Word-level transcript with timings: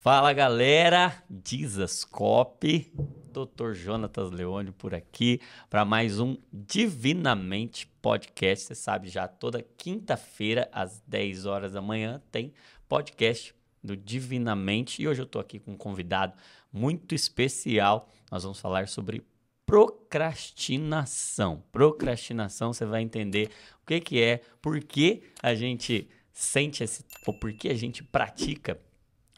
Fala 0.00 0.32
galera, 0.32 1.24
Dizascope, 1.28 2.92
Dr. 3.32 3.72
Jonatas 3.72 4.30
Leone 4.30 4.70
por 4.70 4.94
aqui 4.94 5.40
para 5.68 5.84
mais 5.84 6.20
um 6.20 6.36
Divinamente 6.52 7.88
Podcast. 8.00 8.66
Você 8.66 8.76
sabe 8.76 9.08
já, 9.08 9.26
toda 9.26 9.60
quinta-feira 9.76 10.68
às 10.70 11.00
10 11.04 11.46
horas 11.46 11.72
da 11.72 11.82
manhã 11.82 12.22
tem 12.30 12.54
podcast 12.88 13.52
do 13.82 13.96
Divinamente 13.96 15.02
e 15.02 15.08
hoje 15.08 15.20
eu 15.20 15.26
estou 15.26 15.40
aqui 15.40 15.58
com 15.58 15.72
um 15.72 15.76
convidado 15.76 16.32
muito 16.72 17.12
especial. 17.12 18.08
Nós 18.30 18.44
vamos 18.44 18.60
falar 18.60 18.86
sobre 18.86 19.26
procrastinação. 19.66 21.64
Procrastinação, 21.72 22.72
você 22.72 22.86
vai 22.86 23.02
entender 23.02 23.50
o 23.82 23.86
que, 23.86 23.98
que 24.00 24.22
é, 24.22 24.42
por 24.62 24.78
que 24.78 25.24
a 25.42 25.56
gente 25.56 26.08
sente 26.32 26.84
esse, 26.84 27.04
ou 27.26 27.34
por 27.34 27.52
que 27.52 27.68
a 27.68 27.74
gente 27.74 28.04
pratica 28.04 28.80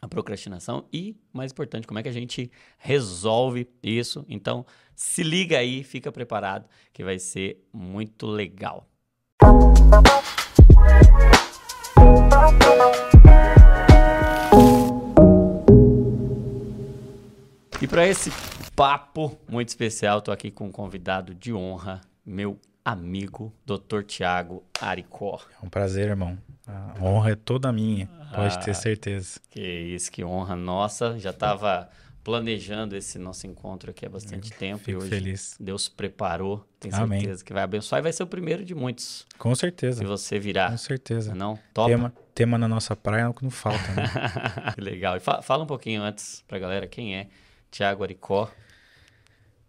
a 0.01 0.07
procrastinação 0.07 0.87
e, 0.91 1.15
mais 1.31 1.51
importante, 1.51 1.85
como 1.85 1.99
é 1.99 2.03
que 2.03 2.09
a 2.09 2.13
gente 2.13 2.51
resolve 2.79 3.69
isso. 3.83 4.25
Então, 4.27 4.65
se 4.95 5.21
liga 5.21 5.59
aí, 5.59 5.83
fica 5.83 6.11
preparado 6.11 6.67
que 6.91 7.03
vai 7.03 7.19
ser 7.19 7.63
muito 7.71 8.25
legal. 8.25 8.87
E 17.79 17.87
para 17.87 18.07
esse 18.07 18.31
papo 18.75 19.37
muito 19.47 19.69
especial, 19.69 20.17
estou 20.17 20.33
aqui 20.33 20.49
com 20.49 20.65
um 20.65 20.71
convidado 20.71 21.35
de 21.35 21.53
honra, 21.53 22.01
meu 22.25 22.59
amigo, 22.83 23.53
Dr. 23.65 24.03
Tiago 24.05 24.63
Aricó. 24.79 25.39
É 25.61 25.65
um 25.65 25.69
prazer, 25.69 26.09
irmão. 26.09 26.37
A 26.67 26.95
honra 27.03 27.31
é 27.31 27.35
toda 27.35 27.71
minha, 27.71 28.07
pode 28.33 28.59
ter 28.63 28.71
Ah, 28.71 28.73
certeza. 28.75 29.39
Que 29.49 29.61
isso, 29.61 30.11
que 30.11 30.23
honra 30.23 30.55
nossa. 30.55 31.17
Já 31.19 31.31
estava 31.31 31.89
planejando 32.23 32.95
esse 32.95 33.17
nosso 33.17 33.47
encontro 33.47 33.89
aqui 33.89 34.05
há 34.05 34.09
bastante 34.09 34.51
tempo 34.51 34.89
e 34.89 34.95
hoje 34.95 35.09
feliz. 35.09 35.55
Deus 35.59 35.89
preparou. 35.89 36.63
Tenho 36.79 36.95
Amém. 36.95 37.19
certeza 37.21 37.43
que 37.43 37.51
vai 37.51 37.63
abençoar 37.63 37.99
e 37.99 38.03
vai 38.03 38.13
ser 38.13 38.21
o 38.23 38.27
primeiro 38.27 38.63
de 38.63 38.75
muitos. 38.75 39.25
Com 39.39 39.53
Se 39.55 39.61
certeza, 39.61 40.05
você 40.05 40.37
virar, 40.39 40.69
com 40.71 40.77
certeza. 40.77 41.33
não? 41.33 41.57
Top. 41.73 41.89
Tema, 41.89 42.13
tema 42.35 42.57
na 42.59 42.67
nossa 42.67 42.95
praia 42.95 43.23
é 43.23 43.27
o 43.27 43.33
que 43.33 43.43
não 43.43 43.49
falta, 43.51 43.79
né? 43.93 44.03
que 44.75 44.81
legal. 44.81 45.17
E 45.17 45.19
fa- 45.19 45.41
fala 45.41 45.63
um 45.63 45.67
pouquinho 45.67 46.03
antes 46.03 46.43
pra 46.47 46.59
galera 46.59 46.85
quem 46.87 47.15
é 47.17 47.27
Tiago 47.71 48.03
Aricó. 48.03 48.49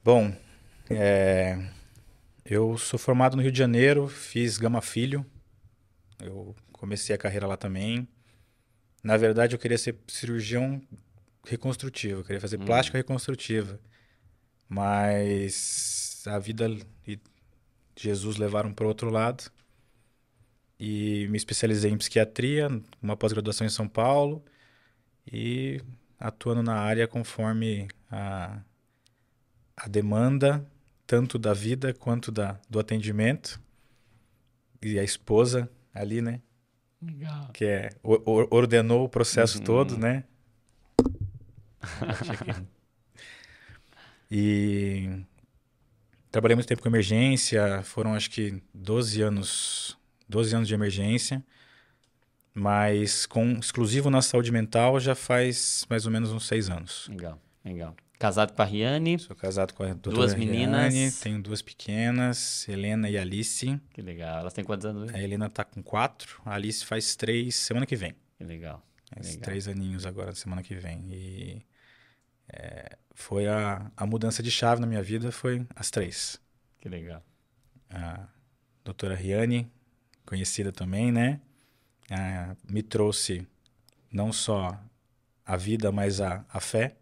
Bom, 0.05 0.33
é, 0.91 1.59
eu 2.45 2.77
sou 2.79 2.99
formado 2.99 3.37
no 3.37 3.43
Rio 3.43 3.53
de 3.53 3.59
Janeiro, 3.59 4.09
fiz 4.09 4.59
Gama 4.59 4.81
Filho. 4.83 5.25
Eu 6.21 6.55
comecei 6.73 7.15
a 7.15 7.19
carreira 7.19 7.47
lá 7.47 7.57
também. 7.57 8.07
Na 9.03 9.17
verdade, 9.17 9.55
eu 9.55 9.59
queria 9.59 9.79
ser 9.79 9.97
cirurgião 10.07 10.81
reconstrutivo, 11.47 12.21
eu 12.21 12.25
queria 12.25 12.41
fazer 12.41 12.61
Hum. 12.61 12.65
plástica 12.65 12.99
reconstrutiva. 12.99 13.81
Mas 14.69 16.23
a 16.27 16.39
vida 16.39 16.69
e 17.07 17.19
Jesus 17.97 18.37
levaram 18.37 18.73
para 18.73 18.87
outro 18.87 19.11
lado. 19.11 19.45
E 20.79 21.29
me 21.29 21.37
especializei 21.37 21.91
em 21.91 21.99
psiquiatria, 21.99 22.69
uma 23.01 23.17
pós-graduação 23.17 23.67
em 23.67 23.71
São 23.71 23.87
Paulo 23.89 24.45
e 25.31 25.81
atuando 26.19 26.63
na 26.63 26.75
área 26.75 27.07
conforme 27.07 27.87
a, 28.11 28.61
a 29.77 29.89
demanda, 29.89 30.67
tanto 31.07 31.39
da 31.39 31.53
vida 31.53 31.93
quanto 31.95 32.31
da, 32.33 32.59
do 32.69 32.79
atendimento. 32.79 33.61
E 34.81 34.99
a 34.99 35.05
esposa 35.05 35.71
ali, 35.95 36.21
né? 36.21 36.41
Legal. 37.01 37.51
Que 37.53 37.65
é, 37.65 37.91
ordenou 38.03 39.05
o 39.05 39.09
processo 39.09 39.59
Uhum. 39.59 39.65
todo, 39.65 39.97
né? 39.99 40.25
e 44.31 45.25
trabalhei 46.31 46.55
muito 46.57 46.67
tempo 46.69 46.83
com 46.83 46.89
emergência, 46.89 47.83
foram 47.83 48.15
acho 48.15 48.31
que 48.31 48.63
12 48.73 49.21
anos, 49.23 49.99
12 50.29 50.55
anos 50.55 50.69
de 50.69 50.75
emergência, 50.75 51.45
mas 52.55 53.27
com 53.27 53.53
exclusivo 53.53 54.11
na 54.11 54.23
saúde 54.23 54.51
mental 54.53 54.99
já 55.01 55.15
faz 55.15 55.85
mais 55.89 56.07
ou 56.07 56.13
menos 56.13 56.31
uns 56.31 56.47
seis 56.47 56.71
anos. 56.71 57.09
Legal, 57.09 57.41
legal. 57.65 57.97
Casado 58.23 58.53
com 58.53 58.63
a 58.63 58.65
Riane. 58.65 59.19
Sou 59.19 59.35
casado 59.35 59.75
com 59.75 59.83
a 59.83 59.89
doutora 59.89 60.15
Duas 60.15 60.35
meninas. 60.37 60.95
Riane, 60.95 61.11
tenho 61.11 61.43
duas 61.43 61.61
pequenas, 61.61 62.69
Helena 62.69 63.11
e 63.11 63.19
Alice. 63.19 63.81
Que 63.93 64.01
legal. 64.01 64.39
Elas 64.39 64.53
têm 64.53 64.63
quantos 64.63 64.87
anos? 64.87 65.13
A 65.13 65.21
Helena 65.21 65.51
tá 65.51 65.65
com 65.65 65.83
quatro, 65.83 66.41
a 66.45 66.55
Alice 66.55 66.87
faz 66.87 67.17
três 67.17 67.57
semana 67.57 67.85
que 67.85 67.97
vem. 67.97 68.15
Que 68.39 68.45
legal. 68.45 68.81
Faz 69.13 69.27
Legal. 69.27 69.43
três 69.43 69.67
aninhos 69.67 70.07
agora, 70.07 70.33
semana 70.37 70.63
que 70.63 70.73
vem. 70.77 71.05
E 71.11 71.67
é, 72.49 72.97
foi 73.13 73.49
a, 73.49 73.91
a 73.97 74.07
mudança 74.07 74.41
de 74.41 74.53
chave 74.53 74.81
na 74.81 74.87
minha 74.87 75.03
vida, 75.03 75.33
foi 75.33 75.67
as 75.75 75.91
três. 75.91 76.41
Que 76.81 76.89
legal. 76.89 77.25
A 77.91 78.29
doutora 78.85 79.17
Riane, 79.17 79.69
conhecida 80.25 80.71
também, 80.71 81.11
né? 81.11 81.41
Ah, 82.09 82.55
me 82.71 82.85
trouxe 82.85 83.45
não 84.13 84.33
só 84.33 84.81
a 85.45 85.57
vida, 85.57 85.91
mas 85.91 86.21
a, 86.21 86.45
a 86.49 86.61
fé. 86.61 86.95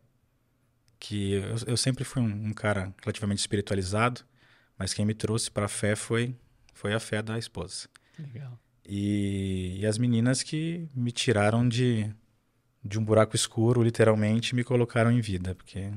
Que 1.00 1.32
eu, 1.32 1.56
eu 1.66 1.76
sempre 1.76 2.04
fui 2.04 2.22
um, 2.22 2.48
um 2.48 2.52
cara 2.52 2.94
relativamente 3.02 3.38
espiritualizado, 3.38 4.20
mas 4.78 4.94
quem 4.94 5.04
me 5.04 5.14
trouxe 5.14 5.50
para 5.50 5.64
a 5.64 5.68
fé 5.68 5.96
foi, 5.96 6.36
foi 6.72 6.94
a 6.94 7.00
fé 7.00 7.20
da 7.20 7.36
esposa. 7.36 7.88
Legal. 8.16 8.56
E, 8.86 9.78
e 9.80 9.86
as 9.86 9.98
meninas 9.98 10.42
que 10.42 10.88
me 10.94 11.10
tiraram 11.10 11.68
de, 11.68 12.12
de 12.84 12.98
um 12.98 13.04
buraco 13.04 13.34
escuro, 13.34 13.82
literalmente, 13.82 14.54
me 14.54 14.62
colocaram 14.62 15.10
em 15.10 15.20
vida, 15.20 15.54
porque 15.54 15.90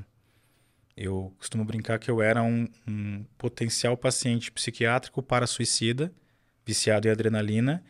eu 0.95 1.33
costumo 1.37 1.65
brincar 1.65 1.99
que 1.99 2.09
eu 2.09 2.21
era 2.21 2.43
um, 2.43 2.67
um 2.87 3.25
potencial 3.37 3.97
paciente 3.97 4.51
psiquiátrico 4.51 5.21
para 5.23 5.47
suicida, 5.47 6.13
viciado 6.65 7.07
em 7.07 7.11
adrenalina, 7.11 7.83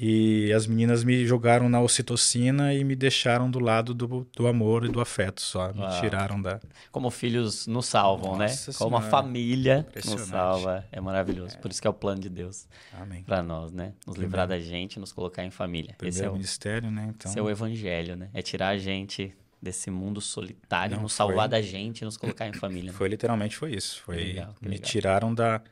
e 0.00 0.52
as 0.52 0.66
meninas 0.66 1.04
me 1.04 1.24
jogaram 1.24 1.68
na 1.68 1.80
ocitocina 1.80 2.74
e 2.74 2.82
me 2.82 2.96
deixaram 2.96 3.48
do 3.50 3.60
lado 3.60 3.94
do, 3.94 4.26
do 4.36 4.46
amor 4.48 4.84
e 4.84 4.88
do 4.88 5.00
afeto 5.00 5.40
só, 5.40 5.72
me 5.72 5.80
Uau. 5.80 6.00
tiraram 6.00 6.42
da... 6.42 6.60
Como 6.90 7.10
filhos 7.10 7.66
nos 7.68 7.86
salvam, 7.86 8.36
né? 8.36 8.46
Nossa 8.46 8.72
Como 8.74 8.96
a 8.96 9.00
Senhora. 9.00 9.10
família 9.22 9.86
nos 10.04 10.20
salva. 10.22 10.84
É 10.90 11.00
maravilhoso. 11.00 11.56
Por 11.58 11.70
isso 11.70 11.80
que 11.80 11.86
é 11.86 11.90
o 11.90 11.94
plano 11.94 12.20
de 12.20 12.28
Deus 12.28 12.66
Amém. 13.00 13.22
pra 13.22 13.40
nós, 13.42 13.70
né? 13.72 13.92
Nos 14.04 14.14
Primeiro. 14.14 14.22
livrar 14.22 14.48
da 14.48 14.58
gente, 14.58 14.98
nos 14.98 15.12
colocar 15.12 15.44
em 15.44 15.50
família. 15.52 15.90
Esse 15.90 15.98
Primeiro 15.98 16.26
é, 16.26 16.30
o, 16.30 16.32
ministério, 16.32 16.90
né? 16.90 17.12
Então, 17.16 17.30
esse 17.30 17.38
é 17.38 17.42
o 17.42 17.48
evangelho, 17.48 18.16
né? 18.16 18.30
É 18.34 18.42
tirar 18.42 18.68
a 18.70 18.78
gente 18.78 19.32
desse 19.62 19.90
mundo 19.90 20.20
solitário, 20.20 20.96
Não, 20.96 21.04
nos 21.04 21.12
salvar 21.12 21.48
foi- 21.48 21.48
da 21.48 21.62
gente 21.62 22.00
e 22.00 22.04
nos 22.04 22.16
colocar 22.16 22.46
em 22.48 22.52
família. 22.58 22.90
né? 22.90 22.98
Foi 22.98 23.08
literalmente 23.08 23.56
foi 23.56 23.74
isso. 23.74 24.02
Foi 24.02 24.16
legal, 24.16 24.54
me 24.60 24.68
legal. 24.70 24.84
tiraram 24.86 25.32
da, 25.34 25.62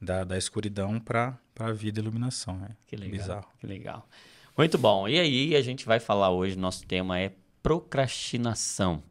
da, 0.00 0.22
da 0.22 0.36
escuridão 0.38 1.00
para 1.00 1.36
a 1.68 1.72
vida 1.72 2.00
e 2.00 2.02
iluminação. 2.02 2.56
Né? 2.56 2.70
Que 2.86 2.96
legal. 2.96 3.18
Bizarro. 3.18 3.48
Que 3.58 3.66
legal. 3.66 4.08
Muito 4.56 4.76
bom. 4.76 5.08
E 5.08 5.18
aí, 5.18 5.56
a 5.56 5.62
gente 5.62 5.86
vai 5.86 6.00
falar 6.00 6.30
hoje, 6.30 6.56
nosso 6.56 6.86
tema 6.86 7.18
é 7.18 7.32
procrastinação. 7.62 9.02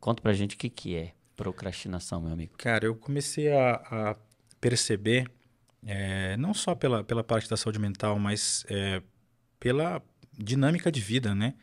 Conta 0.00 0.22
pra 0.22 0.32
gente 0.32 0.54
o 0.54 0.58
que, 0.58 0.70
que 0.70 0.96
é 0.96 1.12
procrastinação, 1.36 2.20
meu 2.20 2.32
amigo. 2.32 2.54
Cara, 2.56 2.86
eu 2.86 2.94
comecei 2.94 3.52
a, 3.52 3.74
a 3.74 4.16
perceber, 4.60 5.30
é, 5.86 6.36
não 6.36 6.54
só 6.54 6.74
pela, 6.74 7.04
pela 7.04 7.22
parte 7.22 7.48
da 7.48 7.56
saúde 7.56 7.78
mental, 7.78 8.18
mas 8.18 8.64
é, 8.68 9.02
pela 9.60 10.02
dinâmica 10.38 10.90
de 10.90 11.00
vida, 11.00 11.34
né? 11.34 11.54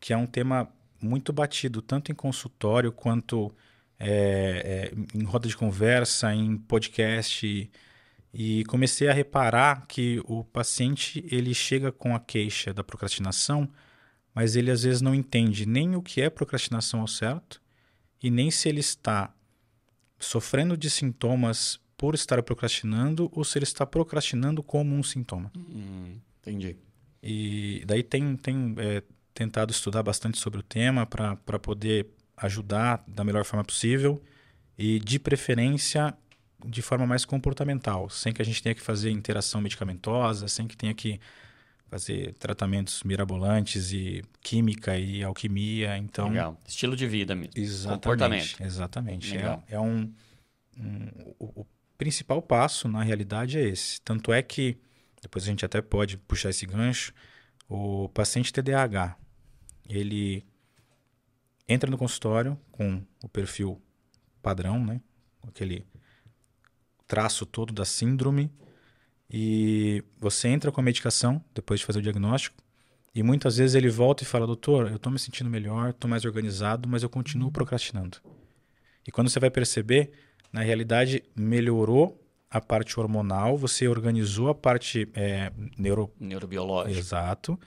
Que 0.00 0.12
é 0.12 0.16
um 0.16 0.26
tema 0.26 0.68
muito 1.00 1.32
batido, 1.32 1.80
tanto 1.82 2.10
em 2.10 2.14
consultório 2.14 2.92
quanto 2.92 3.54
é, 3.98 4.92
é, 4.92 5.18
em 5.18 5.24
roda 5.24 5.48
de 5.48 5.56
conversa, 5.56 6.34
em 6.34 6.56
podcast. 6.56 7.70
E, 8.38 8.64
comecei 8.66 9.08
a 9.08 9.14
reparar 9.14 9.86
que 9.86 10.20
o 10.26 10.44
paciente 10.44 11.24
ele 11.30 11.54
chega 11.54 11.90
com 11.90 12.14
a 12.14 12.20
queixa 12.20 12.74
da 12.74 12.84
procrastinação, 12.84 13.66
mas 14.34 14.56
ele 14.56 14.70
às 14.70 14.82
vezes 14.82 15.00
não 15.00 15.14
entende 15.14 15.64
nem 15.64 15.96
o 15.96 16.02
que 16.02 16.20
é 16.20 16.28
procrastinação 16.28 17.00
ao 17.00 17.06
certo 17.06 17.62
e 18.22 18.30
nem 18.30 18.50
se 18.50 18.68
ele 18.68 18.80
está 18.80 19.34
sofrendo 20.18 20.76
de 20.76 20.90
sintomas 20.90 21.80
por 21.96 22.14
estar 22.14 22.42
procrastinando 22.42 23.30
ou 23.32 23.42
se 23.42 23.56
ele 23.56 23.64
está 23.64 23.86
procrastinando 23.86 24.62
como 24.62 24.94
um 24.94 25.02
sintoma. 25.02 25.50
Hum, 25.56 26.18
entendi. 26.42 26.76
E 27.22 27.82
daí 27.86 28.02
tem, 28.02 28.36
tem 28.36 28.74
é, 28.76 29.02
tentado 29.32 29.70
estudar 29.70 30.02
bastante 30.02 30.38
sobre 30.38 30.60
o 30.60 30.62
tema 30.62 31.06
para 31.06 31.58
poder 31.58 32.08
ajudar 32.36 33.02
da 33.08 33.24
melhor 33.24 33.46
forma 33.46 33.64
possível 33.64 34.22
e, 34.76 34.98
de 34.98 35.18
preferência, 35.18 36.14
de 36.66 36.82
forma 36.82 37.06
mais 37.06 37.24
comportamental, 37.24 38.08
sem 38.10 38.32
que 38.32 38.42
a 38.42 38.44
gente 38.44 38.62
tenha 38.62 38.74
que 38.74 38.80
fazer 38.82 39.10
interação 39.10 39.60
medicamentosa, 39.60 40.48
sem 40.48 40.66
que 40.66 40.76
tenha 40.76 40.92
que 40.94 41.20
fazer 41.88 42.34
tratamentos 42.34 43.02
mirabolantes 43.04 43.92
e 43.92 44.22
química 44.40 44.98
e 44.98 45.22
alquimia. 45.22 45.96
Então, 45.96 46.28
Legal. 46.28 46.60
Estilo 46.66 46.96
de 46.96 47.06
vida 47.06 47.34
mesmo. 47.34 47.52
Exatamente. 47.56 47.94
Comportamento. 48.02 48.60
Exatamente. 48.62 49.36
Legal. 49.36 49.64
É, 49.68 49.74
é 49.76 49.80
um, 49.80 50.12
um- 50.78 51.34
o, 51.38 51.60
o 51.62 51.66
principal 51.96 52.42
passo, 52.42 52.88
na 52.88 53.02
realidade, 53.02 53.56
é 53.58 53.62
esse. 53.62 54.00
Tanto 54.02 54.32
é 54.32 54.42
que, 54.42 54.76
depois 55.22 55.44
a 55.44 55.46
gente 55.46 55.64
até 55.64 55.80
pode 55.80 56.16
puxar 56.18 56.50
esse 56.50 56.66
gancho, 56.66 57.12
o 57.68 58.08
paciente 58.10 58.52
TDAH, 58.52 59.16
ele 59.88 60.44
entra 61.68 61.90
no 61.90 61.96
consultório 61.98 62.58
com 62.72 63.02
o 63.22 63.28
perfil 63.28 63.80
padrão, 64.42 64.84
né? 64.84 65.00
Aquele 65.46 65.84
traço 67.06 67.46
todo 67.46 67.72
da 67.72 67.84
síndrome. 67.84 68.50
E 69.30 70.04
você 70.18 70.48
entra 70.48 70.70
com 70.70 70.80
a 70.80 70.84
medicação 70.84 71.42
depois 71.54 71.80
de 71.80 71.86
fazer 71.86 71.98
o 71.98 72.02
diagnóstico. 72.02 72.62
E 73.14 73.22
muitas 73.22 73.56
vezes 73.56 73.74
ele 73.74 73.88
volta 73.88 74.22
e 74.22 74.26
fala: 74.26 74.46
Doutor, 74.46 74.88
eu 74.88 74.96
estou 74.96 75.10
me 75.10 75.18
sentindo 75.18 75.48
melhor, 75.48 75.90
estou 75.90 76.08
mais 76.08 76.24
organizado, 76.24 76.88
mas 76.88 77.02
eu 77.02 77.08
continuo 77.08 77.50
procrastinando. 77.50 78.18
E 79.06 79.10
quando 79.10 79.30
você 79.30 79.40
vai 79.40 79.50
perceber, 79.50 80.12
na 80.52 80.60
realidade 80.60 81.24
melhorou 81.34 82.22
a 82.50 82.60
parte 82.60 82.98
hormonal, 82.98 83.56
você 83.56 83.88
organizou 83.88 84.48
a 84.48 84.54
parte 84.54 85.08
é, 85.14 85.52
neuro... 85.78 86.12
neurobiológica. 86.20 86.98
Exato. 86.98 87.58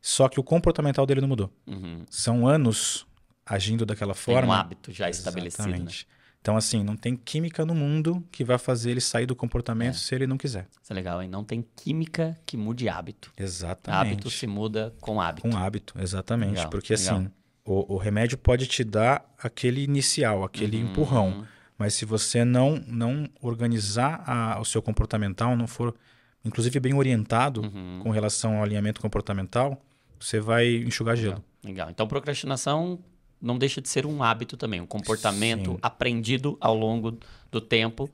Só 0.00 0.28
que 0.28 0.38
o 0.38 0.42
comportamental 0.42 1.04
dele 1.06 1.20
não 1.20 1.28
mudou. 1.28 1.52
Uhum. 1.66 2.04
São 2.08 2.46
anos 2.46 3.06
agindo 3.44 3.84
daquela 3.84 4.14
forma. 4.14 4.40
Tem 4.40 4.48
um 4.48 4.52
hábito 4.52 4.92
já 4.92 5.10
estabelecido. 5.10 5.64
Né? 5.64 5.74
Exatamente. 5.74 6.06
Né? 6.08 6.15
Então, 6.46 6.56
assim, 6.56 6.84
não 6.84 6.96
tem 6.96 7.16
química 7.16 7.66
no 7.66 7.74
mundo 7.74 8.24
que 8.30 8.44
vai 8.44 8.56
fazer 8.56 8.92
ele 8.92 9.00
sair 9.00 9.26
do 9.26 9.34
comportamento 9.34 9.96
é. 9.96 9.98
se 9.98 10.14
ele 10.14 10.28
não 10.28 10.38
quiser. 10.38 10.68
Isso 10.80 10.92
é 10.92 10.94
legal, 10.94 11.20
hein? 11.20 11.28
Não 11.28 11.42
tem 11.42 11.66
química 11.74 12.38
que 12.46 12.56
mude 12.56 12.88
hábito. 12.88 13.32
Exatamente. 13.36 14.12
Hábito 14.12 14.30
se 14.30 14.46
muda 14.46 14.94
com 15.00 15.20
hábito. 15.20 15.42
Com 15.48 15.56
hábito, 15.56 15.94
exatamente. 15.98 16.54
Legal, 16.54 16.70
Porque, 16.70 16.94
legal. 16.94 17.16
assim, 17.16 17.30
o, 17.64 17.94
o, 17.94 17.96
remédio 17.96 18.38
pode 18.38 18.68
te 18.68 18.84
dar 18.84 19.28
aquele 19.42 19.82
inicial, 19.82 20.44
aquele 20.44 20.76
uhum. 20.76 20.90
empurrão. 20.90 21.44
Mas 21.76 21.94
se 21.94 22.04
você 22.04 22.44
não, 22.44 22.80
não 22.86 23.28
organizar 23.42 24.22
a, 24.24 24.60
o 24.60 24.64
seu 24.64 24.80
comportamental, 24.80 25.56
não 25.56 25.66
for, 25.66 25.96
inclusive, 26.44 26.78
bem 26.78 26.94
orientado 26.94 27.60
uhum. 27.62 27.98
com 28.04 28.10
relação 28.10 28.58
ao 28.58 28.62
alinhamento 28.62 29.00
comportamental, 29.00 29.82
você 30.16 30.38
vai 30.38 30.76
enxugar 30.76 31.16
legal. 31.16 31.30
gelo. 31.32 31.44
Legal. 31.64 31.90
Então, 31.90 32.06
procrastinação 32.06 33.00
não 33.40 33.58
deixa 33.58 33.80
de 33.80 33.88
ser 33.88 34.06
um 34.06 34.22
hábito 34.22 34.56
também, 34.56 34.80
um 34.80 34.86
comportamento 34.86 35.72
Sim. 35.72 35.78
aprendido 35.82 36.56
ao 36.60 36.74
longo 36.74 37.18
do 37.50 37.60
tempo. 37.60 38.10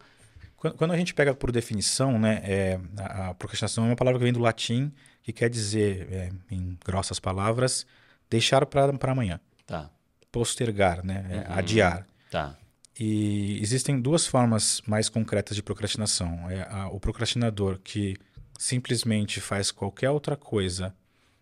Quando 0.57 0.93
a 0.93 0.97
gente 0.97 1.13
pega 1.13 1.35
por 1.35 1.51
definição, 1.51 2.19
né, 2.19 2.41
é, 2.45 2.81
a 2.97 3.35
procrastinação 3.35 3.85
é 3.85 3.89
uma 3.89 3.97
palavra 3.97 4.19
que 4.19 4.25
vem 4.25 4.33
do 4.33 4.41
latim 4.41 4.93
que 5.23 5.33
quer 5.33 5.49
dizer, 5.49 6.09
é, 6.11 6.31
em 6.51 6.77
grossas 6.85 7.19
palavras, 7.21 7.87
deixar 8.29 8.65
para 8.67 8.93
amanhã. 9.13 9.41
Tá. 9.67 9.91
Postergar, 10.31 11.05
né, 11.05 11.25
é, 11.31 11.37
uhum. 11.37 11.59
adiar. 11.59 12.07
Tá. 12.31 12.57
E 12.99 13.61
existem 13.61 14.01
duas 14.01 14.27
formas 14.27 14.83
mais 14.87 15.09
concretas 15.09 15.57
de 15.57 15.63
procrastinação. 15.63 16.51
É 16.51 16.63
a, 16.69 16.89
o 16.89 17.01
procrastinador 17.01 17.79
que 17.83 18.17
simplesmente 18.59 19.41
faz 19.41 19.71
qualquer 19.71 20.11
outra 20.11 20.37
coisa 20.37 20.95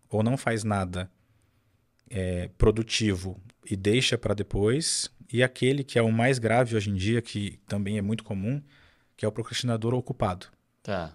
ou 0.09 0.23
não 0.23 0.37
faz 0.37 0.65
nada 0.65 1.11
é, 2.09 2.49
produtivo 2.59 3.41
e 3.69 3.77
deixa 3.77 4.17
para 4.17 4.35
depois, 4.35 5.11
e 5.33 5.43
aquele 5.43 5.85
que 5.85 5.99
é 5.99 6.03
o 6.03 6.11
mais 6.13 6.39
grave 6.39 6.77
hoje 6.77 6.91
em 6.91 6.95
dia, 6.95 7.23
que 7.23 7.59
também 7.67 7.99
é 7.99 8.03
muito 8.03 8.25
comum, 8.25 8.63
que 9.17 9.25
é 9.25 9.29
o 9.29 9.33
procrastinador 9.33 9.95
ocupado. 9.95 10.47
Tá. 10.83 11.15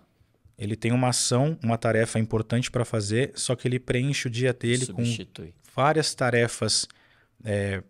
Ele 0.57 0.75
tem 0.75 0.92
uma 0.92 1.09
ação, 1.09 1.57
uma 1.62 1.77
tarefa 1.77 2.18
importante 2.18 2.71
para 2.71 2.86
fazer, 2.86 3.31
só 3.36 3.56
que 3.56 3.68
ele 3.68 3.80
preenche 3.80 4.27
o 4.27 4.31
dia 4.31 4.53
dele 4.53 4.86
Substitui. 4.86 5.47
com 5.47 5.53
várias 5.75 6.15
tarefas 6.15 6.88
é, 7.44 7.83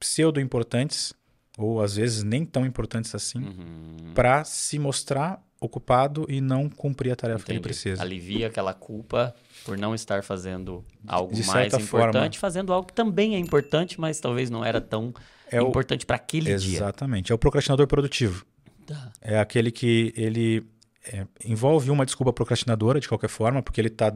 pseudo-importantes, 0.00 1.12
ou 1.58 1.82
às 1.82 1.96
vezes 1.96 2.22
nem 2.22 2.46
tão 2.46 2.64
importantes 2.64 3.14
assim, 3.14 3.40
uhum. 3.40 4.14
para 4.14 4.42
se 4.44 4.78
mostrar 4.78 5.42
ocupado 5.62 6.26
e 6.28 6.40
não 6.40 6.68
cumprir 6.68 7.12
a 7.12 7.16
tarefa 7.16 7.42
Entendi. 7.42 7.46
que 7.46 7.52
ele 7.52 7.60
precisa. 7.60 8.02
Alivia 8.02 8.48
aquela 8.48 8.74
culpa 8.74 9.34
por 9.64 9.78
não 9.78 9.94
estar 9.94 10.24
fazendo 10.24 10.84
algo 11.06 11.32
mais 11.46 11.72
importante, 11.72 11.86
forma, 11.86 12.32
fazendo 12.32 12.72
algo 12.72 12.88
que 12.88 12.92
também 12.92 13.36
é 13.36 13.38
importante, 13.38 14.00
mas 14.00 14.18
talvez 14.18 14.50
não 14.50 14.64
era 14.64 14.80
tão 14.80 15.14
é 15.50 15.60
importante 15.60 16.04
para 16.04 16.16
aquele 16.16 16.50
exatamente, 16.50 16.68
dia. 16.68 16.78
Exatamente. 16.78 17.32
É 17.32 17.34
o 17.34 17.38
procrastinador 17.38 17.86
produtivo. 17.86 18.44
Tá. 18.86 19.12
É 19.20 19.38
aquele 19.38 19.70
que 19.70 20.12
ele 20.16 20.66
é, 21.06 21.26
envolve 21.44 21.90
uma 21.90 22.04
desculpa 22.04 22.32
procrastinadora 22.32 22.98
de 22.98 23.08
qualquer 23.08 23.28
forma, 23.28 23.62
porque 23.62 23.80
ele 23.80 23.88
está 23.88 24.12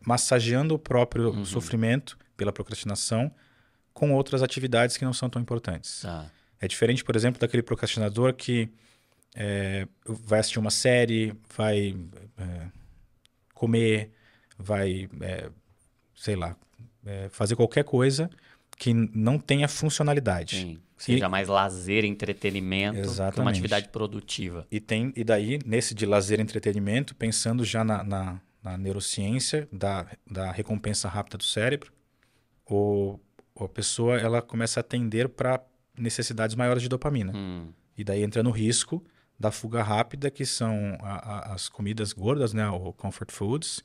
massageando 0.00 0.74
o 0.74 0.78
próprio 0.78 1.30
uhum. 1.30 1.44
sofrimento 1.44 2.16
pela 2.36 2.52
procrastinação 2.52 3.30
com 3.92 4.12
outras 4.12 4.42
atividades 4.42 4.96
que 4.96 5.04
não 5.04 5.12
são 5.12 5.28
tão 5.28 5.42
importantes. 5.42 6.00
Tá. 6.02 6.26
É 6.58 6.66
diferente, 6.66 7.04
por 7.04 7.14
exemplo, 7.16 7.38
daquele 7.38 7.62
procrastinador 7.62 8.32
que 8.32 8.70
é, 9.36 9.86
vai 10.04 10.40
assistir 10.40 10.58
uma 10.58 10.70
série, 10.70 11.34
vai 11.54 11.94
é, 12.38 12.68
comer, 13.52 14.10
vai, 14.58 15.08
é, 15.20 15.50
sei 16.14 16.34
lá, 16.34 16.56
é, 17.04 17.28
fazer 17.28 17.54
qualquer 17.54 17.84
coisa 17.84 18.30
que 18.78 18.94
não 18.94 19.38
tenha 19.38 19.68
funcionalidade. 19.68 20.56
Sim. 20.56 20.78
Seja 20.96 21.26
e... 21.26 21.28
mais 21.28 21.48
lazer, 21.48 22.06
entretenimento, 22.06 23.00
Exatamente. 23.00 23.40
uma 23.40 23.50
atividade 23.50 23.88
produtiva. 23.90 24.66
E, 24.70 24.80
tem, 24.80 25.12
e 25.14 25.22
daí, 25.22 25.58
nesse 25.66 25.94
de 25.94 26.06
lazer 26.06 26.38
e 26.38 26.42
entretenimento, 26.42 27.14
pensando 27.14 27.62
já 27.66 27.84
na, 27.84 28.02
na, 28.02 28.40
na 28.62 28.78
neurociência 28.78 29.68
da, 29.70 30.06
da 30.26 30.50
recompensa 30.50 31.06
rápida 31.06 31.36
do 31.36 31.44
cérebro, 31.44 31.92
o, 32.66 33.18
a 33.60 33.68
pessoa 33.68 34.18
ela 34.18 34.40
começa 34.40 34.80
a 34.80 34.82
tender 34.82 35.28
para 35.28 35.62
necessidades 35.98 36.56
maiores 36.56 36.82
de 36.82 36.88
dopamina. 36.88 37.32
Hum. 37.36 37.68
E 37.96 38.02
daí 38.02 38.22
entra 38.22 38.42
no 38.42 38.50
risco 38.50 39.04
da 39.38 39.50
fuga 39.50 39.82
rápida, 39.82 40.30
que 40.30 40.46
são 40.46 40.96
a, 41.00 41.14
a, 41.14 41.54
as 41.54 41.68
comidas 41.68 42.12
gordas, 42.12 42.52
né, 42.52 42.68
o 42.68 42.92
comfort 42.92 43.30
foods, 43.30 43.84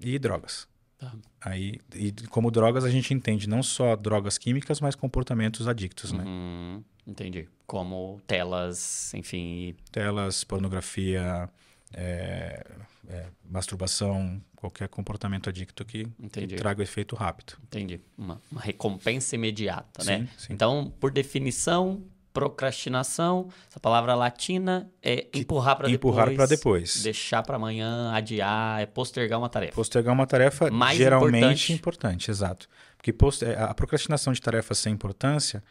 e 0.00 0.18
drogas. 0.18 0.68
Tá. 0.98 1.12
Aí, 1.40 1.78
e 1.94 2.12
como 2.28 2.50
drogas 2.50 2.84
a 2.84 2.90
gente 2.90 3.14
entende 3.14 3.48
não 3.48 3.62
só 3.62 3.96
drogas 3.96 4.36
químicas, 4.36 4.80
mas 4.80 4.94
comportamentos 4.94 5.66
adictos, 5.66 6.12
né? 6.12 6.24
Uhum, 6.24 6.84
entendi. 7.06 7.48
Como 7.66 8.20
telas, 8.26 9.14
enfim. 9.14 9.74
Telas, 9.90 10.44
pornografia, 10.44 11.48
é, 11.94 12.66
é, 13.08 13.26
masturbação, 13.48 14.42
qualquer 14.54 14.88
comportamento 14.88 15.48
adicto 15.48 15.86
que, 15.86 16.06
que 16.30 16.46
traga 16.56 16.80
o 16.80 16.82
efeito 16.82 17.16
rápido. 17.16 17.54
Entendi. 17.62 18.00
Uma, 18.18 18.40
uma 18.52 18.60
recompensa 18.60 19.34
imediata, 19.34 20.02
sim, 20.02 20.10
né? 20.10 20.28
Sim. 20.36 20.52
Então, 20.52 20.92
por 21.00 21.10
definição, 21.10 22.02
procrastinação, 22.32 23.48
essa 23.68 23.80
palavra 23.80 24.14
latina 24.14 24.90
é 25.02 25.26
empurrar 25.34 25.76
para 25.76 25.88
depois. 25.88 26.14
Empurrar 26.14 26.34
para 26.34 26.46
depois. 26.46 27.02
Deixar 27.02 27.42
para 27.42 27.56
amanhã, 27.56 28.12
adiar, 28.12 28.80
é 28.80 28.86
postergar 28.86 29.38
uma 29.38 29.48
tarefa. 29.48 29.74
Postergar 29.74 30.14
uma 30.14 30.26
tarefa 30.26 30.70
Mais 30.70 30.96
geralmente 30.96 31.72
importante. 31.72 31.72
importante, 31.72 32.30
exato. 32.30 32.68
Porque 32.96 33.14
é, 33.44 33.62
a 33.62 33.74
procrastinação 33.74 34.32
de 34.32 34.40
tarefas 34.40 34.78
sem 34.78 34.92
importância, 34.92 35.62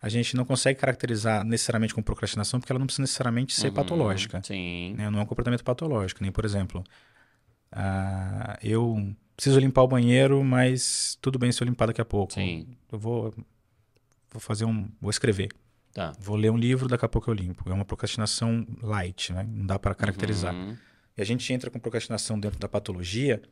a 0.00 0.08
gente 0.08 0.36
não 0.36 0.44
consegue 0.44 0.78
caracterizar 0.80 1.44
necessariamente 1.44 1.94
como 1.94 2.04
procrastinação, 2.04 2.60
porque 2.60 2.72
ela 2.72 2.78
não 2.78 2.86
precisa 2.86 3.02
necessariamente 3.02 3.54
ser 3.54 3.68
uhum, 3.68 3.74
patológica. 3.74 4.40
Sim. 4.42 4.94
Né? 4.96 5.10
Não 5.10 5.20
é 5.20 5.22
um 5.22 5.26
comportamento 5.26 5.62
patológico. 5.62 6.22
Nem, 6.22 6.32
por 6.32 6.44
exemplo, 6.44 6.82
uh, 7.72 8.58
eu 8.62 9.14
preciso 9.36 9.60
limpar 9.60 9.82
o 9.82 9.88
banheiro, 9.88 10.42
mas 10.42 11.16
tudo 11.20 11.38
bem 11.38 11.52
se 11.52 11.62
eu 11.62 11.66
limpar 11.66 11.86
daqui 11.86 12.00
a 12.00 12.04
pouco. 12.04 12.32
Sim. 12.32 12.66
Eu 12.90 12.98
vou, 12.98 13.34
vou 14.32 14.40
fazer 14.40 14.64
um. 14.64 14.88
vou 15.00 15.10
escrever. 15.10 15.48
Tá. 15.98 16.12
Vou 16.20 16.36
ler 16.36 16.50
um 16.50 16.56
livro, 16.56 16.86
daqui 16.86 17.04
a 17.04 17.08
pouco 17.08 17.28
eu 17.28 17.34
limpo. 17.34 17.68
É 17.68 17.72
uma 17.74 17.84
procrastinação 17.84 18.64
light, 18.80 19.32
né? 19.32 19.44
Não 19.50 19.66
dá 19.66 19.80
para 19.80 19.96
caracterizar. 19.96 20.54
Uhum. 20.54 20.76
E 21.16 21.20
a 21.20 21.24
gente 21.24 21.52
entra 21.52 21.72
com 21.72 21.80
procrastinação 21.80 22.38
dentro 22.38 22.60
da 22.60 22.68
patologia 22.68 23.42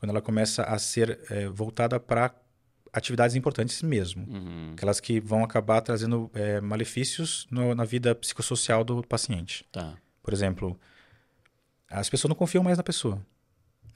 quando 0.00 0.10
ela 0.10 0.20
começa 0.20 0.64
a 0.64 0.76
ser 0.76 1.20
é, 1.30 1.46
voltada 1.46 2.00
para 2.00 2.34
atividades 2.92 3.36
importantes 3.36 3.80
mesmo. 3.80 4.26
Uhum. 4.28 4.72
Aquelas 4.72 4.98
que 4.98 5.20
vão 5.20 5.44
acabar 5.44 5.80
trazendo 5.82 6.28
é, 6.34 6.60
malefícios 6.60 7.46
no, 7.48 7.76
na 7.76 7.84
vida 7.84 8.12
psicossocial 8.12 8.82
do 8.82 9.00
paciente. 9.04 9.64
Tá. 9.70 9.94
Por 10.20 10.34
exemplo, 10.34 10.76
as 11.88 12.10
pessoas 12.10 12.28
não 12.28 12.36
confiam 12.36 12.64
mais 12.64 12.76
na 12.76 12.82
pessoa. 12.82 13.24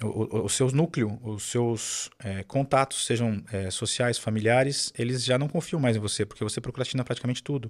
O, 0.00 0.06
o, 0.06 0.44
o 0.44 0.48
seus 0.48 0.72
núcleos, 0.72 1.12
os 1.20 1.42
seus 1.50 2.10
é, 2.20 2.44
contatos, 2.44 3.04
sejam 3.04 3.42
é, 3.50 3.72
sociais, 3.72 4.18
familiares, 4.18 4.92
eles 4.96 5.24
já 5.24 5.36
não 5.36 5.48
confiam 5.48 5.80
mais 5.80 5.96
em 5.96 5.98
você, 6.00 6.24
porque 6.24 6.44
você 6.44 6.60
procrastina 6.60 7.02
praticamente 7.02 7.42
tudo. 7.42 7.68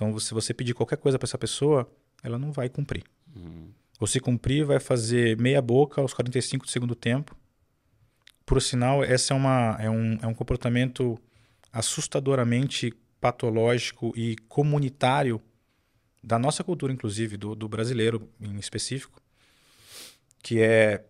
Então, 0.00 0.18
se 0.18 0.32
você 0.32 0.54
pedir 0.54 0.72
qualquer 0.72 0.96
coisa 0.96 1.18
para 1.18 1.26
essa 1.26 1.36
pessoa, 1.36 1.86
ela 2.22 2.38
não 2.38 2.50
vai 2.50 2.70
cumprir. 2.70 3.04
Uhum. 3.36 3.68
Ou 4.00 4.06
se 4.06 4.18
cumprir, 4.18 4.64
vai 4.64 4.80
fazer 4.80 5.36
meia 5.36 5.60
boca 5.60 6.00
aos 6.00 6.14
45 6.14 6.64
do 6.64 6.70
segundo 6.70 6.94
tempo. 6.94 7.36
Por 8.46 8.62
sinal, 8.62 9.04
esse 9.04 9.30
é, 9.30 9.34
uma, 9.34 9.76
é, 9.78 9.90
um, 9.90 10.18
é 10.22 10.26
um 10.26 10.32
comportamento 10.32 11.20
assustadoramente 11.70 12.94
patológico 13.20 14.14
e 14.16 14.36
comunitário 14.48 15.38
da 16.24 16.38
nossa 16.38 16.64
cultura, 16.64 16.94
inclusive, 16.94 17.36
do, 17.36 17.54
do 17.54 17.68
brasileiro 17.68 18.26
em 18.40 18.58
específico, 18.58 19.20
que 20.42 20.60
é 20.62 21.04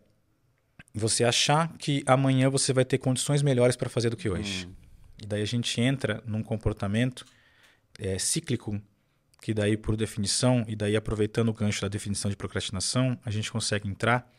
você 0.92 1.22
achar 1.22 1.72
que 1.78 2.02
amanhã 2.06 2.50
você 2.50 2.72
vai 2.72 2.84
ter 2.84 2.98
condições 2.98 3.40
melhores 3.40 3.76
para 3.76 3.88
fazer 3.88 4.10
do 4.10 4.16
que 4.16 4.28
hoje. 4.28 4.66
Hum. 4.66 4.74
E 5.22 5.26
daí 5.26 5.42
a 5.42 5.46
gente 5.46 5.80
entra 5.80 6.20
num 6.26 6.42
comportamento 6.42 7.24
é, 7.98 8.18
cíclico, 8.18 8.80
que 9.42 9.54
daí, 9.54 9.76
por 9.76 9.96
definição, 9.96 10.64
e 10.68 10.76
daí 10.76 10.96
aproveitando 10.96 11.48
o 11.48 11.52
gancho 11.54 11.80
da 11.80 11.88
definição 11.88 12.30
de 12.30 12.36
procrastinação, 12.36 13.18
a 13.24 13.30
gente 13.30 13.50
consegue 13.50 13.88
entrar 13.88 14.30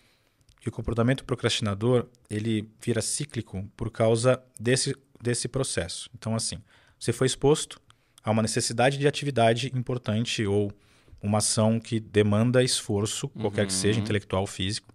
que 0.60 0.70
o 0.70 0.72
comportamento 0.72 1.25
procrastinador 1.25 2.08
ele 2.29 2.70
vira 2.79 3.01
cíclico 3.01 3.67
por 3.75 3.89
causa 3.89 4.41
desse, 4.60 4.96
desse 5.20 5.48
processo. 5.48 6.08
Então, 6.15 6.36
assim, 6.36 6.58
você 7.00 7.12
foi 7.12 7.25
exposto 7.25 7.81
a 8.24 8.29
uma 8.29 8.43
necessidade 8.43 9.00
de 9.00 9.08
atividade 9.08 9.72
importante 9.74 10.46
ou 10.46 10.72
uma 11.20 11.39
ação 11.39 11.79
que 11.79 12.00
demanda 12.00 12.63
esforço, 12.63 13.27
qualquer 13.29 13.65
que 13.65 13.74
seja, 13.74 13.98
Uhum. 13.98 14.03
intelectual 14.03 14.46
físico. 14.46 14.93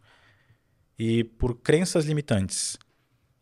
E 0.99 1.25
por 1.25 1.57
crenças 1.61 2.05
limitantes, 2.05 2.79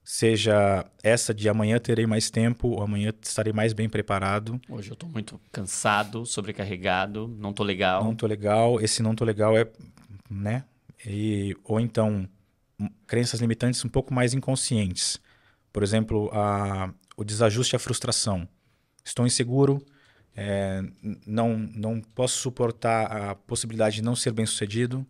seja 0.04 0.84
essa 1.02 1.32
de 1.34 1.48
amanhã 1.48 1.78
terei 1.78 2.06
mais 2.06 2.30
tempo, 2.30 2.68
ou 2.68 2.82
amanhã 2.82 3.12
estarei 3.22 3.52
mais 3.52 3.72
bem 3.72 3.88
preparado, 3.88 4.60
Hoje 4.68 4.90
eu 4.90 4.96
tô 4.96 5.06
muito 5.08 5.40
cansado, 5.50 6.26
sobrecarregado, 6.26 7.26
não 7.38 7.52
tô 7.52 7.62
legal. 7.64 8.04
não 8.04 8.14
tô 8.14 8.26
legal, 8.26 8.80
esse 8.80 9.02
não 9.02 9.14
tô 9.14 9.24
legal 9.24 9.56
é, 9.56 9.66
né? 10.30 10.64
E, 11.06 11.56
ou 11.64 11.80
então 11.80 12.28
m- 12.78 12.90
crenças 13.06 13.40
limitantes 13.40 13.84
um 13.84 13.88
pouco 13.88 14.12
mais 14.12 14.34
inconscientes. 14.34 15.18
Por 15.72 15.82
exemplo, 15.82 16.30
a, 16.32 16.92
o 17.16 17.24
desajuste 17.24 17.74
e 17.74 17.76
a 17.76 17.80
frustração. 17.80 18.46
Estou 19.04 19.26
inseguro, 19.26 19.84
é, 20.36 20.82
não, 21.26 21.56
não 21.58 22.00
posso 22.00 22.38
suportar 22.38 23.04
a 23.30 23.34
possibilidade 23.34 23.96
de 23.96 24.02
não 24.02 24.14
ser 24.16 24.32
bem 24.32 24.46
sucedido. 24.46 25.06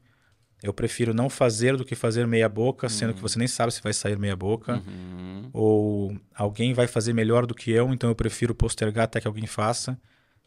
Eu 0.64 0.72
prefiro 0.72 1.12
não 1.12 1.28
fazer 1.28 1.76
do 1.76 1.84
que 1.84 1.94
fazer 1.94 2.26
meia 2.26 2.48
boca, 2.48 2.88
sendo 2.88 3.12
que 3.12 3.20
você 3.20 3.38
nem 3.38 3.46
sabe 3.46 3.70
se 3.70 3.82
vai 3.82 3.92
sair 3.92 4.18
meia 4.18 4.34
boca. 4.34 4.82
Uhum. 4.86 5.50
Ou 5.52 6.16
alguém 6.34 6.72
vai 6.72 6.86
fazer 6.86 7.12
melhor 7.12 7.44
do 7.44 7.54
que 7.54 7.70
eu, 7.70 7.92
então 7.92 8.08
eu 8.08 8.14
prefiro 8.14 8.54
postergar 8.54 9.04
até 9.04 9.20
que 9.20 9.26
alguém 9.26 9.46
faça. 9.46 9.98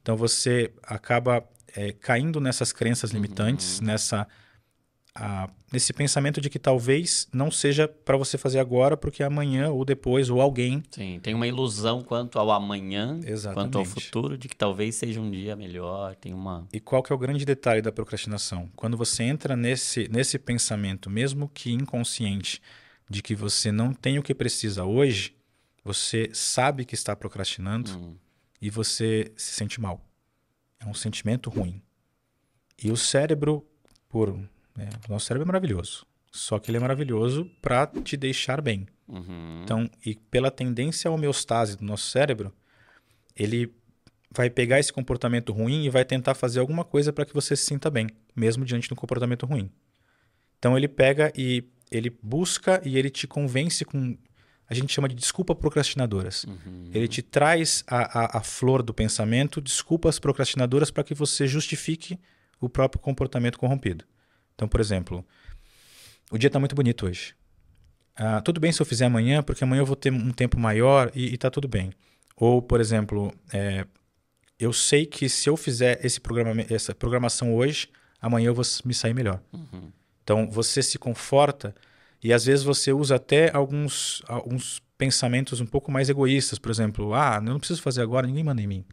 Então 0.02 0.18
você 0.18 0.72
acaba 0.82 1.48
é, 1.76 1.92
caindo 1.92 2.42
nessas 2.42 2.74
crenças 2.74 3.12
limitantes, 3.12 3.80
nessa 3.80 4.28
a- 5.20 5.50
nesse 5.74 5.92
pensamento 5.92 6.40
de 6.40 6.50
que 6.50 6.60
talvez 6.60 7.28
não 7.34 7.50
seja 7.52 7.88
para 7.88 8.16
você 8.18 8.38
fazer 8.38 8.60
agora, 8.60 8.96
porque 8.96 9.24
amanhã 9.24 9.70
ou 9.70 9.84
depois 9.84 10.30
ou 10.30 10.40
alguém. 10.40 10.84
Sim, 10.92 11.20
tem 11.22 11.34
uma 11.34 11.48
ilusão 11.48 12.02
quanto 12.04 12.38
ao 12.40 12.52
amanhã, 12.52 13.20
Exatamente. 13.26 13.66
quanto 13.74 13.78
ao 13.80 13.86
futuro, 13.86 14.38
de 14.38 14.48
que 14.48 14.56
talvez 14.56 14.96
seja 14.96 15.20
um 15.20 15.30
dia 15.32 15.56
melhor. 15.56 16.16
Tem 16.16 16.34
uma. 16.34 16.68
E 16.72 16.80
qual 16.80 17.02
que 17.02 17.12
é 17.12 17.16
o 17.16 17.20
grande 17.20 17.44
detalhe 17.46 17.82
da 17.82 17.92
procrastinação? 17.92 18.70
Quando 18.76 18.96
você 18.96 19.24
entra 19.24 19.56
nesse, 19.56 20.08
nesse 20.10 20.38
pensamento, 20.38 21.10
mesmo 21.10 21.50
que 21.54 21.72
inconsciente, 21.72 22.62
de 23.10 23.22
que 23.22 23.34
você 23.36 23.72
não 23.72 23.94
tem 23.94 24.20
o 24.20 24.24
que 24.24 24.36
precisa 24.36 24.84
hoje, 24.84 25.36
você 25.84 26.30
sabe 26.34 26.86
que 26.86 26.94
está 26.96 27.16
procrastinando. 27.16 27.92
Hum, 27.98 28.16
e 28.62 28.70
você 28.70 29.32
se 29.38 29.54
sente 29.54 29.80
mal. 29.80 30.04
É 30.80 30.86
um 30.86 30.94
sentimento 30.94 31.50
ruim. 31.50 31.82
E 32.84 32.92
o 32.92 32.98
cérebro, 32.98 33.66
por. 34.10 34.38
Né, 34.78 34.90
o 35.10 35.12
nosso 35.12 35.26
cérebro 35.26 35.46
é 35.46 35.48
maravilhoso. 35.48 36.06
Só 36.32 36.60
que 36.60 36.70
ele 36.70 36.78
é 36.78 36.80
maravilhoso 36.80 37.50
para 37.62 37.88
te 37.88 38.16
deixar 38.16 38.62
bem. 38.62 38.88
uhum. 39.08 39.62
Então, 39.64 39.90
e 40.06 40.16
pela 40.16 40.52
tendência 40.52 41.10
à 41.10 41.14
homeostase 41.14 41.76
do 41.76 41.84
nosso 41.84 42.10
cérebro, 42.12 42.54
ele 43.36 43.74
vai 44.30 44.50
pegar 44.50 44.80
esse 44.80 44.94
comportamento 44.94 45.52
ruim 45.52 45.86
e 45.86 45.90
vai 45.90 46.06
tentar 46.06 46.36
fazer 46.36 46.60
alguma 46.60 46.84
coisa 46.84 47.12
para 47.12 47.26
que 47.26 47.34
você 47.34 47.56
se 47.56 47.66
sinta 47.66 47.90
bem, 47.90 48.08
mesmo 48.36 48.64
diante 48.64 48.88
de 48.88 48.94
um 48.94 48.98
comportamento 48.98 49.46
ruim. 49.46 49.72
Então 50.60 50.78
ele 50.78 50.88
pega 50.88 51.32
e 51.36 51.64
ele 51.90 52.16
busca 52.22 52.82
e 52.86 52.98
ele 52.98 53.10
te 53.10 53.26
convence 53.26 53.84
com 53.86 54.18
a 54.70 54.74
gente 54.74 54.94
chama 54.94 55.08
de 55.08 55.16
desculpa 55.16 55.56
procrastinadoras. 55.56 56.44
Uhum. 56.44 56.90
Ele 56.94 57.08
te 57.08 57.22
traz 57.22 57.86
a, 57.88 58.20
a, 58.20 58.38
a 58.40 58.44
flor 58.44 58.84
do 58.84 58.94
pensamento, 58.94 59.62
desculpas 59.62 60.20
procrastinadoras 60.20 60.92
para 60.92 61.06
que 61.06 61.14
você 61.14 61.48
justifique 61.48 62.20
o 62.60 62.68
próprio 62.68 63.00
comportamento 63.00 63.58
corrompido. 63.58 64.04
Então, 64.58 64.68
por 64.68 64.80
exemplo, 64.82 65.24
o 66.32 66.38
dia 66.38 66.48
está 66.48 66.58
muito 66.60 66.76
bonito 66.76 67.06
hoje. 67.06 67.36
Ah, 68.16 68.42
tudo 68.42 68.60
bem 68.60 68.72
se 68.72 68.82
eu 68.82 68.86
fizer 68.88 69.06
amanhã, 69.06 69.44
porque 69.44 69.64
amanhã 69.64 69.82
eu 69.82 69.86
vou 69.86 69.96
ter 69.96 70.12
um 70.12 70.32
tempo 70.32 70.60
maior 70.60 71.12
e, 71.14 71.36
está 71.36 71.52
tudo 71.52 71.68
bem. 71.68 71.94
Ou, 72.36 72.60
por 72.60 72.82
exemplo, 72.82 73.32
é, 73.54 73.86
eu 74.60 74.74
sei 74.74 75.06
que 75.06 75.30
se 75.30 75.48
eu 75.48 75.56
fizer 75.56 76.04
esse 76.04 76.20
programa, 76.20 76.64
essa 76.72 76.96
programação 76.96 77.54
hoje, 77.54 77.88
amanhã 78.20 78.48
eu 78.48 78.56
vou 78.56 78.66
me 78.84 78.96
sair 78.96 79.14
melhor. 79.14 79.40
Uhum. 79.54 79.92
Então 80.24 80.50
você 80.50 80.82
se 80.82 80.98
conforta 80.98 81.76
e 82.24 82.34
às 82.34 82.46
vezes 82.46 82.66
você 82.66 82.92
usa 82.92 83.16
até 83.18 83.56
alguns, 83.56 84.24
alguns 84.28 84.82
pensamentos 84.98 85.62
um 85.62 85.68
pouco 85.68 85.92
mais 85.92 86.10
egoístas. 86.10 86.58
Por 86.58 86.72
exemplo, 86.72 87.14
ah, 87.14 87.36
eu 87.36 87.42
não 87.44 87.60
preciso 87.60 87.84
fazer 87.84 88.02
agora, 88.02 88.26
ninguém 88.26 88.44
manda 88.44 88.60
em 88.62 88.68
mim. 88.68 88.84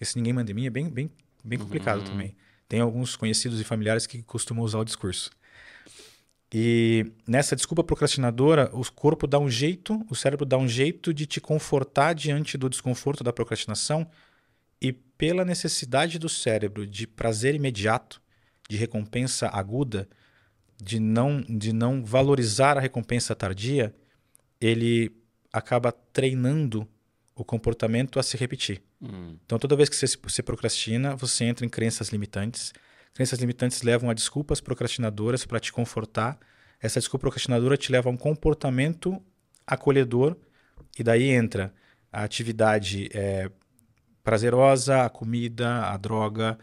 Esse 0.00 0.16
ninguém 0.16 0.32
manda 0.32 0.48
em 0.52 0.54
mim 0.54 0.66
é 0.66 0.70
bem, 0.70 0.88
bem, 0.88 1.10
bem 1.44 1.58
complicado 1.58 1.98
Uhum. 1.98 2.04
também. 2.04 2.36
Tem 2.68 2.80
alguns 2.80 3.16
conhecidos 3.16 3.60
e 3.60 3.64
familiares 3.64 4.06
que 4.06 4.22
costumam 4.22 4.64
usar 4.64 4.78
o 4.78 4.84
discurso. 4.84 5.30
E 6.52 7.12
nessa 7.26 7.54
desculpa 7.54 7.84
procrastinadora, 7.84 8.70
o 8.72 8.82
corpo 8.92 9.26
dá 9.26 9.38
um 9.38 9.50
jeito, 9.50 10.04
o 10.10 10.14
cérebro 10.14 10.46
dá 10.46 10.56
um 10.56 10.68
jeito 10.68 11.12
de 11.12 11.26
te 11.26 11.40
confortar 11.40 12.14
diante 12.14 12.56
do 12.56 12.70
desconforto 12.70 13.22
da 13.22 13.32
procrastinação 13.32 14.08
e 14.80 14.92
pela 14.92 15.44
necessidade 15.44 16.18
do 16.18 16.28
cérebro 16.28 16.86
de 16.86 17.06
prazer 17.06 17.54
imediato, 17.54 18.20
de 18.68 18.76
recompensa 18.76 19.48
aguda, 19.48 20.08
de 20.82 21.00
não, 21.00 21.40
de 21.40 21.72
não 21.72 22.04
valorizar 22.04 22.78
a 22.78 22.80
recompensa 22.80 23.34
tardia, 23.34 23.94
ele 24.60 25.12
acaba 25.52 25.90
treinando 25.90 26.88
o 27.38 27.44
comportamento 27.44 28.18
a 28.18 28.22
se 28.22 28.36
repetir. 28.36 28.82
Hum, 29.00 29.36
Então, 29.46 29.58
toda 29.58 29.76
vez 29.76 29.88
que 29.88 29.94
você, 29.94 30.06
você 30.20 30.42
procrastina, 30.42 31.14
você 31.14 31.44
entra 31.44 31.64
em 31.64 31.68
crenças 31.68 32.08
limitantes. 32.08 32.72
Crenças 33.14 33.38
limitantes 33.38 33.82
levam 33.82 34.10
a 34.10 34.14
desculpas 34.14 34.60
procrastinadoras 34.60 35.46
para 35.46 35.60
te 35.60 35.72
confortar. 35.72 36.36
Essa 36.80 36.98
desculpa 36.98 37.22
procrastinadora 37.22 37.76
te 37.76 37.92
leva 37.92 38.10
a 38.10 38.12
um 38.12 38.16
comportamento 38.16 39.22
acolhedor. 39.64 40.36
E 40.98 41.02
daí 41.04 41.28
entra 41.30 41.72
a 42.12 42.24
atividade 42.24 43.08
eh, 43.12 43.48
prazerosa, 44.24 45.04
a 45.04 45.08
comida, 45.08 45.84
a 45.86 45.96
droga, 45.96 46.58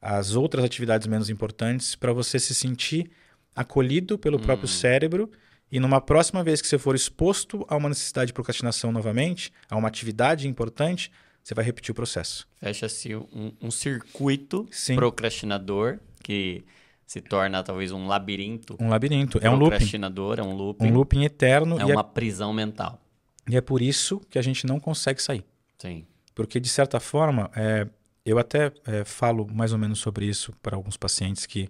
as 0.00 0.34
outras 0.34 0.62
atividades 0.64 1.06
menos 1.06 1.30
importantes, 1.30 1.96
para 1.96 2.12
você 2.12 2.38
se 2.38 2.54
sentir 2.54 3.10
acolhido 3.56 4.18
pelo 4.18 4.38
próprio 4.38 4.68
cérebro. 4.68 5.30
E 5.70 5.78
numa 5.78 6.00
próxima 6.00 6.42
vez 6.42 6.60
que 6.62 6.68
você 6.68 6.78
for 6.78 6.94
exposto 6.94 7.64
a 7.68 7.76
uma 7.76 7.88
necessidade 7.88 8.28
de 8.28 8.32
procrastinação 8.32 8.90
novamente, 8.90 9.52
a 9.68 9.76
uma 9.76 9.88
atividade 9.88 10.48
importante, 10.48 11.10
você 11.42 11.54
vai 11.54 11.64
repetir 11.64 11.92
o 11.92 11.94
processo. 11.94 12.48
Fecha-se 12.56 13.14
um, 13.14 13.52
um 13.60 13.70
circuito 13.70 14.66
Sim. 14.70 14.96
procrastinador 14.96 15.98
que 16.22 16.64
se 17.06 17.20
torna 17.20 17.62
talvez 17.62 17.90
um 17.90 18.06
labirinto 18.06 18.76
Um 18.78 18.88
labirinto. 18.88 19.38
É 19.42 19.48
um 19.48 19.54
looping. 19.54 19.70
procrastinador, 19.70 20.38
é 20.38 20.42
um 20.42 20.54
looping, 20.54 20.86
Um 20.86 20.92
looping 20.92 21.24
eterno. 21.24 21.78
é 21.80 21.84
e, 21.84 21.92
uma 21.92 22.04
prisão 22.04 22.52
mental. 22.52 23.00
é, 23.46 23.52
e 23.52 23.56
é 23.56 23.60
por 23.60 23.80
isso 23.80 24.20
que 24.28 24.38
a 24.38 24.42
gente 24.42 24.66
não 24.66 24.78
consegue 24.78 25.22
sair. 25.22 25.44
Sim. 25.78 26.04
Porque, 26.34 26.60
de 26.60 26.68
certa 26.68 27.00
forma, 27.00 27.50
é, 27.56 27.86
eu 28.24 28.38
até 28.38 28.70
é, 28.86 29.04
falo 29.04 29.46
mais 29.50 29.72
ou 29.72 29.78
menos 29.78 29.98
sobre 30.00 30.26
isso 30.26 30.52
para 30.62 30.76
alguns 30.76 30.96
pacientes 30.96 31.46
que 31.46 31.68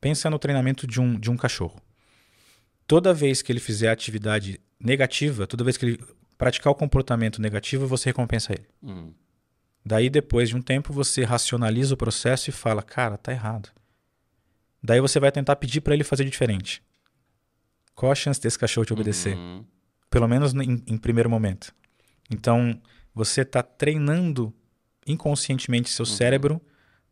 pensa 0.00 0.30
no 0.30 0.38
treinamento 0.38 0.86
de 0.86 1.00
um, 1.00 1.18
de 1.18 1.28
um 1.30 1.36
cachorro. 1.36 1.80
Toda 2.86 3.12
vez 3.12 3.42
que 3.42 3.50
ele 3.52 3.60
fizer 3.60 3.90
atividade 3.90 4.60
negativa, 4.78 5.46
toda 5.46 5.64
vez 5.64 5.76
que 5.76 5.86
ele 5.86 6.04
praticar 6.38 6.70
o 6.70 6.76
comportamento 6.76 7.40
negativo, 7.40 7.86
você 7.86 8.10
recompensa 8.10 8.52
ele. 8.52 8.66
Hum, 8.82 9.12
Daí, 9.84 10.10
depois 10.10 10.48
de 10.48 10.56
um 10.56 10.60
tempo, 10.62 10.92
você 10.92 11.22
racionaliza 11.22 11.94
o 11.94 11.96
processo 11.96 12.50
e 12.50 12.52
fala, 12.52 12.82
cara, 12.82 13.16
tá 13.16 13.30
errado. 13.30 13.70
Daí 14.82 15.00
você 15.00 15.20
vai 15.20 15.30
tentar 15.30 15.54
pedir 15.56 15.80
para 15.80 15.94
ele 15.94 16.02
fazer 16.02 16.24
diferente. 16.24 16.82
Qual 17.94 18.10
a 18.10 18.14
chance 18.14 18.40
desse 18.40 18.58
cachorro 18.58 18.84
te 18.84 18.92
obedecer? 18.92 19.36
uhum. 19.36 19.64
Pelo 20.10 20.26
menos 20.26 20.52
em, 20.54 20.82
em 20.86 20.98
primeiro 20.98 21.30
momento. 21.30 21.72
Então, 22.28 22.80
você 23.14 23.42
está 23.42 23.62
treinando 23.62 24.52
inconscientemente 25.06 25.88
seu 25.88 26.04
cérebro 26.04 26.60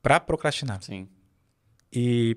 para 0.03 0.19
procrastinar. 0.19 0.83
Sim. 0.83 1.09
E 1.93 2.37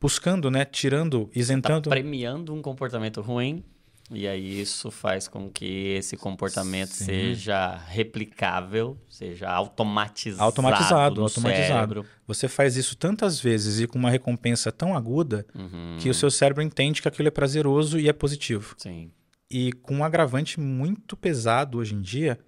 buscando, 0.00 0.50
né, 0.50 0.64
tirando, 0.64 1.24
Tá 1.26 1.30
isentando. 1.34 1.90
premiando 1.90 2.54
um 2.54 2.62
comportamento 2.62 3.20
ruim 3.20 3.64
e 4.10 4.26
aí 4.26 4.60
isso 4.60 4.90
faz 4.90 5.28
com 5.28 5.50
que 5.50 5.88
esse 5.88 6.16
comportamento 6.16 6.88
Sim. 6.90 7.04
seja 7.04 7.76
replicável, 7.76 8.96
seja 9.08 9.50
automatizado, 9.50 10.42
Automatizado, 10.42 11.22
automatizado. 11.22 11.66
cérebro. 11.94 12.06
Você 12.26 12.48
faz 12.48 12.76
isso 12.76 12.96
tantas 12.96 13.38
vezes 13.38 13.80
e 13.80 13.86
com 13.86 13.98
uma 13.98 14.08
recompensa 14.10 14.72
tão 14.72 14.96
aguda 14.96 15.44
Uhum, 15.54 15.98
que 16.00 16.08
o 16.08 16.14
seu 16.14 16.30
cérebro 16.30 16.62
entende 16.62 17.02
que 17.02 17.08
aquilo 17.08 17.28
é 17.28 17.30
prazeroso 17.30 17.98
e 17.98 18.08
é 18.08 18.12
positivo. 18.12 18.74
Sim. 18.78 19.10
E 19.50 19.72
com 19.72 19.96
um 19.96 20.04
agravante 20.04 20.58
muito 20.60 21.16
pesado 21.16 21.78
hoje 21.78 21.94
em 21.94 22.00
dia 22.00 22.38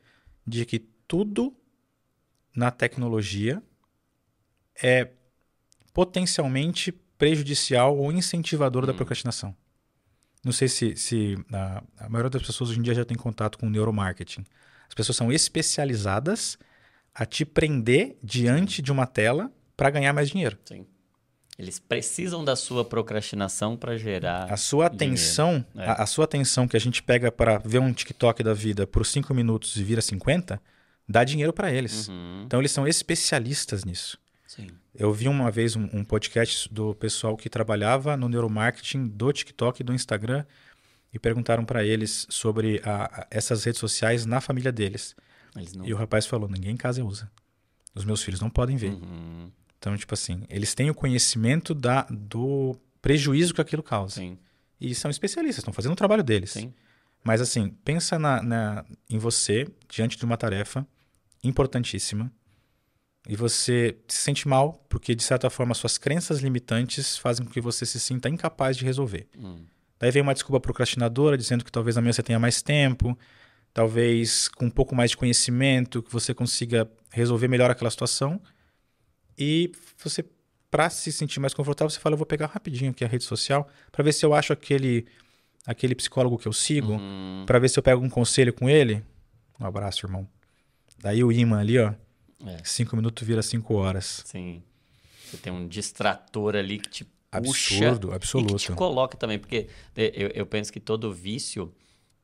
de 0.46 0.64
que 0.64 0.78
tudo 0.78 1.54
na 2.56 2.70
tecnologia 2.70 3.62
é 4.82 5.08
potencialmente 5.92 6.94
prejudicial 7.20 7.96
ou 7.96 8.10
incentivador 8.10 8.86
da 8.86 8.94
procrastinação. 8.94 9.54
Não 10.42 10.52
sei 10.52 10.68
se, 10.68 10.96
se 10.96 11.36
a, 11.52 11.82
a 11.98 12.08
maioria 12.08 12.30
das 12.30 12.42
pessoas 12.42 12.70
hoje 12.70 12.78
em 12.78 12.82
dia 12.82 12.94
já 12.94 13.04
tem 13.04 13.16
contato 13.16 13.58
com 13.58 13.68
neuromarketing. 13.68 14.42
As 14.88 14.94
pessoas 14.94 15.16
são 15.16 15.30
especializadas 15.30 16.58
a 17.14 17.26
te 17.26 17.44
prender 17.44 18.16
diante 18.22 18.80
de 18.80 18.90
uma 18.90 19.06
tela 19.06 19.52
para 19.76 19.90
ganhar 19.90 20.12
mais 20.14 20.30
dinheiro. 20.30 20.58
Sim. 20.64 20.86
Eles 21.58 21.78
precisam 21.78 22.42
da 22.42 22.56
sua 22.56 22.86
procrastinação 22.86 23.76
para 23.76 23.98
gerar 23.98 24.50
A 24.50 24.56
sua 24.56 24.86
atenção, 24.86 25.62
É. 25.76 25.84
a, 25.90 25.92
a 26.04 26.06
sua 26.06 26.24
atenção 26.24 26.66
que 26.66 26.76
a 26.76 26.80
gente 26.80 27.02
pega 27.02 27.30
para 27.30 27.58
ver 27.58 27.80
um 27.80 27.92
TikTok 27.92 28.42
da 28.42 28.54
vida 28.54 28.86
por 28.86 29.04
5 29.04 29.34
minutos 29.34 29.76
e 29.76 29.84
vira 29.84 30.00
50, 30.00 30.58
dá 31.06 31.22
dinheiro 31.22 31.52
para 31.52 31.70
eles. 31.70 32.08
Uhum. 32.08 32.44
Então 32.46 32.58
eles 32.60 32.72
são 32.72 32.88
especialistas 32.88 33.84
nisso. 33.84 34.18
Sim. 34.46 34.68
Eu 34.94 35.12
vi 35.12 35.28
uma 35.28 35.50
vez 35.50 35.76
um, 35.76 35.88
um 35.92 36.04
podcast 36.04 36.72
do 36.72 36.94
pessoal 36.94 37.36
que 37.36 37.48
trabalhava 37.48 38.16
no 38.16 38.28
neuromarketing 38.28 39.06
do 39.08 39.32
TikTok 39.32 39.80
e 39.80 39.84
do 39.84 39.94
Instagram 39.94 40.44
e 41.12 41.18
perguntaram 41.18 41.64
para 41.64 41.84
eles 41.84 42.26
sobre 42.28 42.80
a- 42.84 43.04
a- 43.22 43.26
essas 43.30 43.64
redes 43.64 43.78
sociais 43.80 44.26
na 44.26 44.40
família 44.40 44.72
deles. 44.72 45.14
Eles 45.56 45.74
não. 45.74 45.86
E 45.86 45.92
o 45.94 45.96
rapaz 45.96 46.26
falou: 46.26 46.48
ninguém 46.48 46.72
em 46.72 46.76
casa 46.76 47.04
usa. 47.04 47.30
Os 47.94 48.04
meus 48.04 48.22
filhos 48.22 48.40
não 48.40 48.50
podem 48.50 48.76
ver. 48.76 48.90
Uhum. 48.92 49.50
Então, 49.78 49.96
tipo 49.96 50.12
assim, 50.14 50.44
eles 50.48 50.74
têm 50.74 50.90
o 50.90 50.94
conhecimento 50.94 51.74
da, 51.74 52.02
do 52.10 52.76
prejuízo 53.00 53.54
que 53.54 53.60
aquilo 53.60 53.82
causa. 53.82 54.16
Sim, 54.16 54.38
E 54.80 54.94
são 54.94 55.10
especialistas, 55.10 55.58
estão 55.62 55.72
fazendo 55.72 55.92
o 55.92 55.96
trabalho 55.96 56.22
deles. 56.22 56.50
sim. 56.50 56.72
Mas 57.22 57.40
assim, 57.42 57.68
pensa 57.84 58.18
na, 58.18 58.42
na- 58.42 58.84
em 59.08 59.18
você 59.18 59.66
diante 59.88 60.16
de 60.16 60.24
uma 60.24 60.36
tarefa 60.38 60.86
importantíssima 61.44 62.32
e 63.28 63.36
você 63.36 63.96
se 64.08 64.18
sente 64.18 64.48
mal 64.48 64.72
porque, 64.88 65.14
de 65.14 65.22
certa 65.22 65.48
forma, 65.50 65.74
suas 65.74 65.98
crenças 65.98 66.40
limitantes 66.40 67.16
fazem 67.18 67.44
com 67.46 67.52
que 67.52 67.60
você 67.60 67.84
se 67.86 68.00
sinta 68.00 68.28
incapaz 68.28 68.76
de 68.76 68.84
resolver. 68.84 69.28
Hum. 69.38 69.64
Daí 69.98 70.10
vem 70.10 70.22
uma 70.22 70.32
desculpa 70.34 70.58
procrastinadora 70.60 71.36
dizendo 71.36 71.64
que 71.64 71.70
talvez 71.70 71.96
amanhã 71.98 72.12
você 72.12 72.22
tenha 72.22 72.38
mais 72.38 72.62
tempo, 72.62 73.16
talvez 73.72 74.48
com 74.48 74.64
um 74.66 74.70
pouco 74.70 74.94
mais 74.94 75.10
de 75.10 75.16
conhecimento, 75.16 76.02
que 76.02 76.10
você 76.12 76.32
consiga 76.32 76.90
resolver 77.10 77.48
melhor 77.48 77.70
aquela 77.70 77.90
situação. 77.90 78.40
E 79.38 79.70
você, 80.02 80.24
para 80.70 80.88
se 80.90 81.12
sentir 81.12 81.40
mais 81.40 81.52
confortável, 81.54 81.90
você 81.90 82.00
fala: 82.00 82.14
Eu 82.14 82.18
vou 82.18 82.26
pegar 82.26 82.46
rapidinho 82.46 82.90
aqui 82.90 83.04
a 83.04 83.08
rede 83.08 83.24
social 83.24 83.68
para 83.92 84.02
ver 84.02 84.12
se 84.12 84.24
eu 84.24 84.32
acho 84.34 84.52
aquele, 84.52 85.06
aquele 85.66 85.94
psicólogo 85.94 86.38
que 86.38 86.48
eu 86.48 86.52
sigo, 86.52 86.94
Uhum. 86.94 87.44
para 87.46 87.58
ver 87.58 87.68
se 87.68 87.78
eu 87.78 87.82
pego 87.82 88.02
um 88.02 88.08
conselho 88.10 88.52
com 88.52 88.68
ele. 88.68 89.02
Um 89.60 89.66
abraço, 89.66 90.06
irmão. 90.06 90.26
Daí 90.98 91.22
o 91.22 91.30
imã 91.30 91.60
ali, 91.60 91.78
ó, 91.78 91.92
É, 92.46 92.60
cinco 92.64 92.96
minutos 92.96 93.26
vira 93.26 93.42
cinco 93.42 93.74
horas. 93.74 94.22
sim. 94.24 94.62
Você 95.30 95.36
tem 95.36 95.52
um 95.52 95.68
distrator 95.68 96.56
ali 96.56 96.78
que 96.78 96.88
te 96.88 97.04
puxa 97.30 97.90
Absurdo, 97.90 98.08
e 98.08 98.10
que 98.10 98.16
te 98.16 98.16
absoluto. 98.16 98.74
coloca 98.74 99.16
também, 99.16 99.38
porque 99.38 99.68
eh, 99.94 100.12
eu, 100.14 100.28
eu 100.34 100.46
penso 100.46 100.72
que 100.72 100.80
todo 100.80 101.12
vício 101.12 101.72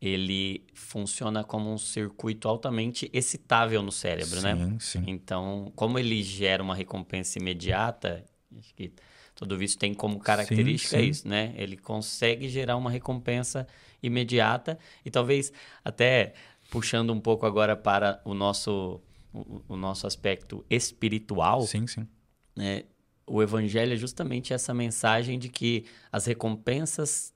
ele 0.00 0.66
funciona 0.74 1.44
como 1.44 1.72
um 1.72 1.78
circuito 1.78 2.48
altamente 2.48 3.08
excitável 3.12 3.82
no 3.82 3.92
cérebro, 3.92 4.40
né? 4.42 4.56
Sim, 4.56 4.78
sim. 4.80 5.04
Então, 5.06 5.72
como 5.74 5.98
ele 5.98 6.22
gera 6.22 6.62
uma 6.62 6.74
recompensa 6.74 7.38
imediata, 7.38 8.24
acho 8.58 8.74
que 8.74 8.92
todo 9.34 9.56
vício 9.56 9.78
tem 9.78 9.94
como 9.94 10.18
característica 10.18 10.96
Sim, 10.96 11.04
sim. 11.04 11.10
isso, 11.10 11.28
né? 11.28 11.54
Ele 11.56 11.76
consegue 11.76 12.48
gerar 12.48 12.76
uma 12.76 12.90
recompensa 12.90 13.66
imediata 14.02 14.78
e 15.04 15.10
talvez 15.10 15.52
até 15.84 16.34
puxando 16.70 17.12
um 17.12 17.20
pouco 17.20 17.46
agora 17.46 17.76
para 17.76 18.20
o 18.24 18.34
nosso 18.34 19.00
o, 19.40 19.74
o 19.74 19.76
nosso 19.76 20.06
aspecto 20.06 20.64
espiritual, 20.70 21.62
Sim, 21.62 21.86
sim. 21.86 22.06
né? 22.54 22.84
O 23.26 23.42
evangelho 23.42 23.92
é 23.92 23.96
justamente 23.96 24.52
essa 24.52 24.72
mensagem 24.72 25.36
de 25.38 25.48
que 25.48 25.84
as 26.12 26.26
recompensas 26.26 27.34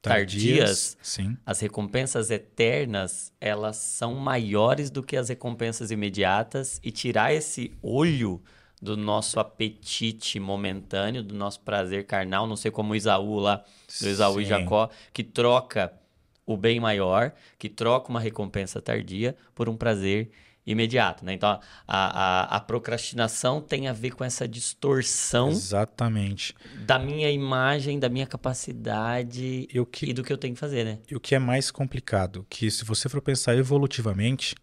tardias 0.00 0.96
Sim. 1.02 1.36
as 1.44 1.60
recompensas 1.60 2.30
eternas, 2.30 3.32
elas 3.40 3.76
são 3.76 4.14
maiores 4.14 4.90
do 4.90 5.02
que 5.02 5.16
as 5.16 5.28
recompensas 5.28 5.90
imediatas 5.90 6.80
e 6.82 6.90
tirar 6.90 7.34
esse 7.34 7.72
olho 7.82 8.42
do 8.80 8.96
nosso 8.96 9.38
apetite 9.38 10.40
momentâneo, 10.40 11.22
do 11.22 11.34
nosso 11.34 11.60
prazer 11.60 12.06
carnal, 12.06 12.46
não 12.46 12.56
sei 12.56 12.70
como 12.70 12.92
o 12.92 12.96
Isaú 12.96 13.38
lá, 13.38 13.62
do 14.00 14.08
Isaú 14.08 14.40
e 14.40 14.44
Sim. 14.44 14.48
Jacó, 14.48 14.88
que 15.12 15.22
troca 15.22 15.92
o 16.46 16.56
bem 16.56 16.80
maior, 16.80 17.32
que 17.58 17.68
troca 17.68 18.08
uma 18.08 18.20
recompensa 18.20 18.80
tardia 18.80 19.36
por 19.54 19.68
um 19.68 19.76
prazer 19.76 20.30
imediato, 20.66 21.24
né? 21.24 21.32
Então, 21.32 21.48
a, 21.48 21.60
a, 21.88 22.56
a 22.56 22.60
procrastinação 22.60 23.60
tem 23.60 23.88
a 23.88 23.92
ver 23.92 24.12
com 24.12 24.22
essa 24.24 24.46
distorção 24.46 25.48
Exatamente. 25.48 26.54
da 26.84 26.98
minha 26.98 27.30
imagem, 27.30 27.98
da 27.98 28.08
minha 28.08 28.26
capacidade 28.26 29.66
E 29.72 29.80
o 29.80 29.86
que, 29.86 30.06
e 30.06 30.12
do 30.12 30.22
que 30.22 30.32
eu 30.32 30.38
tenho 30.38 30.54
que 30.54 30.60
fazer, 30.60 30.84
né? 30.84 30.98
E 31.10 31.16
o 31.16 31.20
que 31.20 31.34
é 31.34 31.38
mais 31.38 31.70
complicado, 31.70 32.46
que 32.48 32.70
se 32.70 32.84
você 32.84 33.08
for 33.08 33.20
pensar 33.20 33.56
evolutivamente, 33.56 34.54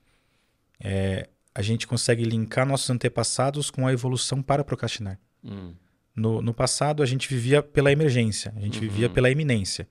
é, 0.80 1.30
a 1.54 1.62
gente 1.62 1.88
consegue 1.88 2.24
linkar 2.24 2.66
nossos 2.66 2.90
antepassados 2.90 3.72
com 3.72 3.88
a 3.88 3.94
evolução 3.94 4.42
para 4.42 4.64
procrastinar. 4.64 5.20
Hum. 5.44 5.74
No, 6.16 6.42
no 6.42 6.54
passado, 6.54 7.04
a 7.04 7.06
gente 7.06 7.28
vivia 7.28 7.62
pela 7.62 7.92
emergência, 7.92 8.54
a 8.56 8.60
gente 8.60 8.80
vivia 8.80 9.10
pela 9.10 9.30
iminência. 9.30 9.88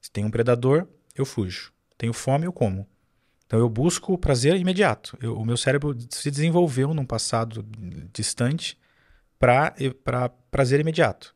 Se 0.00 0.10
tem 0.10 0.24
um 0.24 0.30
predador, 0.30 0.86
eu 1.14 1.24
fujo. 1.24 1.72
Tenho 1.96 2.12
fome, 2.12 2.46
eu 2.46 2.52
como. 2.52 2.86
Então 3.46 3.58
eu 3.58 3.68
busco 3.68 4.12
o 4.12 4.18
prazer 4.18 4.56
imediato. 4.56 5.16
Eu- 5.20 5.36
o 5.36 5.44
meu 5.44 5.56
cérebro 5.56 5.96
se 6.10 6.30
desenvolveu 6.30 6.94
num 6.94 7.04
passado 7.04 7.64
distante 8.12 8.78
para 9.38 10.28
prazer 10.50 10.80
imediato. 10.80 11.34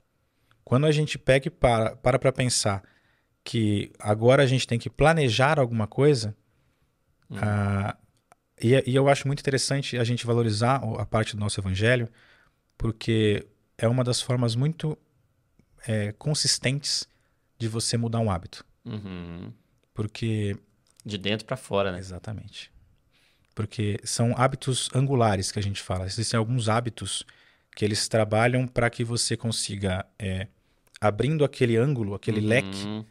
Quando 0.65 0.87
a 0.87 0.93
gente 0.93 1.19
pega 1.19 1.49
e 1.49 1.51
para 1.51 1.97
para 1.97 2.19
pra 2.19 2.33
pensar 2.33 2.83
que 3.45 3.91
agora 3.99 4.43
a 4.43 4.47
gente 4.47 4.67
tem 4.67 4.79
que 4.79 4.91
planejar 4.91 5.59
alguma 5.59 5.87
coisa, 5.87 6.37
ah, 7.33 7.97
e, 8.61 8.91
e 8.91 8.95
eu 8.95 9.09
acho 9.09 9.27
muito 9.27 9.41
interessante 9.41 9.97
a 9.97 10.05
gente 10.05 10.27
valorizar 10.27 10.77
a 10.99 11.07
parte 11.07 11.35
do 11.37 11.41
nosso 11.41 11.61
evangelho, 11.61 12.09
porque 12.77 13.47
é 13.77 13.87
uma 13.89 14.03
das 14.05 14.21
formas 14.21 14.55
muito 14.57 14.97
é, 15.87 16.13
consistentes 16.13 17.09
de 17.59 17.69
você 17.69 17.97
mudar 17.97 18.19
um 18.21 18.31
hábito. 18.31 18.65
Uhum. 18.85 19.53
Porque 19.95 20.57
De 21.09 21.19
dentro 21.19 21.47
pra 21.47 21.57
fora, 21.57 21.91
né? 21.93 21.99
Exatamente. 21.99 22.71
Porque 23.55 23.99
são 24.05 24.35
hábitos 24.37 24.89
angulares 24.95 25.51
que 25.51 25.59
a 25.59 25.63
gente 25.63 25.83
fala. 25.83 26.07
Existem 26.07 26.39
alguns 26.39 26.69
hábitos 26.69 27.25
que 27.75 27.85
eles 27.85 28.07
trabalham 28.09 28.67
para 28.67 28.89
que 28.91 29.03
você 29.03 29.37
consiga, 29.37 30.05
é, 30.19 30.47
abrindo 31.01 31.45
aquele 31.45 31.77
ângulo, 31.77 32.15
aquele 32.15 32.41
leque, 32.41 32.85
Uhum. 32.85 33.05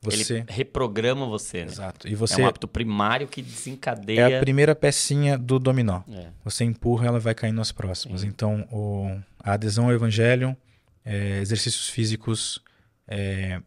você. 0.00 0.34
Ele 0.38 0.44
reprograma 0.48 1.26
você, 1.26 1.64
né? 1.64 1.70
Exato. 1.72 2.08
E 2.08 2.12
É 2.12 2.16
você 2.16 2.40
um 2.42 2.46
hábito 2.46 2.66
primário 2.68 3.26
que 3.28 3.40
é 3.40 3.44
desencadeia. 3.44 4.38
a 4.38 4.40
primeira 4.40 4.74
pecinha 4.74 5.36
do 5.36 5.58
dominó. 5.58 6.02
É. 6.10 6.28
Você 6.44 6.64
empurra, 6.64 7.06
ela 7.06 7.18
vai 7.20 7.34
caindo 7.34 7.56
nas 7.56 7.72
próximas. 7.72 8.22
Sim. 8.22 8.28
Então, 8.28 8.66
o- 8.70 9.20
a 9.38 9.52
adesão 9.54 9.86
ao 9.86 9.92
evangelho, 9.92 10.56
é, 11.04 11.38
exercícios 11.40 11.88
físicos, 11.88 12.62
é, 13.06 13.60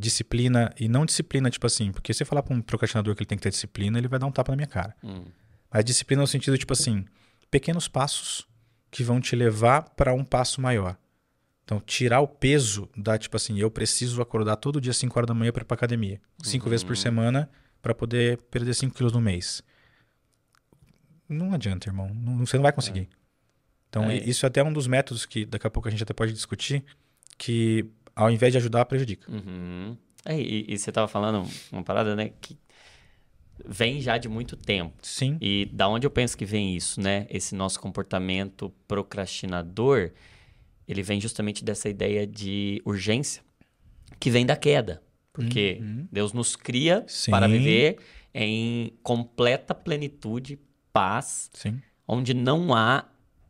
disciplina 0.00 0.74
e 0.80 0.88
não 0.88 1.04
disciplina, 1.04 1.50
tipo 1.50 1.66
assim, 1.66 1.92
porque 1.92 2.12
se 2.12 2.18
você 2.18 2.24
falar 2.24 2.42
para 2.42 2.54
um 2.56 2.60
procrastinador 2.62 3.14
que 3.14 3.22
ele 3.22 3.26
tem 3.28 3.38
que 3.38 3.42
ter 3.42 3.50
disciplina, 3.50 3.98
ele 3.98 4.08
vai 4.08 4.18
dar 4.18 4.26
um 4.26 4.32
tapa 4.32 4.50
na 4.52 4.56
minha 4.56 4.66
cara. 4.66 4.96
Hum. 5.04 5.24
Mas 5.70 5.84
disciplina 5.84 6.22
no 6.22 6.26
sentido, 6.26 6.56
tipo 6.58 6.72
assim, 6.72 7.04
pequenos 7.50 7.86
passos 7.86 8.46
que 8.90 9.04
vão 9.04 9.20
te 9.20 9.36
levar 9.36 9.82
para 9.90 10.12
um 10.14 10.24
passo 10.24 10.60
maior. 10.60 10.96
Então, 11.64 11.78
tirar 11.80 12.20
o 12.20 12.26
peso 12.26 12.88
da, 12.96 13.16
tipo 13.16 13.36
assim, 13.36 13.60
eu 13.60 13.70
preciso 13.70 14.20
acordar 14.20 14.56
todo 14.56 14.80
dia 14.80 14.92
5 14.92 15.16
horas 15.16 15.28
da 15.28 15.34
manhã 15.34 15.52
para 15.52 15.62
ir 15.62 15.66
pra 15.66 15.76
academia. 15.76 16.20
Cinco 16.42 16.68
vezes 16.68 16.82
por 16.82 16.96
semana 16.96 17.48
para 17.80 17.94
poder 17.94 18.38
perder 18.50 18.74
5 18.74 18.92
quilos 18.96 19.12
no 19.12 19.20
mês. 19.20 19.62
Não 21.28 21.52
adianta, 21.52 21.88
irmão. 21.88 22.12
Não- 22.12 22.38
você 22.44 22.56
não 22.56 22.62
vai 22.62 22.72
conseguir. 22.72 23.08
Então, 23.88 24.10
É. 24.10 24.16
isso 24.16 24.44
é 24.44 24.48
até 24.48 24.62
um 24.64 24.72
dos 24.72 24.86
métodos 24.88 25.24
que 25.26 25.44
daqui 25.44 25.66
a 25.66 25.70
pouco 25.70 25.86
a 25.86 25.90
gente 25.90 26.02
até 26.02 26.12
pode 26.12 26.32
discutir, 26.32 26.84
que 27.38 27.86
ao 28.20 28.30
invés 28.30 28.52
de 28.52 28.58
ajudar, 28.58 28.84
prejudica. 28.84 29.30
Uhum. 29.30 29.96
É, 30.24 30.38
e, 30.38 30.66
e 30.68 30.78
você 30.78 30.92
tava 30.92 31.08
falando 31.08 31.48
uma 31.72 31.82
parada, 31.82 32.14
né? 32.14 32.30
Que 32.40 32.58
vem 33.64 34.00
já 34.00 34.18
de 34.18 34.28
muito 34.28 34.56
tempo. 34.56 34.94
Sim, 35.02 35.38
E 35.40 35.68
da 35.72 35.88
onde 35.88 36.06
eu 36.06 36.10
penso 36.10 36.36
que 36.36 36.44
vem 36.44 36.76
isso, 36.76 37.00
né? 37.00 37.26
Esse 37.30 37.54
nosso 37.54 37.80
comportamento 37.80 38.72
procrastinador, 38.86 40.10
ele 40.86 41.02
vem 41.02 41.20
justamente 41.20 41.64
dessa 41.64 41.88
ideia 41.88 42.26
de 42.26 42.82
urgência, 42.84 43.42
que 44.18 44.30
vem 44.30 44.44
da 44.44 44.56
queda. 44.56 45.02
Porque 45.32 45.78
Uhum. 45.80 46.08
Deus 46.10 46.32
nos 46.32 46.56
cria 46.56 47.04
Sim. 47.06 47.30
para 47.30 47.46
viver 47.46 47.98
em 48.34 48.92
completa 49.02 49.74
plenitude, 49.74 50.58
paz, 50.92 51.50
sim. 51.54 51.80
onde 52.06 52.34
não 52.34 52.74
há 52.74 53.06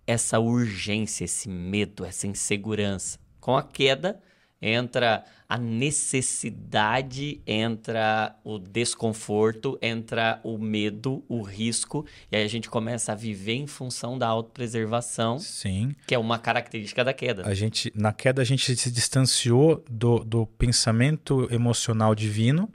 essa 0.06 0.38
urgência, 0.38 1.24
esse 1.24 1.48
medo, 1.48 2.04
essa 2.04 2.26
insegurança. 2.26 3.18
Com 3.40 3.56
a 3.56 3.62
queda 3.62 4.20
entra 4.60 5.24
a 5.48 5.58
necessidade, 5.58 7.40
entra 7.46 8.36
o 8.44 8.58
desconforto, 8.58 9.78
entra 9.82 10.40
o 10.44 10.58
medo, 10.58 11.24
o 11.28 11.42
risco, 11.42 12.06
e 12.30 12.36
aí 12.36 12.44
a 12.44 12.48
gente 12.48 12.70
começa 12.70 13.12
a 13.12 13.14
viver 13.14 13.54
em 13.54 13.66
função 13.66 14.16
da 14.16 14.28
autopreservação, 14.28 15.38
Sim. 15.38 15.94
que 16.06 16.14
é 16.14 16.18
uma 16.18 16.38
característica 16.38 17.02
da 17.02 17.12
queda. 17.12 17.46
A 17.48 17.54
gente, 17.54 17.92
na 17.96 18.12
queda, 18.12 18.42
a 18.42 18.44
gente 18.44 18.76
se 18.76 18.90
distanciou 18.90 19.84
do, 19.90 20.20
do 20.20 20.46
pensamento 20.46 21.48
emocional 21.50 22.14
divino, 22.14 22.70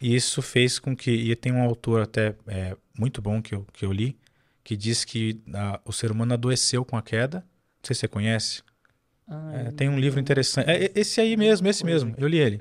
e 0.00 0.14
isso 0.14 0.42
fez 0.42 0.78
com 0.78 0.94
que. 0.94 1.10
E 1.10 1.34
tem 1.34 1.50
um 1.50 1.62
autor 1.62 2.02
até 2.02 2.34
é, 2.46 2.76
muito 2.98 3.22
bom 3.22 3.40
que 3.40 3.54
eu, 3.54 3.66
que 3.72 3.86
eu 3.86 3.92
li, 3.92 4.18
que 4.62 4.76
diz 4.76 5.02
que 5.02 5.40
ah, 5.54 5.80
o 5.84 5.92
ser 5.92 6.10
humano 6.10 6.34
adoeceu 6.34 6.84
com 6.84 6.98
a 6.98 7.02
queda. 7.02 7.38
Não 7.38 7.86
sei 7.86 7.94
se 7.94 8.00
você 8.00 8.08
conhece. 8.08 8.62
É, 9.54 9.70
tem 9.70 9.88
um 9.88 9.98
livro 9.98 10.20
interessante. 10.20 10.68
É, 10.68 10.92
esse 10.94 11.20
aí 11.20 11.36
mesmo, 11.36 11.66
esse 11.66 11.84
mesmo. 11.84 12.14
Eu 12.18 12.28
li 12.28 12.38
ele. 12.38 12.58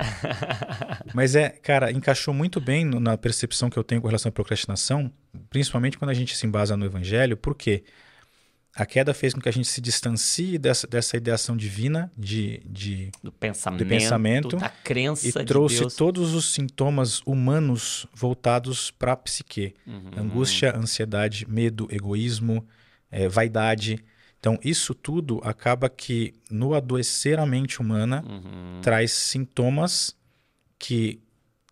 Mas 1.13 1.35
é, 1.35 1.49
cara, 1.49 1.91
encaixou 1.91 2.33
muito 2.33 2.61
bem 2.61 2.85
no- 2.85 2.99
na 2.99 3.17
percepção 3.17 3.69
que 3.69 3.77
eu 3.77 3.83
tenho 3.83 4.01
com 4.01 4.07
relação 4.07 4.29
à 4.29 4.31
procrastinação, 4.31 5.11
principalmente 5.49 5.97
quando 5.97 6.11
a 6.11 6.13
gente 6.13 6.35
se 6.37 6.45
embasa 6.47 6.77
no 6.77 6.85
Evangelho, 6.85 7.35
porque 7.35 7.83
a 8.75 8.85
queda 8.85 9.13
fez 9.13 9.33
com 9.33 9.41
que 9.41 9.49
a 9.49 9.51
gente 9.53 9.67
se 9.67 9.79
distancie 9.81 10.57
dessa, 10.57 10.87
dessa 10.87 11.15
ideação 11.17 11.55
divina 11.55 12.11
de, 12.17 12.61
de 12.65 13.11
do 13.21 13.31
pensamento, 13.31 13.85
pensamento, 13.87 14.57
da 14.57 14.69
crença 14.69 15.27
e 15.27 15.31
de 15.31 15.43
trouxe 15.45 15.79
Deus. 15.81 15.95
todos 15.95 16.33
os 16.33 16.53
sintomas 16.53 17.21
humanos 17.25 18.07
voltados 18.15 18.89
para 18.89 19.11
a 19.11 19.17
psique. 19.17 19.75
Uhum. 19.85 20.11
Angústia, 20.17 20.75
ansiedade, 20.75 21.45
medo, 21.47 21.87
egoísmo, 21.91 22.65
eh, 23.11 23.27
vaidade. 23.27 24.03
Então, 24.43 24.59
isso 24.61 24.93
tudo 24.93 25.39
acaba 25.41 25.87
que 25.87 26.33
no 26.51 26.73
adoecer 26.73 27.39
a 27.39 27.45
mente 27.45 27.79
humana 27.79 28.21
Uhum. 28.27 28.81
traz 28.81 29.13
sintomas 29.13 30.13
que 30.77 31.21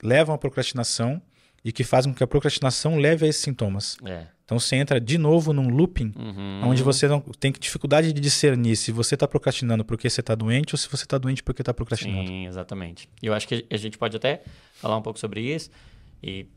levam 0.02 0.34
à 0.34 0.38
procrastinação 0.38 1.22
e 1.66 1.74
que 1.74 1.84
fazem 1.84 2.14
com 2.14 2.18
que 2.18 2.24
a 2.24 2.28
procrastinação 2.28 2.96
leve 2.98 3.26
a 3.26 3.28
esses 3.30 3.42
sintomas. 3.42 3.98
É. 4.06 4.26
Então, 4.46 4.58
você 4.58 4.78
entra 4.78 5.02
de 5.02 5.18
novo 5.18 5.52
num 5.52 5.68
looping 5.68 6.14
Uhum. 6.16 6.62
onde 6.70 6.82
você 6.82 7.10
não 7.10 7.20
tem 7.20 7.52
dificuldade 7.52 8.14
de 8.14 8.22
discernir 8.22 8.78
se 8.78 8.90
você 8.94 9.16
está 9.16 9.28
procrastinando 9.28 9.84
porque 9.84 10.10
você 10.10 10.22
está 10.22 10.34
doente 10.34 10.74
ou 10.74 10.78
se 10.78 10.88
você 10.88 11.04
está 11.04 11.18
doente 11.18 11.44
porque 11.44 11.62
está 11.62 11.74
procrastinando. 11.74 12.30
Sim, 12.30 12.48
exatamente. 12.48 13.10
E 13.22 13.26
eu 13.28 13.34
acho 13.34 13.50
que 13.50 13.66
a 13.70 13.76
gente 13.78 13.98
pode 13.98 14.16
até 14.16 14.44
falar 14.76 14.96
um 14.96 15.02
pouco 15.02 15.20
sobre 15.20 15.42
isso. 15.42 15.70
E 16.24 16.48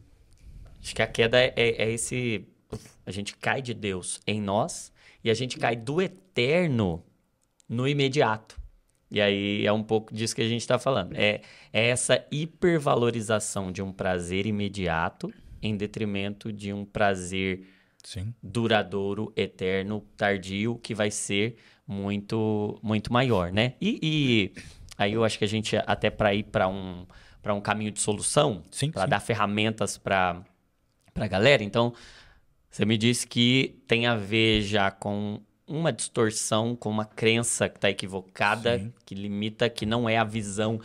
acho 0.81 0.95
que 0.95 1.03
a 1.03 1.09
queda 1.09 1.41
é, 1.41 1.53
é- 1.57 1.83
é 1.87 1.91
esse. 1.93 2.45
A 3.05 3.11
gente 3.11 3.37
cai 3.37 3.61
de 3.61 3.75
Deus 3.75 4.21
em 4.29 4.41
nós 4.41 4.93
e 5.25 5.31
a 5.31 5.35
gente 5.35 5.59
cai 5.59 5.75
do 5.75 6.03
eterno 6.03 7.03
no 7.67 7.89
imediato. 7.89 8.61
E 9.11 9.21
aí 9.21 9.67
é 9.67 9.73
um 9.73 9.83
pouco 9.83 10.15
disso 10.15 10.35
que 10.35 10.43
a 10.43 10.49
gente 10.49 10.61
está 10.61 10.79
falando. 10.79 11.15
É, 11.15 11.41
é 11.73 11.89
essa 11.89 12.25
hipervalorização 12.31 13.73
de 13.73 13.81
um 13.81 13.93
prazer 13.93 14.45
imediato 14.45 15.33
em 15.63 15.77
detrimento 15.77 16.53
de 16.53 16.73
um 16.73 16.85
prazer 16.85 17.67
Sim. 18.03 18.35
duradouro, 18.43 19.33
eterno, 19.35 20.05
tardio, 20.17 20.79
que 20.83 20.95
vai 20.95 21.11
ser 21.11 21.57
muito 21.87 22.79
muito 22.83 23.13
maior, 23.13 23.53
né? 23.53 23.75
E, 23.81 23.99
e 24.03 24.63
aí 24.99 25.13
eu 25.13 25.25
acho 25.25 25.39
que 25.39 25.45
a 25.45 25.49
gente 25.49 25.77
até 25.87 26.11
para 26.11 26.35
ir 26.35 26.45
para 26.45 26.69
um 26.69 27.07
para 27.41 27.55
um 27.55 27.61
caminho 27.61 27.91
de 27.91 28.01
solução, 28.01 28.63
para 28.93 29.07
dar 29.07 29.21
ferramentas 29.21 29.97
para 29.97 30.43
para 31.15 31.29
galera. 31.29 31.63
Então, 31.63 31.95
você 32.75 32.85
me 32.85 32.99
disse 32.99 33.25
que 33.25 33.81
tem 33.87 34.05
a 34.05 34.17
ver 34.17 34.63
já 34.63 34.91
com 34.91 35.41
uma 35.65 35.93
distorção, 35.93 36.75
com 36.75 36.91
uma 36.91 37.05
crença 37.05 37.69
que 37.69 37.77
está 37.77 37.89
equivocada, 37.89 38.81
Sim. 38.81 38.93
que 39.07 39.15
limita, 39.15 39.71
que 39.71 39.87
não 39.87 40.09
é 40.09 40.19
a 40.19 40.25
visão 40.25 40.81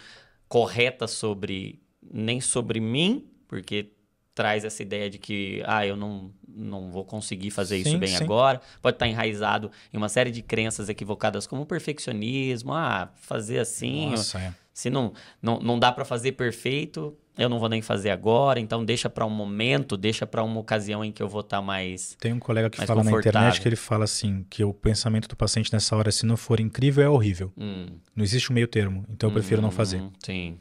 correta 0.48 1.08
sobre 1.08 1.82
nem 2.04 2.40
sobre 2.40 2.80
mim, 2.80 3.28
porque 3.48 3.92
traz 4.36 4.64
essa 4.64 4.84
ideia 4.84 5.10
de 5.10 5.18
que 5.18 5.64
ah, 5.66 5.84
eu 5.84 5.98
não, 5.98 6.32
não 6.48 6.92
vou 6.92 7.04
conseguir 7.04 7.50
fazer 7.50 7.78
isso 7.78 7.90
Sim, 7.90 7.98
bem 7.98 8.16
sim. 8.16 8.24
agora. 8.24 8.62
Pode 8.84 8.94
estar 8.94 9.08
enraizado 9.08 9.72
em 9.92 9.98
uma 9.98 10.10
série 10.10 10.30
de 10.30 10.44
crenças 10.44 10.90
equivocadas 10.90 11.48
como 11.48 11.66
perfeccionismo, 11.66 12.72
ah, 12.72 13.12
fazer 13.16 13.58
assim, 13.58 14.12
Nossa, 14.12 14.38
é. 14.38 14.54
Se 14.80 14.90
não, 14.90 15.12
não, 15.42 15.60
não 15.60 15.78
dá 15.78 15.92
para 15.92 16.06
fazer 16.06 16.32
perfeito, 16.32 17.14
eu 17.38 17.50
não 17.50 17.60
vou 17.60 17.68
nem 17.68 17.82
fazer 17.82 18.12
agora, 18.12 18.62
então 18.62 18.86
deixa 18.86 19.10
para 19.10 19.26
um 19.26 19.30
momento, 19.30 19.98
deixa 19.98 20.26
para 20.26 20.42
uma 20.42 20.58
ocasião 20.58 21.04
em 21.04 21.12
que 21.12 21.22
eu 21.22 21.28
vou 21.28 21.42
estar 21.42 21.62
mais. 21.62 22.16
Tem 22.18 22.32
um 22.32 22.40
colega 22.40 22.70
que 22.70 22.86
fala 22.86 23.04
na 23.04 23.12
internet 23.12 23.60
que 23.60 23.68
ele 23.68 23.76
fala 23.76 24.06
assim, 24.06 24.46
que 24.50 24.64
o 24.64 24.74
pensamento 24.74 25.28
do 25.28 25.36
paciente 25.36 25.72
nessa 25.74 25.98
hora, 25.98 26.12
se 26.14 26.26
não 26.26 26.38
for 26.38 26.62
incrível, 26.62 27.04
é 27.04 27.10
horrível. 27.10 27.52
Hum, 27.58 27.88
Não 28.16 28.24
existe 28.24 28.52
um 28.52 28.56
meio 28.56 28.68
termo, 28.68 29.04
então 29.10 29.30
eu 29.30 29.34
prefiro 29.34 29.62
não 29.62 29.70
fazer. 29.70 30.00
uhum, 30.02 30.12
Sim. 30.24 30.58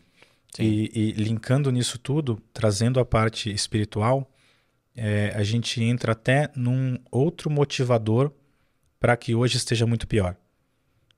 Sim. 0.53 0.65
E, 0.65 0.91
e 0.93 1.13
linkando 1.13 1.71
nisso 1.71 1.97
tudo, 1.97 2.43
trazendo 2.53 2.99
a 2.99 3.05
parte 3.05 3.53
espiritual, 3.53 4.29
é, 4.97 5.33
a 5.37 5.45
gente 5.45 5.81
entra 5.81 6.11
até 6.11 6.51
num 6.57 6.99
outro 7.11 7.49
motivador 7.49 8.33
para 8.99 9.17
que 9.17 9.33
hoje 9.35 9.57
esteja 9.59 9.87
muito 9.87 10.09
pior. 10.09 10.35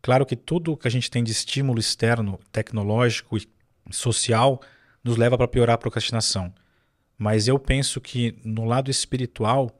Claro 0.02 0.24
que 0.24 0.36
tudo 0.36 0.76
que 0.76 0.88
a 0.88 0.90
gente 0.90 1.10
tem 1.10 1.22
de 1.22 1.32
estímulo 1.32 1.78
externo, 1.78 2.38
tecnológico 2.50 3.36
e 3.36 3.46
social, 3.90 4.60
nos 5.04 5.16
leva 5.16 5.36
para 5.36 5.48
piorar 5.48 5.74
a 5.74 5.78
procrastinação. 5.78 6.52
Mas 7.18 7.48
eu 7.48 7.58
penso 7.58 8.00
que 8.00 8.38
no 8.44 8.64
lado 8.64 8.90
espiritual, 8.90 9.78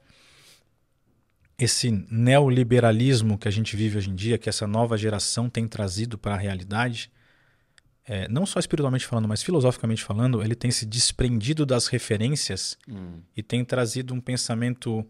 esse 1.57 1.91
neoliberalismo 2.09 3.37
que 3.37 3.47
a 3.47 3.51
gente 3.51 3.75
vive 3.75 3.97
hoje 3.97 4.09
em 4.09 4.15
dia, 4.15 4.37
que 4.37 4.49
essa 4.49 4.67
nova 4.67 4.97
geração 4.97 5.49
tem 5.49 5.67
trazido 5.67 6.17
para 6.17 6.35
a 6.35 6.37
realidade, 6.37 7.11
é, 8.05 8.27
não 8.27 8.45
só 8.45 8.59
espiritualmente 8.59 9.05
falando, 9.05 9.27
mas 9.27 9.43
filosoficamente 9.43 10.03
falando, 10.03 10.43
ele 10.43 10.55
tem 10.55 10.69
se 10.71 10.85
desprendido 10.85 11.65
das 11.65 11.87
referências 11.87 12.77
Hum, 12.87 13.21
e 13.35 13.41
tem 13.41 13.63
trazido 13.63 14.13
um 14.13 14.19
pensamento 14.19 15.05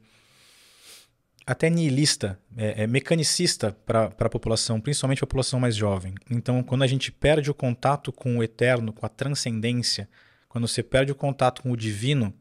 até 1.45 1.69
nihilista, 1.69 2.39
é, 2.55 2.83
é, 2.83 2.87
mecanicista 2.87 3.75
para 3.85 4.05
a 4.05 4.29
população, 4.29 4.79
principalmente 4.79 5.23
a 5.23 5.27
população 5.27 5.59
mais 5.59 5.75
jovem. 5.75 6.13
Então, 6.29 6.61
quando 6.63 6.83
a 6.83 6.87
gente 6.87 7.11
perde 7.11 7.49
o 7.49 7.53
contato 7.53 8.11
com 8.11 8.37
o 8.37 8.43
eterno, 8.43 8.93
com 8.93 9.05
a 9.05 9.09
transcendência, 9.09 10.07
quando 10.47 10.67
você 10.67 10.83
perde 10.83 11.11
o 11.11 11.15
contato 11.15 11.63
com 11.63 11.71
o 11.71 11.77
divino, 11.77 12.33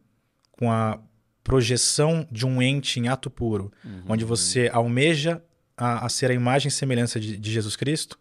com 0.52 0.70
a 0.70 1.00
projeção 1.42 2.26
de 2.30 2.46
um 2.46 2.60
ente 2.60 3.00
em 3.00 3.08
ato 3.08 3.30
puro, 3.30 3.72
uhum. 3.84 4.02
onde 4.08 4.24
você 4.24 4.68
almeja 4.72 5.42
a, 5.76 6.04
a 6.04 6.08
ser 6.08 6.30
a 6.30 6.34
imagem 6.34 6.68
e 6.68 6.72
semelhança 6.72 7.18
de, 7.18 7.36
de 7.36 7.50
Jesus 7.50 7.76
Cristo, 7.76 8.18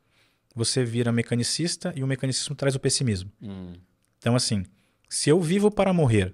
você 0.56 0.84
vira 0.84 1.12
mecanicista 1.12 1.94
e 1.96 2.04
o 2.04 2.08
mecanicismo 2.08 2.56
traz 2.56 2.76
o 2.76 2.80
pessimismo. 2.80 3.32
Hum, 3.42 3.74
Então, 4.18 4.36
assim, 4.36 4.66
se 5.10 5.30
eu 5.30 5.42
vivo 5.42 5.70
para 5.70 5.94
morrer 5.94 6.34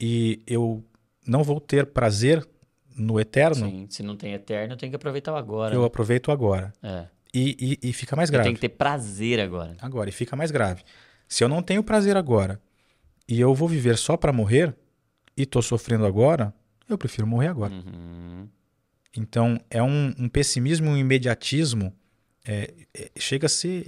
e 0.00 0.42
eu 0.46 0.84
não 1.26 1.42
vou 1.42 1.60
ter 1.60 1.86
prazer 1.86 2.46
no 2.98 3.20
eterno, 3.20 3.68
sim. 3.68 3.86
Se 3.88 4.02
não 4.02 4.16
tem 4.16 4.32
eterno, 4.32 4.74
eu 4.74 4.76
tenho 4.76 4.90
que 4.90 4.96
aproveitar 4.96 5.32
o 5.32 5.36
agora. 5.36 5.74
eu 5.74 5.84
aproveito 5.84 6.30
agora. 6.30 6.72
É. 6.82 7.06
E, 7.32 7.78
e, 7.82 7.90
e 7.90 7.92
fica 7.92 8.16
mais 8.16 8.30
grave. 8.30 8.44
tenho 8.44 8.54
que 8.54 8.60
ter 8.60 8.70
prazer 8.70 9.40
agora. 9.40 9.76
Agora, 9.80 10.08
e 10.08 10.12
fica 10.12 10.34
mais 10.34 10.50
grave. 10.50 10.82
Se 11.28 11.44
eu 11.44 11.48
não 11.48 11.62
tenho 11.62 11.82
prazer 11.82 12.16
agora 12.16 12.60
e 13.28 13.38
eu 13.38 13.54
vou 13.54 13.68
viver 13.68 13.96
só 13.98 14.16
para 14.16 14.32
morrer 14.32 14.74
e 15.36 15.44
tô 15.44 15.60
sofrendo 15.60 16.06
agora, 16.06 16.52
eu 16.88 16.96
prefiro 16.96 17.26
morrer 17.26 17.48
agora. 17.48 17.72
Uhum. 17.72 18.48
Então, 19.16 19.60
é 19.70 19.82
um, 19.82 20.14
um 20.18 20.28
pessimismo 20.28 20.86
e 20.86 20.90
um 20.90 20.96
imediatismo, 20.96 21.92
é, 22.46 22.72
é, 22.94 23.10
chega 23.18 23.46
a 23.46 23.48
ser 23.48 23.84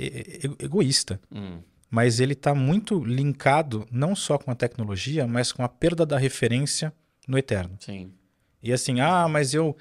egoísta. 0.59 1.20
Hum, 1.33 1.61
mas 1.90 2.20
ele 2.20 2.35
está 2.35 2.55
muito 2.55 3.03
linkado 3.03 3.87
não 3.90 4.14
só 4.14 4.38
com 4.38 4.51
a 4.51 4.55
tecnologia, 4.55 5.27
mas 5.27 5.51
com 5.51 5.62
a 5.64 5.68
perda 5.68 6.07
da 6.07 6.18
referência 6.18 6.92
no 7.27 7.38
eterno. 7.38 7.77
sim. 7.81 8.12
E 8.62 8.73
assim, 8.73 9.01
ah, 9.01 9.27
mas 9.29 9.55
eu 9.55 9.77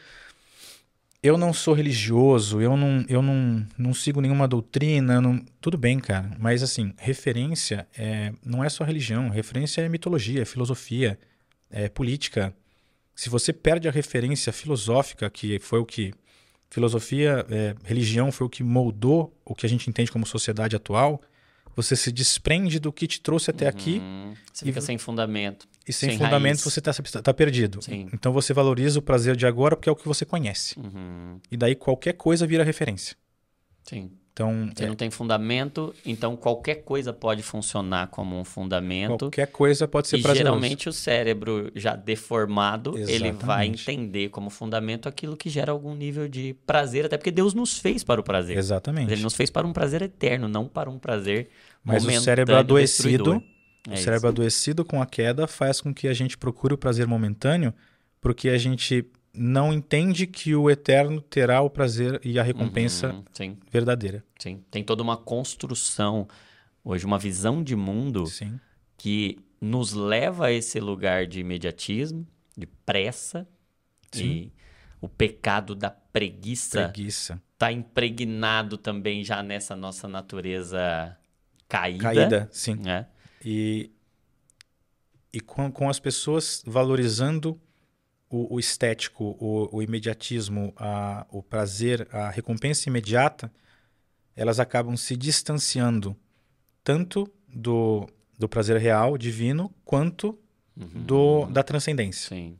eu 1.22 1.38
não 1.38 1.52
sou 1.52 1.74
religioso, 1.74 2.62
eu 2.62 2.78
não, 2.78 3.06
eu 3.10 3.22
não, 3.22 3.68
não 3.78 3.94
sigo 3.94 4.22
nenhuma 4.22 4.48
doutrina, 4.48 5.20
não... 5.20 5.44
tudo 5.60 5.78
bem, 5.78 6.00
cara. 6.00 6.32
Mas 6.40 6.64
assim, 6.64 6.94
referência 6.98 7.88
é, 7.98 8.32
não 8.44 8.64
é 8.64 8.70
só 8.70 8.86
religião, 8.86 9.28
referência 9.30 9.82
é 9.82 9.90
mitologia, 9.90 10.42
é 10.42 10.46
filosofia, 10.46 11.20
é 11.70 11.90
política. 11.90 12.56
Se 13.14 13.30
você 13.30 13.52
perde 13.52 13.88
a 13.88 13.92
referência 13.92 14.54
filosófica, 14.54 15.30
que 15.30 15.60
foi 15.60 15.80
o 15.80 15.86
que 15.86 16.14
filosofia, 16.70 17.46
é, 17.50 17.76
religião 17.84 18.32
foi 18.32 18.48
o 18.48 18.50
que 18.50 18.64
moldou 18.64 19.34
o 19.44 19.54
que 19.54 19.66
a 19.66 19.70
gente 19.70 19.90
entende 19.90 20.12
como 20.12 20.26
sociedade 20.26 20.76
atual, 20.76 21.22
você 21.76 21.96
se 21.96 22.12
desprende 22.12 22.80
do 22.80 22.92
que 22.92 23.08
te 23.08 23.22
trouxe 23.22 23.50
até 23.52 23.68
aqui 23.68 24.00
Uhum. 24.00 24.34
Você 24.54 24.66
e 24.66 24.68
fica 24.68 24.82
sem 24.82 24.98
fundamento. 24.98 25.68
e 25.88 25.94
sem, 25.94 26.10
Sem 26.10 26.18
fundamento 26.18 26.58
raiz. 26.58 26.74
você 26.74 26.80
está 26.80 27.22
tá 27.22 27.34
perdido. 27.34 27.82
Sim. 27.82 28.10
Então 28.14 28.32
você 28.34 28.54
valoriza 28.54 29.00
o 29.00 29.02
prazer 29.02 29.36
de 29.36 29.46
agora 29.48 29.76
porque 29.76 29.88
é 29.90 29.92
o 29.92 29.96
que 29.96 30.08
você 30.08 30.26
conhece. 30.26 30.78
Uhum. 30.80 31.40
E 31.50 31.56
daí 31.58 31.76
qualquer 31.76 32.14
coisa 32.14 32.46
vira 32.46 32.64
referência. 32.64 33.16
Sim. 33.84 34.12
Então, 34.40 34.70
Você 34.74 34.86
é, 34.86 34.88
não 34.88 34.96
tem 34.96 35.10
fundamento, 35.10 35.94
então 36.06 36.38
qualquer 36.38 36.76
coisa 36.76 37.12
pode 37.12 37.44
funcionar 37.44 38.08
como 38.08 38.40
um 38.40 38.46
fundamento. 38.46 39.18
qualquer 39.18 39.48
coisa 39.48 39.86
pode 39.86 40.08
ser 40.08 40.18
E 40.18 40.22
prazeroso. 40.22 40.46
geralmente 40.56 40.88
o 40.88 40.94
cérebro 40.94 41.70
já 41.76 41.94
deformado, 41.96 42.98
ele 42.98 43.34
vai 43.34 43.68
Exatamente. 43.68 43.82
entender 43.92 44.30
como 44.30 44.50
fundamento 44.50 45.10
aquilo 45.10 45.36
que 45.36 45.50
gera 45.50 45.74
algum 45.74 45.94
nível 45.94 46.30
de 46.30 46.56
prazer, 46.66 47.06
até 47.06 47.18
porque 47.18 47.32
Deus 47.32 47.54
nos 47.54 47.78
fez 47.80 48.02
para 48.02 48.22
o 48.22 48.24
prazer. 48.24 48.58
Exatamente. 48.58 49.12
Ele 49.12 49.22
nos 49.22 49.36
fez 49.36 49.50
para 49.50 49.68
um 49.68 49.74
prazer 49.74 50.02
eterno, 50.02 50.48
não 50.48 50.68
para 50.70 50.90
um 50.90 50.98
prazer 50.98 51.50
Mas 51.84 52.06
o 52.06 52.22
cérebro 52.22 52.56
adoecido, 52.56 53.10
destruidor. 53.10 53.42
o 53.90 53.94
É 53.94 53.98
cérebro 53.98 54.30
adoecido 54.30 54.86
com 54.86 55.02
a 55.02 55.06
queda 55.06 55.48
faz 55.48 55.82
com 55.82 55.94
que 55.94 56.08
a 56.08 56.14
gente 56.14 56.38
procure 56.38 56.74
o 56.74 56.78
prazer 56.78 57.06
momentâneo, 57.06 57.74
porque 58.22 58.48
a 58.48 58.58
gente 58.58 59.06
não 59.34 59.72
entende 59.74 60.26
que 60.28 60.56
o 60.56 60.70
eterno 60.70 61.22
terá 61.22 61.62
o 61.62 61.70
prazer 61.70 62.20
e 62.24 62.40
a 62.40 62.44
recompensa 62.44 63.14
Uhum, 63.14 63.58
verdadeira. 63.72 64.24
sim. 64.40 64.64
Tem 64.72 64.84
toda 64.84 65.04
uma 65.04 65.16
construção, 65.18 66.28
hoje 66.84 67.06
uma 67.06 67.18
visão 67.20 67.64
de 67.64 67.76
mundo 67.76 68.26
Sim. 68.26 68.60
que 68.98 69.38
nos 69.62 69.94
leva 69.94 70.48
a 70.48 70.52
esse 70.52 70.80
lugar 70.80 71.28
de 71.28 71.40
imediatismo, 71.42 72.28
de 72.58 72.66
pressa, 72.66 73.48
Sim. 74.12 74.24
e 74.26 74.54
o 75.02 75.08
pecado 75.08 75.76
da 75.76 75.90
preguiça, 75.90 76.90
Preguiça. 76.90 77.42
tá 77.58 77.72
impregnado 77.72 78.78
também 78.78 79.24
já 79.24 79.42
nessa 79.44 79.76
nossa 79.76 80.08
natureza 80.08 81.16
caída. 81.68 82.04
Caída, 82.04 82.50
sim. 82.52 82.76
Né? 82.76 83.06
E, 83.46 83.92
e 85.32 85.40
com, 85.40 85.72
com 85.72 85.88
as 85.90 86.00
pessoas 86.00 86.64
valorizando 86.66 87.60
o, 88.30 88.56
o 88.56 88.60
estético, 88.60 89.36
o, 89.40 89.78
o 89.78 89.82
imediatismo, 89.82 90.74
a, 90.78 91.26
o 91.30 91.42
prazer, 91.42 92.08
a 92.12 92.30
recompensa 92.30 92.88
imediata, 92.88 93.52
elas 94.36 94.60
acabam 94.60 94.96
se 94.96 95.18
distanciando 95.18 96.16
tanto 96.84 97.32
do, 97.48 98.08
do 98.38 98.48
prazer 98.48 98.78
real, 98.78 99.18
divino, 99.18 99.74
quanto 99.84 100.38
Uhum. 100.80 101.04
do, 101.04 101.46
da 101.48 101.62
transcendência. 101.62 102.30
Sim. 102.30 102.58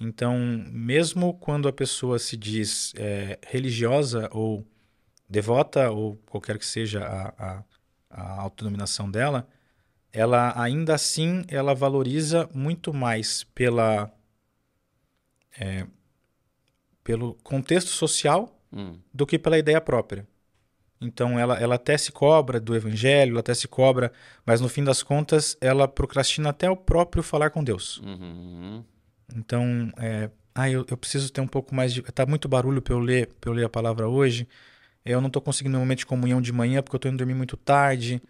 Então, 0.00 0.36
mesmo 0.72 1.34
quando 1.34 1.68
a 1.68 1.72
pessoa 1.72 2.18
se 2.18 2.36
diz 2.36 2.92
é, 2.96 3.38
religiosa 3.46 4.28
ou 4.32 4.66
devota, 5.28 5.90
ou 5.90 6.16
qualquer 6.26 6.58
que 6.58 6.66
seja 6.66 7.04
a, 7.04 7.28
a, 7.38 7.64
a 8.10 8.40
autodenominação 8.40 9.10
dela, 9.10 9.46
ela 10.12 10.60
ainda 10.60 10.94
assim 10.94 11.44
ela 11.46 11.74
valoriza 11.74 12.48
muito 12.52 12.92
mais 12.92 13.44
pela 13.54 14.10
é, 15.58 15.86
pelo 17.02 17.34
contexto 17.42 17.88
social 17.88 18.56
Hum. 18.72 18.96
do 19.12 19.26
que 19.26 19.36
pela 19.36 19.58
ideia 19.58 19.80
própria. 19.80 20.24
Então 21.00 21.38
ela, 21.38 21.58
ela 21.58 21.74
até 21.74 21.96
se 21.98 22.12
cobra 22.12 22.60
do 22.60 22.76
evangelho, 22.76 23.32
ela 23.32 23.40
até 23.40 23.54
se 23.54 23.66
cobra, 23.66 24.12
mas 24.46 24.60
no 24.60 24.68
fim 24.68 24.84
das 24.84 25.02
contas 25.02 25.56
ela 25.60 25.88
procrastina 25.88 26.50
até 26.50 26.70
o 26.70 26.76
próprio 26.76 27.22
falar 27.22 27.50
com 27.50 27.64
Deus. 27.64 27.98
Uhum. 27.98 28.84
Então, 29.34 29.90
é, 29.96 30.30
ah, 30.54 30.68
eu, 30.68 30.84
eu 30.88 30.96
preciso 30.96 31.32
ter 31.32 31.40
um 31.40 31.46
pouco 31.46 31.74
mais 31.74 31.92
de. 31.92 32.02
Tá 32.02 32.26
muito 32.26 32.48
barulho 32.48 32.82
para 32.82 32.94
eu 32.94 32.98
ler, 32.98 33.28
para 33.40 33.50
eu 33.50 33.54
ler 33.54 33.64
a 33.64 33.68
palavra 33.68 34.08
hoje. 34.08 34.46
Eu 35.04 35.20
não 35.20 35.28
estou 35.28 35.40
conseguindo 35.40 35.76
um 35.76 35.80
momento 35.80 36.00
de 36.00 36.06
comunhão 36.06 36.40
de 36.40 36.52
manhã 36.52 36.82
porque 36.82 36.94
eu 36.94 36.98
estou 36.98 37.10
indo 37.10 37.18
dormir 37.18 37.34
muito 37.34 37.56
tarde. 37.56 38.22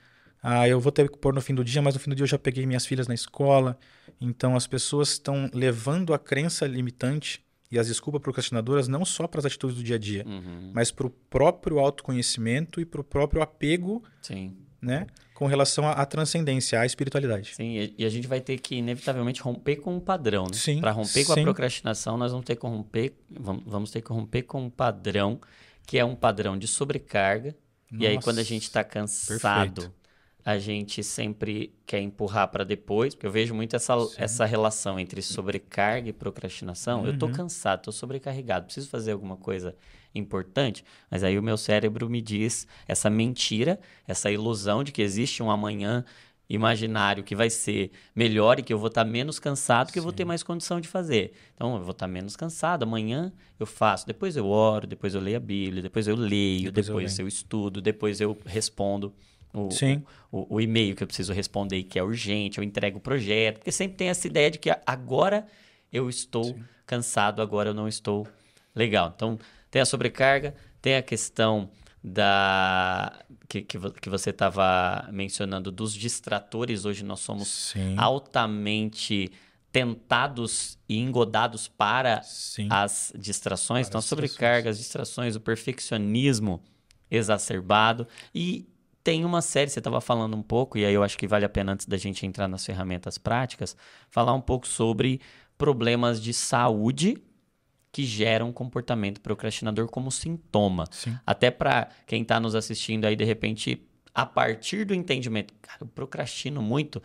Ah, 0.43 0.67
eu 0.69 0.81
vou 0.81 0.91
ter 0.91 1.11
que 1.11 1.19
pôr 1.19 1.35
no 1.35 1.41
fim 1.41 1.55
do 1.55 1.63
dia, 1.65 1.83
mas 1.83 1.95
no 1.95 2.01
fim 2.01 2.11
do 2.11 2.17
dia 2.17 2.23
eu 2.25 2.29
já 2.29 2.39
peguei 2.39 2.65
minhas 2.67 2.87
filhas 2.87 3.07
na 3.07 3.15
escola. 3.15 3.79
Então 4.21 4.57
as 4.57 4.67
pessoas 4.67 5.11
estão 5.13 5.51
levando 5.53 6.15
a 6.15 6.19
crença 6.19 6.67
limitante 6.67 7.45
e 7.71 7.79
as 7.79 7.87
desculpas 7.89 8.21
procrastinadoras 8.21 8.89
não 8.89 9.05
só 9.05 9.27
para 9.27 9.39
as 9.41 9.45
atitudes 9.45 9.77
do 9.77 9.83
dia 9.83 9.97
a 9.97 9.99
dia, 9.99 10.25
Uhum. 10.27 10.73
mas 10.75 10.91
para 10.91 11.07
o 11.07 11.11
próprio 11.11 11.79
autoconhecimento 11.79 12.81
e 12.81 12.85
para 12.85 13.01
o 13.01 13.05
próprio 13.05 13.41
apego, 13.43 14.03
Sim. 14.23 14.57
né, 14.83 15.07
com 15.35 15.47
relação 15.47 15.87
à, 15.87 15.93
à 15.93 16.05
transcendência, 16.05 16.81
à 16.81 16.85
espiritualidade. 16.85 17.55
Sim, 17.55 17.77
e- 17.79 17.95
e 17.99 18.05
a 18.05 18.09
gente 18.09 18.27
vai 18.27 18.41
ter 18.41 18.59
que, 18.59 18.75
inevitavelmente, 18.77 19.41
romper 19.41 19.77
com 19.77 19.95
um 19.95 20.01
padrão, 20.01 20.45
né? 20.47 20.53
Sim, 20.55 20.81
Para 20.81 20.91
romper 20.91 21.25
com 21.25 21.33
a 21.33 21.35
sim. 21.37 21.43
procrastinação, 21.45 22.17
nós 22.19 22.33
vamos 22.33 22.45
ter 22.45 22.57
que 22.57 22.67
romper, 22.67 23.15
vamos, 23.31 23.63
vamos 23.67 23.91
ter 23.91 24.03
que 24.03 24.13
romper 24.13 24.43
com 24.43 24.63
um 24.65 24.71
padrão, 24.71 25.41
que 25.87 25.97
é 25.99 26.05
um 26.05 26.15
padrão 26.17 26.59
de 26.59 26.67
sobrecarga. 26.67 27.55
E 27.93 28.07
aí, 28.07 28.15
quando 28.17 28.37
a 28.39 28.41
Nossa, 28.41 28.45
gente 28.49 28.65
está 28.65 28.83
cansado, 28.85 29.73
perfeito. 29.75 29.95
A 30.45 30.59
gente 30.59 31.03
sempre 31.03 31.75
quer 31.87 32.01
empurrar 32.01 32.49
para 32.49 32.65
depois, 32.65 33.15
porque 33.15 33.27
eu 33.27 33.31
vejo 33.31 33.55
muito 33.55 33.77
essa, 33.77 33.95
essa 34.17 34.45
relação 34.45 34.99
entre 34.99 35.21
sobrecarga 35.23 36.09
e 36.09 36.13
procrastinação. 36.13 37.07
Eu 37.07 37.13
tô 37.13 37.27
Uhum. 37.27 37.33
cansado, 37.33 37.83
tô 37.83 37.93
sobrecarregado, 37.93 38.65
preciso 38.67 38.89
fazer 38.89 39.13
alguma 39.13 39.37
coisa 39.37 39.77
importante, 40.15 40.85
mas 41.11 41.23
aí 41.23 41.39
o 41.39 41.43
meu 41.43 41.57
cérebro 41.57 42.09
me 42.11 42.21
diz 42.21 42.67
essa 42.89 43.09
mentira, 43.11 43.79
essa 44.09 44.31
ilusão 44.31 44.83
de 44.83 44.93
que 44.93 45.03
existe 45.03 45.43
um 45.43 45.51
amanhã 45.51 46.05
imaginário 46.49 47.23
que 47.23 47.37
vai 47.37 47.49
ser 47.49 47.93
melhor 48.15 48.59
e 48.59 48.63
que 48.63 48.73
eu 48.73 48.79
vou 48.79 48.89
estar 48.89 49.05
menos 49.05 49.39
cansado, 49.39 49.93
que 49.93 49.99
eu 49.99 50.03
vou 50.03 50.13
ter 50.13 50.25
mais 50.25 50.43
condição 50.43 50.81
de 50.81 50.89
fazer. 50.89 51.33
Então, 51.55 51.77
eu 51.77 51.83
vou 51.83 51.93
estar 51.93 52.09
menos 52.09 52.35
cansado, 52.37 52.83
amanhã 52.83 53.33
eu 53.59 53.67
faço, 53.67 54.05
depois 54.07 54.37
eu 54.37 54.47
oro, 54.49 54.87
depois 54.87 55.15
eu 55.15 55.21
leio 55.21 55.37
a 55.37 55.41
Bíblia, 55.41 55.81
depois 55.83 56.09
eu 56.09 56.17
leio, 56.17 56.73
Depois 56.73 56.87
depois, 56.87 57.19
eu 57.19 57.25
eu, 57.25 57.29
estudo, 57.29 57.81
depois 57.81 58.21
eu 58.21 58.37
respondo 58.45 59.15
o, 59.53 59.71
Sim. 59.71 60.03
o, 60.31 60.57
o 60.57 60.61
e-mail 60.61 60.95
que 60.95 61.03
eu 61.03 61.07
preciso 61.07 61.33
responder 61.33 61.79
e 61.79 61.85
que 61.85 61.99
é 61.99 62.03
urgente, 62.03 62.59
eu 62.59 62.65
entrego 62.65 62.99
o 62.99 63.01
projeto, 63.01 63.59
porque 63.59 63.73
sempre 63.73 63.97
tem 63.97 64.09
essa 64.09 64.27
ideia 64.27 64.51
de 64.51 64.59
que 64.59 64.71
agora 64.87 65.47
eu 65.93 66.09
estou 66.09 66.59
cansado, 66.87 67.43
agora 67.43 67.71
eu 67.71 67.75
não 67.75 67.89
estou 67.89 68.27
legal. 68.75 69.13
Então, 69.15 69.39
tem 69.71 69.83
a 69.83 69.85
sobrecarga, 69.85 70.55
tem 70.81 70.97
a 70.97 71.03
questão 71.03 71.71
da 72.03 73.13
que, 73.49 73.63
que, 73.63 73.79
que 73.79 74.09
você 74.09 74.31
estava 74.31 75.09
mencionando 75.13 75.71
dos 75.71 75.93
distratores. 75.93 76.85
Hoje 76.85 77.05
nós 77.05 77.21
somos 77.21 77.49
Sim. 77.49 77.95
altamente 77.99 79.31
tentados 79.73 80.79
e 80.89 80.99
engodados 80.99 81.69
para 81.69 82.23
Sim. 82.23 82.69
as 82.71 83.13
distrações. 83.17 83.87
Para 83.87 83.91
então, 83.91 83.99
as 83.99 84.05
sobrecarga, 84.07 84.71
as 84.71 84.79
distrações, 84.79 85.37
o 85.37 85.41
perfeccionismo 85.41 86.63
exacerbado. 87.11 88.07
E 88.35 88.67
tem 89.03 89.25
uma 89.25 89.41
série, 89.41 89.71
você 89.71 89.81
estava 89.81 90.01
falando 90.01 90.37
um 90.37 90.43
pouco, 90.43 90.77
e 90.77 90.85
aí 90.85 90.93
eu 90.93 91.03
acho 91.03 91.17
que 91.17 91.27
vale 91.27 91.45
a 91.45 91.49
pena, 91.49 91.73
antes 91.73 91.87
da 91.87 91.97
gente 91.97 92.27
entrar 92.27 92.47
nas 92.49 92.65
ferramentas 92.65 93.19
práticas, 93.19 93.77
falar 94.09 94.35
um 94.35 94.41
pouco 94.41 94.67
sobre 94.67 95.21
problemas 95.57 96.23
de 96.23 96.33
saúde 96.33 97.17
que 97.93 98.05
geram 98.05 98.53
comportamento 98.53 99.21
procrastinador 99.21 99.89
como 99.89 100.11
sintoma. 100.11 100.85
Sim. 100.91 101.19
Até 101.27 101.51
para 101.51 101.89
quem 102.07 102.23
está 102.23 102.39
nos 102.39 102.55
assistindo 102.55 103.05
aí, 103.05 103.17
de 103.17 103.25
repente, 103.25 103.85
a 104.15 104.25
partir 104.25 104.85
do 104.85 104.95
entendimento, 104.95 105.53
cara, 105.61 105.79
eu 105.81 105.87
procrastino 105.87 106.63
muito, 106.63 107.03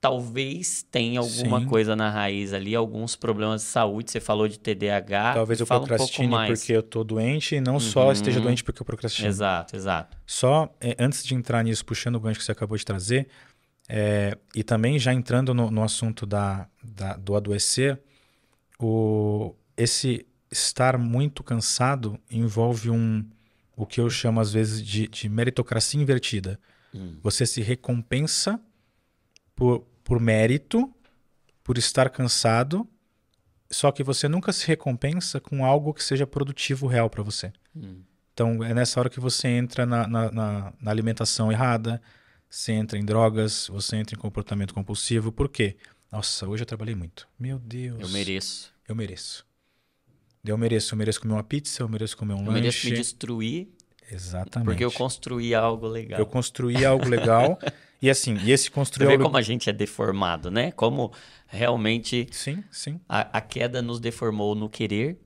talvez 0.00 0.82
tenha 0.90 1.20
alguma 1.20 1.60
Sim. 1.60 1.66
coisa 1.66 1.96
na 1.96 2.10
raiz 2.10 2.52
ali, 2.52 2.74
alguns 2.74 3.16
problemas 3.16 3.62
de 3.62 3.68
saúde. 3.68 4.10
Você 4.10 4.20
falou 4.20 4.46
de 4.46 4.58
TDAH. 4.58 5.34
Talvez 5.34 5.60
eu 5.60 5.64
um 5.64 5.66
procrastine 5.68 6.28
mais. 6.28 6.58
porque 6.60 6.72
eu 6.72 6.82
tô 6.82 7.02
doente 7.02 7.56
e 7.56 7.60
não 7.60 7.80
só 7.80 8.06
Uhum. 8.06 8.12
esteja 8.12 8.40
doente 8.40 8.62
porque 8.62 8.80
eu 8.80 8.86
procrastino. 8.86 9.28
Exato, 9.28 9.74
exato. 9.74 10.16
Só 10.26 10.74
é, 10.80 10.94
antes 10.98 11.24
de 11.24 11.34
entrar 11.34 11.62
nisso, 11.64 11.84
puxando 11.84 12.16
o 12.16 12.20
gancho 12.20 12.38
que 12.38 12.44
você 12.44 12.52
acabou 12.52 12.76
de 12.76 12.84
trazer, 12.84 13.28
é, 13.88 14.36
e 14.54 14.62
também 14.62 14.98
já 14.98 15.12
entrando 15.14 15.54
no, 15.54 15.70
no 15.70 15.82
assunto 15.82 16.26
da, 16.26 16.68
da- 16.82 17.16
do 17.16 17.34
adoecer, 17.36 18.00
o, 18.78 19.54
esse 19.76 20.26
estar 20.50 20.98
muito 20.98 21.42
cansado 21.42 22.18
envolve 22.30 22.90
um 22.90 23.24
o 23.76 23.84
que 23.84 24.00
eu 24.00 24.08
chamo 24.08 24.40
às 24.40 24.52
vezes 24.52 24.82
de, 24.82 25.06
de 25.06 25.28
meritocracia 25.28 26.00
invertida. 26.00 26.58
Hum. 26.94 27.16
Você 27.22 27.44
se 27.44 27.60
recompensa 27.60 28.58
por, 29.56 29.80
por 30.04 30.20
mérito, 30.20 30.92
por 31.64 31.76
estar 31.78 32.08
cansado, 32.10 32.86
só 33.68 33.90
que 33.90 34.04
você 34.04 34.28
nunca 34.28 34.52
se 34.52 34.64
recompensa 34.68 35.40
com 35.40 35.64
algo 35.64 35.92
que 35.92 36.04
seja 36.04 36.24
produtivo 36.26 36.86
real 36.86 37.10
para 37.10 37.22
você. 37.24 37.52
Hum. 37.74 38.02
Então 38.32 38.62
é 38.62 38.72
nessa 38.72 39.00
hora 39.00 39.08
que 39.10 39.18
você 39.18 39.48
entra 39.48 39.84
na, 39.84 40.06
na, 40.06 40.30
na- 40.30 40.72
na 40.80 40.90
alimentação 40.90 41.50
errada, 41.50 42.00
você 42.48 42.70
entra 42.72 42.96
em 42.98 43.04
drogas, 43.04 43.66
você 43.68 43.96
entra 43.96 44.14
em 44.14 44.18
comportamento 44.20 44.72
compulsivo. 44.72 45.32
Por 45.32 45.48
quê? 45.48 45.76
Nossa, 46.12 46.46
hoje 46.46 46.62
eu 46.62 46.66
trabalhei 46.66 46.94
muito. 46.94 47.26
Meu 47.38 47.58
Deus. 47.58 47.98
Eu 48.00 48.08
mereço. 48.10 48.72
Eu 48.86 48.94
mereço. 48.94 49.44
Eu 50.44 50.56
mereço. 50.56 50.94
Eu 50.94 50.98
mereço 50.98 51.20
comer 51.22 51.32
uma 51.34 51.42
pizza, 51.42 51.82
eu 51.82 51.88
mereço 51.88 52.16
comer 52.16 52.34
um 52.34 52.44
Eu 52.46 52.52
mereço 52.52 52.78
lanche. 52.86 52.90
me 52.90 52.96
destruir 52.96 53.68
Exatamente. 54.12 54.66
porque 54.68 54.84
eu 54.84 54.92
construí 54.92 55.52
algo 55.54 55.88
legal. 55.88 56.20
Eu 56.20 56.26
construí 56.26 56.84
algo 56.84 57.08
legal. 57.08 57.58
e 58.00 58.10
assim, 58.10 58.36
e 58.42 58.50
esse 58.52 58.64
Você 58.64 58.70
construir 58.70 59.06
vê 59.06 59.18
como 59.18 59.36
a 59.36 59.42
gente 59.42 59.70
é 59.70 59.72
deformado, 59.72 60.50
né? 60.50 60.72
Como 60.72 61.12
realmente 61.46 62.26
Sim, 62.30 62.62
sim, 62.70 63.00
a, 63.08 63.38
a 63.38 63.40
queda 63.40 63.80
nos 63.80 64.00
deformou 64.00 64.54
no 64.54 64.68
querer, 64.68 65.18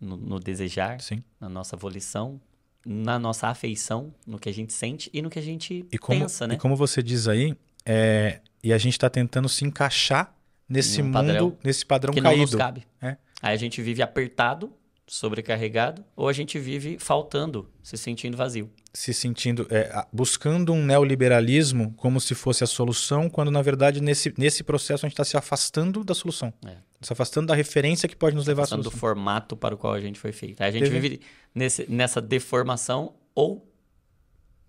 no, 0.00 0.16
no 0.16 0.38
desejar, 0.38 1.00
sim. 1.00 1.22
na 1.40 1.48
nossa 1.48 1.76
volição, 1.76 2.40
na 2.84 3.18
nossa 3.18 3.48
afeição, 3.48 4.14
no 4.26 4.38
que 4.38 4.48
a 4.48 4.52
gente 4.52 4.72
sente 4.72 5.10
e 5.12 5.20
no 5.22 5.30
que 5.30 5.38
a 5.38 5.42
gente 5.42 5.84
como, 6.00 6.20
pensa, 6.20 6.46
né? 6.46 6.54
e 6.54 6.58
como 6.58 6.76
você 6.76 7.02
diz 7.02 7.28
aí, 7.28 7.56
é, 7.84 8.40
e 8.62 8.72
a 8.72 8.78
gente 8.78 8.94
está 8.94 9.08
tentando 9.08 9.48
se 9.48 9.64
encaixar 9.64 10.34
nesse 10.68 10.98
Num 10.98 11.06
mundo, 11.06 11.14
padrão 11.14 11.58
nesse 11.64 11.86
padrão 11.86 12.12
que 12.12 12.20
não 12.20 12.36
nos 12.36 12.54
caído. 12.54 12.58
cabe. 12.58 12.86
É. 13.00 13.16
Aí 13.40 13.54
a 13.54 13.56
gente 13.56 13.80
vive 13.80 14.02
apertado, 14.02 14.72
sobrecarregado, 15.08 16.04
ou 16.14 16.28
a 16.28 16.32
gente 16.32 16.58
vive 16.58 16.98
faltando, 16.98 17.68
se 17.82 17.96
sentindo 17.96 18.36
vazio. 18.36 18.70
se 18.92 19.14
sentindo, 19.14 19.66
é, 19.70 19.90
a- 19.92 20.06
buscando 20.12 20.72
um 20.72 20.84
neoliberalismo 20.84 21.92
como 21.96 22.20
se 22.20 22.34
fosse 22.34 22.62
a 22.62 22.66
solução, 22.66 23.28
quando 23.30 23.50
na 23.50 23.62
verdade 23.62 24.00
nesse, 24.02 24.34
nesse 24.36 24.62
processo 24.62 25.06
a 25.06 25.08
gente 25.08 25.14
está 25.14 25.24
se 25.24 25.36
afastando 25.36 26.04
da 26.04 26.14
solução. 26.14 26.52
É. 26.66 26.76
Se 27.00 27.12
afastando 27.12 27.46
da 27.46 27.54
referência 27.54 28.08
que 28.08 28.16
pode 28.16 28.34
nos 28.36 28.46
levar 28.46 28.62
à 28.62 28.64
Passando 28.64 28.80
do 28.80 28.84
solução. 28.84 29.00
formato 29.00 29.56
para 29.56 29.74
o 29.74 29.78
qual 29.78 29.92
a 29.94 30.00
gente 30.00 30.18
foi 30.18 30.32
feito. 30.32 30.60
A 30.62 30.70
gente 30.70 30.84
Teve- 30.84 31.00
vive 31.00 31.20
nesse, 31.54 31.86
nessa 31.90 32.20
deformação 32.20 33.14
ou 33.34 33.66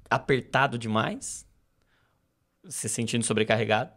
apertado 0.10 0.78
demais, 0.78 1.46
se 2.68 2.88
sentindo 2.88 3.24
sobrecarregado, 3.26 3.92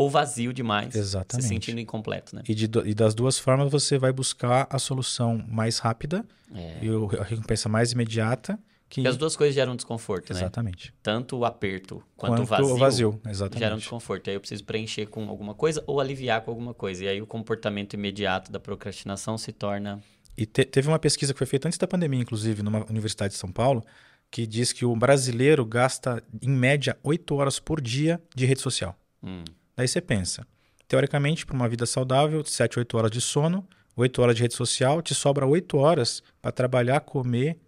ou 0.00 0.08
vazio 0.08 0.50
demais, 0.52 0.94
Exatamente. 0.94 1.42
se 1.42 1.48
sentindo 1.48 1.78
incompleto, 1.78 2.34
né? 2.34 2.42
E, 2.48 2.54
de 2.54 2.64
e 2.86 2.94
das 2.94 3.14
duas 3.14 3.38
formas 3.38 3.70
você 3.70 3.98
vai 3.98 4.12
buscar 4.12 4.66
a 4.70 4.78
solução 4.78 5.44
mais 5.46 5.78
rápida 5.78 6.24
É. 6.54 6.78
e 6.82 6.88
a 7.18 7.22
recompensa 7.24 7.68
mais 7.68 7.92
imediata. 7.92 8.58
Que... 8.88 8.96
Porque 9.02 9.08
as 9.08 9.16
duas 9.18 9.36
coisas 9.36 9.54
geram 9.54 9.76
desconforto, 9.76 10.32
né? 10.32 10.40
Exatamente. 10.40 10.92
Tanto 11.02 11.36
o 11.36 11.44
aperto 11.44 12.02
quanto, 12.16 12.30
Quanto 12.30 12.42
o 12.42 12.46
vazio, 12.46 12.74
o 12.74 12.78
vazio. 12.78 13.10
geram 13.22 13.30
Exatamente. 13.30 13.78
desconforto. 13.80 14.30
Aí 14.30 14.36
eu 14.36 14.40
preciso 14.40 14.64
preencher 14.64 15.06
com 15.06 15.28
alguma 15.28 15.54
coisa 15.54 15.84
ou 15.86 16.00
aliviar 16.00 16.40
com 16.40 16.50
alguma 16.50 16.72
coisa. 16.72 17.04
E 17.04 17.08
aí 17.08 17.20
o 17.22 17.26
comportamento 17.26 17.92
imediato 17.94 18.50
da 18.50 18.58
procrastinação 18.58 19.36
se 19.38 19.52
torna 19.52 20.00
E 20.36 20.46
te, 20.46 20.64
teve 20.64 20.88
uma 20.88 20.98
pesquisa 20.98 21.32
que 21.34 21.38
foi 21.38 21.46
feita 21.46 21.68
antes 21.68 21.78
da 21.78 21.86
pandemia, 21.86 22.20
inclusive, 22.22 22.62
numa 22.62 22.84
universidade 22.88 23.34
de 23.34 23.38
São 23.38 23.52
Paulo, 23.52 23.84
que 24.30 24.46
diz 24.46 24.72
que 24.72 24.84
o 24.86 24.96
brasileiro 24.96 25.64
gasta, 25.66 26.22
em 26.40 26.48
média, 26.50 26.96
8 27.02 27.34
horas 27.34 27.60
por 27.60 27.80
dia 27.82 28.20
de 28.34 28.46
rede 28.46 28.60
social. 28.62 28.96
Hum. 29.22 29.44
Daí 29.80 29.88
você 29.88 30.02
pensa, 30.02 30.46
teoricamente, 30.86 31.46
para 31.46 31.56
uma 31.56 31.66
vida 31.66 31.86
saudável, 31.86 32.44
7, 32.44 32.78
8 32.80 32.98
horas 32.98 33.10
de 33.10 33.18
sono, 33.18 33.66
8 33.96 34.20
horas 34.20 34.36
de 34.36 34.42
rede 34.42 34.52
social, 34.54 35.00
te 35.00 35.14
sobra 35.14 35.46
8 35.46 35.78
horas 35.78 36.22
para 36.42 36.52
trabalhar, 36.52 37.00
comer, 37.00 37.58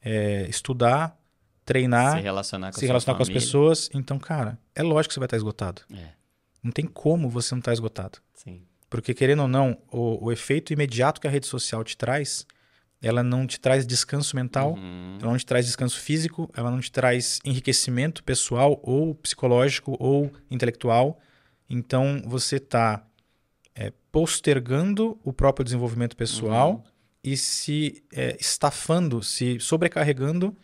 é, 0.00 0.46
estudar, 0.48 1.18
treinar, 1.64 2.14
Se 2.18 2.22
relacionar 2.22 2.72
com, 2.72 2.78
se 2.78 2.86
relacionar 2.86 3.16
com 3.16 3.22
as 3.24 3.28
pessoas. 3.28 3.90
Então, 3.92 4.20
cara, 4.20 4.56
é 4.72 4.84
lógico 4.84 5.08
que 5.08 5.14
você 5.14 5.18
vai 5.18 5.26
estar 5.26 5.36
esgotado. 5.36 5.82
É, 5.92 6.10
Não 6.62 6.70
tem 6.70 6.86
como 6.86 7.28
você 7.28 7.56
não 7.56 7.58
estar 7.58 7.72
esgotado. 7.72 8.18
sim. 8.34 8.62
Porque, 8.88 9.12
querendo 9.12 9.42
ou 9.42 9.48
não, 9.48 9.76
o, 9.90 10.26
o 10.26 10.32
efeito 10.32 10.72
imediato 10.72 11.20
que 11.20 11.26
a 11.26 11.30
rede 11.30 11.46
social 11.48 11.82
te 11.82 11.96
traz, 11.96 12.46
ela 13.02 13.24
não 13.24 13.48
te 13.48 13.58
traz 13.58 13.84
descanso 13.84 14.36
mental, 14.36 14.74
Uhum. 14.74 15.18
ela 15.20 15.32
não 15.32 15.36
te 15.38 15.44
traz 15.44 15.66
descanso 15.66 15.98
físico, 15.98 16.48
ela 16.56 16.70
não 16.70 16.78
te 16.78 16.92
traz 16.92 17.40
enriquecimento 17.44 18.22
pessoal 18.22 18.78
ou 18.84 19.12
psicológico 19.16 19.96
ou 19.98 20.32
intelectual. 20.48 21.18
Então, 21.68 22.22
você 22.24 22.56
está 22.56 23.04
postergando 24.10 25.18
o 25.22 25.32
próprio 25.32 25.64
desenvolvimento 25.64 26.16
pessoal 26.16 26.72
Uhum. 26.72 26.82
e 27.22 27.36
se 27.36 28.02
é, 28.12 28.36
estafando, 28.40 29.22
se 29.22 29.60
sobrecarregando 29.60 30.56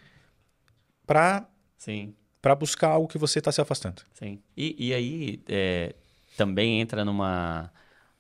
para 1.06 1.48
Sim. 1.76 2.14
buscar 2.58 2.88
algo 2.88 3.06
que 3.06 3.18
você 3.18 3.38
está 3.38 3.52
se 3.52 3.60
afastando. 3.60 4.02
Sim. 4.14 4.40
E, 4.56 4.88
e 4.88 4.94
aí 4.94 5.42
é, 5.48 5.94
também 6.36 6.80
entra 6.80 7.04
numa, 7.04 7.70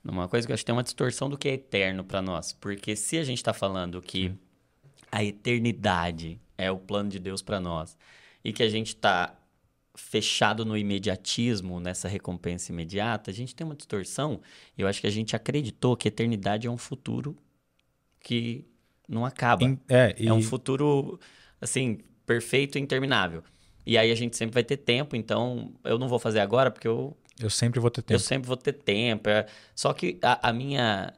numa 0.02 0.28
coisa 0.28 0.46
que 0.46 0.52
eu 0.52 0.54
acho 0.54 0.62
que 0.62 0.66
tem 0.66 0.74
uma 0.74 0.82
distorção 0.82 1.28
do 1.28 1.38
que 1.38 1.48
é 1.48 1.54
eterno 1.54 2.04
para 2.04 2.20
nós. 2.22 2.52
Porque 2.52 2.94
se 2.94 3.18
a 3.18 3.24
gente 3.24 3.38
está 3.38 3.52
falando 3.52 4.00
que 4.02 4.32
a 5.10 5.24
eternidade 5.24 6.40
é 6.56 6.70
o 6.70 6.78
plano 6.78 7.08
de 7.08 7.18
Deus 7.18 7.42
para 7.42 7.58
nós 7.58 7.96
e 8.44 8.52
que 8.52 8.62
a 8.62 8.68
gente 8.68 8.88
está 8.88 9.34
fechado 9.94 10.64
no 10.64 10.76
imediatismo, 10.76 11.78
nessa 11.80 12.08
recompensa 12.08 12.72
imediata, 12.72 13.30
a 13.30 13.34
gente 13.34 13.54
tem 13.54 13.64
uma 13.64 13.76
distorção. 13.76 14.40
E 14.76 14.82
eu 14.82 14.88
acho 14.88 15.00
que 15.00 15.06
a 15.06 15.10
gente 15.10 15.36
acreditou 15.36 15.96
que 15.96 16.08
a 16.08 16.10
eternidade 16.10 16.66
é 16.66 16.70
um 16.70 16.76
futuro 16.76 17.36
que 18.20 18.64
não 19.08 19.24
acaba. 19.24 19.66
É, 19.88 20.14
e- 20.18 20.26
É 20.28 20.32
um 20.32 20.42
futuro, 20.42 21.18
assim, 21.60 21.98
perfeito 22.26 22.78
e 22.78 22.80
interminável. 22.80 23.42
E 23.86 23.98
aí 23.98 24.10
a 24.10 24.14
gente 24.14 24.36
sempre 24.36 24.54
vai 24.54 24.64
ter 24.64 24.78
tempo, 24.78 25.14
então 25.14 25.72
eu 25.84 25.98
não 25.98 26.08
vou 26.08 26.18
fazer 26.18 26.40
agora 26.40 26.70
porque 26.70 26.88
eu, 26.88 27.16
eu 27.38 27.50
sempre 27.50 27.78
vou 27.80 27.90
ter 27.90 28.00
eu 28.00 28.04
tempo. 28.04 28.20
sempre 28.20 28.48
vou 28.48 28.56
ter 28.56 28.72
tempo. 28.72 29.28
É- 29.28 29.46
Só 29.74 29.92
que 29.92 30.18
a, 30.22 30.48
a 30.48 30.52
minha 30.52 31.12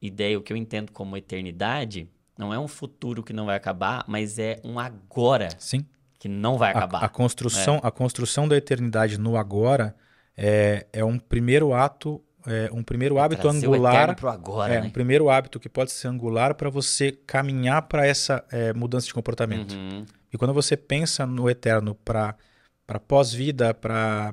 ideia, 0.00 0.38
o 0.38 0.42
que 0.42 0.52
eu 0.52 0.56
entendo 0.56 0.92
como 0.92 1.16
eternidade, 1.16 2.08
não 2.38 2.52
é 2.52 2.58
um 2.58 2.68
futuro 2.68 3.22
que 3.22 3.32
não 3.32 3.46
vai 3.46 3.56
acabar, 3.56 4.04
mas 4.08 4.38
é 4.38 4.60
um 4.64 4.78
agora 4.78 5.48
Sim. 5.58 5.84
Que 6.18 6.28
não 6.28 6.56
vai 6.58 6.72
A, 6.72 6.78
acabar. 6.78 7.04
a 7.04 7.08
construção, 7.08 7.80
a 7.82 7.90
construção 7.90 8.48
da 8.48 8.56
eternidade 8.56 9.18
no 9.18 9.36
agora 9.36 9.94
é, 10.36 10.86
é 10.92 11.04
um 11.04 11.18
primeiro 11.18 11.72
ato, 11.74 12.22
é 12.46 12.70
um 12.72 12.82
primeiro 12.82 13.18
hábito 13.18 13.42
Trazer 13.42 13.66
o 13.66 13.74
angular. 13.74 14.16
agora, 14.24 14.72
É, 14.74 14.80
né? 14.80 14.86
um 14.86 14.90
primeiro 14.90 15.28
hábito 15.28 15.58
que 15.58 15.68
pode 15.68 15.90
ser 15.92 16.08
angular 16.08 16.54
para 16.54 16.70
você 16.70 17.10
caminhar 17.12 17.82
para 17.82 18.06
essa 18.06 18.44
é, 18.52 18.72
mudança 18.72 19.06
de 19.06 19.14
comportamento. 19.14 19.72
Uhum. 19.72 20.04
E 20.32 20.38
quando 20.38 20.54
você 20.54 20.76
pensa 20.76 21.26
no 21.26 21.50
eterno 21.50 21.94
para 21.94 22.34
pós-vida, 23.06 23.74
para 23.74 24.32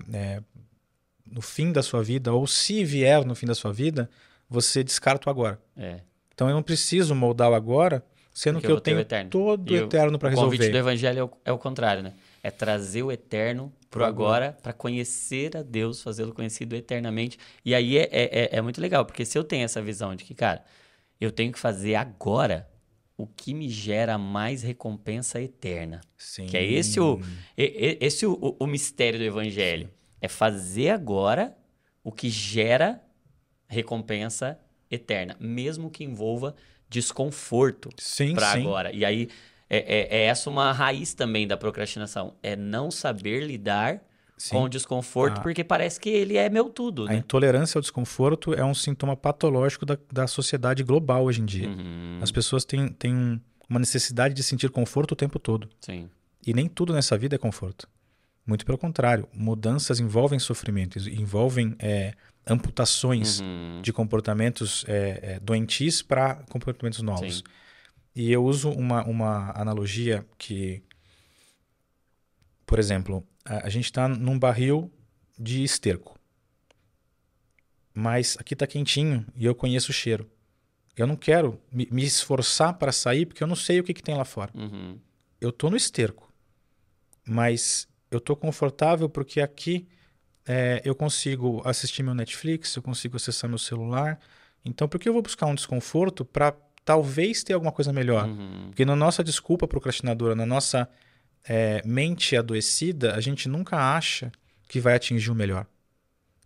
no 1.25 1.41
fim 1.41 1.71
da 1.71 1.81
sua 1.81 2.03
vida, 2.03 2.31
ou 2.31 2.45
se 2.45 2.83
vier 2.85 3.25
no 3.25 3.33
fim 3.33 3.45
da 3.47 3.55
sua 3.55 3.73
vida, 3.73 4.09
você 4.47 4.83
descarta 4.83 5.27
o 5.27 5.31
agora. 5.31 5.59
É. 5.75 6.01
Então 6.33 6.47
eu 6.47 6.53
não 6.53 6.61
preciso 6.63 7.15
moldar 7.15 7.49
o 7.49 7.55
agora, 7.55 8.03
sendo 8.33 8.59
que 8.59 8.65
eu 8.67 8.71
eu 8.71 8.81
tenho 8.81 8.99
eterno. 8.99 9.29
todo 9.29 9.69
o 9.71 9.75
eterno 9.75 10.17
para 10.19 10.33
O 10.33 10.35
convite 10.35 10.59
do 10.59 10.63
resolver. 10.63 10.79
evangelho 10.79 11.19
é 11.19 11.23
o, 11.23 11.31
é 11.45 11.51
o 11.51 11.57
contrário, 11.57 12.01
né? 12.03 12.13
É 12.41 12.49
trazer 12.51 13.03
o 13.03 13.11
eterno 13.11 13.71
pro 13.89 14.03
agora 14.03 14.57
para 14.61 14.73
conhecer 14.73 15.55
a 15.55 15.61
Deus, 15.61 16.01
fazê-lo 16.01 16.33
conhecido 16.33 16.75
eternamente. 16.75 17.37
E 17.63 17.73
aí 17.75 17.97
é, 17.97 18.09
é, 18.11 18.39
é- 18.43 18.49
é 18.57 18.61
muito 18.61 18.81
legal, 18.81 19.05
porque 19.05 19.23
se 19.23 19.37
eu 19.37 19.43
tenho 19.43 19.63
essa 19.63 19.81
visão 19.81 20.15
de 20.15 20.23
que, 20.23 20.33
cara, 20.33 20.63
eu 21.21 21.31
tenho 21.31 21.51
que 21.53 21.59
fazer 21.59 21.95
agora 21.95 22.67
o 23.15 23.27
que 23.27 23.53
me 23.53 23.69
gera 23.69 24.17
mais 24.17 24.63
recompensa 24.63 25.39
eterna. 25.39 26.01
Sim. 26.17 26.47
Que 26.47 26.57
é 26.57 26.63
esse 26.65 26.99
o, 26.99 27.21
esse 27.55 28.25
o, 28.25 28.33
o- 28.33 28.57
o 28.63 28.67
mistério 28.67 29.19
do 29.19 29.23
evangelho. 29.25 29.89
É 30.19 30.27
fazer 30.27 30.89
agora 30.89 31.55
o 32.03 32.11
que 32.11 32.29
gera 32.29 32.99
recompensa 33.67 34.59
eterna, 34.89 35.35
mesmo 35.39 35.89
que 35.89 36.03
envolva 36.03 36.55
desconforto 36.93 37.89
para 38.35 38.51
agora. 38.53 38.91
E 38.93 39.03
aí 39.03 39.27
é, 39.69 39.77
é- 39.77 40.17
é 40.19 40.25
essa 40.25 40.49
uma 40.49 40.71
raiz 40.71 41.13
também 41.13 41.47
da 41.47 41.57
procrastinação, 41.57 42.33
é 42.43 42.55
não 42.55 42.91
saber 42.91 43.43
lidar 43.45 44.01
Sim. 44.37 44.51
com 44.55 44.63
o 44.63 44.69
desconforto, 44.69 45.39
Ah. 45.39 45.41
porque 45.41 45.63
parece 45.63 45.99
que 45.99 46.09
ele 46.09 46.37
é 46.37 46.49
meu 46.49 46.69
tudo, 46.69 47.05
A 47.07 47.09
né? 47.11 47.17
intolerância 47.17 47.77
ao 47.77 47.81
desconforto 47.81 48.53
é 48.53 48.63
um 48.63 48.73
sintoma 48.73 49.15
patológico 49.15 49.85
da, 49.85 49.97
da 50.11 50.27
sociedade 50.27 50.83
global 50.83 51.23
hoje 51.25 51.41
em 51.41 51.45
dia. 51.45 51.67
Uhum, 51.69 52.19
As 52.21 52.31
pessoas 52.31 52.63
têm, 52.65 52.87
têm 52.89 53.15
um- 53.15 53.39
uma 53.69 53.79
necessidade 53.79 54.33
de 54.35 54.43
sentir 54.43 54.69
conforto 54.69 55.13
o 55.13 55.15
tempo 55.15 55.39
todo. 55.39 55.67
sim. 55.81 56.09
E 56.45 56.53
nem 56.53 56.67
tudo 56.67 56.91
nessa 56.93 57.17
vida 57.17 57.35
é 57.35 57.37
conforto. 57.37 57.87
Muito 58.45 58.65
pelo 58.65 58.77
contrário. 58.77 59.29
Mudanças 59.33 60.01
envolvem 60.01 60.37
sofrimento, 60.39 60.99
envolvem 61.09 61.73
é, 61.79 62.13
amputações 62.45 63.39
Uhum, 63.39 63.81
de 63.81 63.93
comportamentos 63.93 64.83
é, 64.87 65.19
é, 65.35 65.39
doentis 65.39 66.01
para 66.01 66.35
comportamentos 66.49 67.01
novos. 67.01 67.37
Sim. 67.37 67.43
E 68.15 68.31
eu 68.31 68.43
uso 68.45 68.69
uma, 68.69 69.03
uma 69.05 69.51
analogia 69.59 70.25
que, 70.37 70.83
por 72.65 72.79
exemplo, 72.79 73.25
a, 73.45 73.65
a 73.67 73.69
gente 73.69 73.85
está 73.85 74.07
num 74.07 74.37
barril 74.37 74.91
de 75.37 75.63
esterco. 75.63 76.19
Mas 77.93 78.37
aqui 78.39 78.53
está 78.53 78.65
quentinho 78.65 79.25
e 79.35 79.45
eu 79.45 79.53
conheço 79.53 79.91
o 79.91 79.93
cheiro. 79.93 80.29
Eu 80.95 81.07
não 81.07 81.15
quero 81.15 81.59
me, 81.71 81.87
me 81.91 82.03
esforçar 82.03 82.73
para 82.77 82.91
sair 82.91 83.25
porque 83.25 83.43
eu 83.43 83.47
não 83.47 83.55
sei 83.55 83.79
o 83.79 83.83
que, 83.83 83.93
que 83.93 84.03
tem 84.03 84.15
lá 84.15 84.25
fora. 84.25 84.51
uhum, 84.55 84.97
Eu 85.41 85.49
estou 85.49 85.69
no 85.69 85.77
esterco, 85.77 86.31
mas 87.25 87.87
eu 88.11 88.17
estou 88.19 88.35
confortável 88.35 89.09
porque 89.09 89.41
aqui 89.41 89.87
é, 90.47 90.81
eu 90.83 90.93
consigo 90.95 91.61
assistir 91.65 92.03
meu 92.03 92.13
Netflix, 92.13 92.75
eu 92.75 92.81
consigo 92.81 93.15
acessar 93.15 93.49
meu 93.49 93.57
celular. 93.59 94.19
Então, 94.65 94.87
por 94.87 94.99
que 94.99 95.07
eu 95.09 95.13
vou 95.13 95.21
buscar 95.21 95.45
um 95.45 95.55
desconforto 95.55 96.23
para 96.25 96.53
talvez 96.85 97.43
ter 97.43 97.53
alguma 97.53 97.71
coisa 97.71 97.91
melhor? 97.93 98.27
uhum. 98.27 98.65
Porque 98.67 98.85
na 98.85 98.95
nossa 98.95 99.23
desculpa 99.23 99.67
procrastinadora, 99.67 100.35
na 100.35 100.45
nossa 100.45 100.87
é, 101.47 101.81
mente 101.85 102.35
adoecida, 102.35 103.15
a 103.15 103.21
gente 103.21 103.47
nunca 103.49 103.77
acha 103.77 104.31
que 104.67 104.79
vai 104.79 104.95
atingir 104.95 105.31
o 105.31 105.35
melhor. 105.35 105.65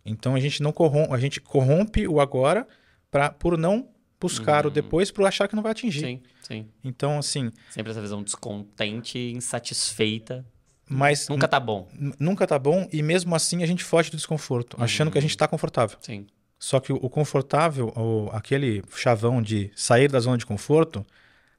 Então 0.04 0.34
a 0.34 0.40
gente 0.40 0.62
não 0.62 0.72
corrompe, 0.72 1.12
a 1.12 1.18
gente 1.18 1.40
corrompe 1.40 2.06
o 2.08 2.20
agora 2.20 2.66
pra, 3.10 3.30
por 3.30 3.58
não 3.58 3.88
buscar 4.20 4.64
o 4.64 4.68
Uhum. 4.68 4.74
depois, 4.74 5.10
por 5.10 5.24
achar 5.26 5.46
que 5.46 5.54
não 5.54 5.62
vai 5.62 5.72
atingir. 5.72 6.00
Sim, 6.00 6.22
sim. 6.42 6.68
Então, 6.82 7.18
assim, 7.18 7.50
Sempre 7.70 7.92
essa 7.92 8.00
visão 8.00 8.22
descontente, 8.22 9.18
insatisfeita. 9.18 10.44
Mas 10.88 11.28
Nunca 11.28 11.46
tá 11.48 11.60
bom. 11.60 11.88
nunca 12.18 12.46
tá 12.46 12.58
bom 12.58 12.88
e 12.92 13.02
mesmo 13.02 13.34
assim 13.34 13.62
a 13.62 13.66
gente 13.66 13.84
foge 13.84 14.10
do 14.10 14.16
desconforto, 14.16 14.76
achando 14.80 15.10
que 15.10 15.18
a 15.18 15.20
gente 15.20 15.30
está 15.30 15.46
confortável. 15.46 15.98
Sim. 16.00 16.26
Só 16.58 16.80
que 16.80 16.92
o, 16.92 17.08
confortável, 17.08 17.92
o, 17.96 18.30
aquele 18.32 18.82
chavão 18.96 19.40
de 19.40 19.70
sair 19.76 20.10
da 20.10 20.18
zona 20.18 20.36
de 20.36 20.44
conforto, 20.44 21.06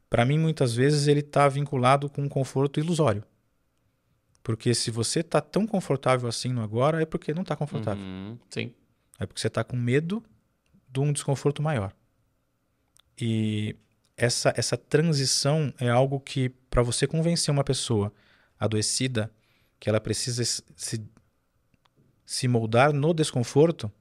para 0.10 0.26
mim 0.26 0.38
muitas 0.38 0.76
vezes 0.76 1.08
ele 1.08 1.22
está 1.22 1.48
vinculado 1.48 2.10
com 2.10 2.22
um 2.22 2.30
conforto 2.30 2.80
ilusório. 2.80 3.24
Porque 4.44 4.74
se 4.74 4.92
você 4.92 5.22
tá 5.24 5.40
tão 5.40 5.66
confortável 5.68 6.28
assim 6.28 6.52
no 6.52 6.62
agora, 6.62 7.02
é 7.02 7.06
porque 7.06 7.34
não 7.34 7.44
tá 7.44 7.56
confortável. 7.56 8.04
Uhum, 8.04 8.38
Sim. 8.50 8.74
É 9.20 9.26
porque 9.26 9.40
você 9.40 9.50
tá 9.50 9.64
com 9.64 9.78
medo 9.78 10.24
de 10.92 11.00
um 11.00 11.14
desconforto 11.14 11.62
maior. 11.62 11.94
E 13.20 13.76
essa, 14.18 14.54
essa 14.56 14.76
transição 14.78 15.74
é 15.80 15.90
algo 15.90 16.20
que, 16.20 16.50
para 16.70 16.82
você 16.82 17.06
convencer 17.06 17.52
uma 17.54 17.64
pessoa 17.64 18.12
adoecida 18.60 19.32
que 19.80 19.90
ela 19.90 20.00
precisa 20.02 20.44
se- 20.44 20.64
se, 22.26 22.48
moldar 22.48 22.92
no 22.94 23.14
desconforto, 23.14 23.92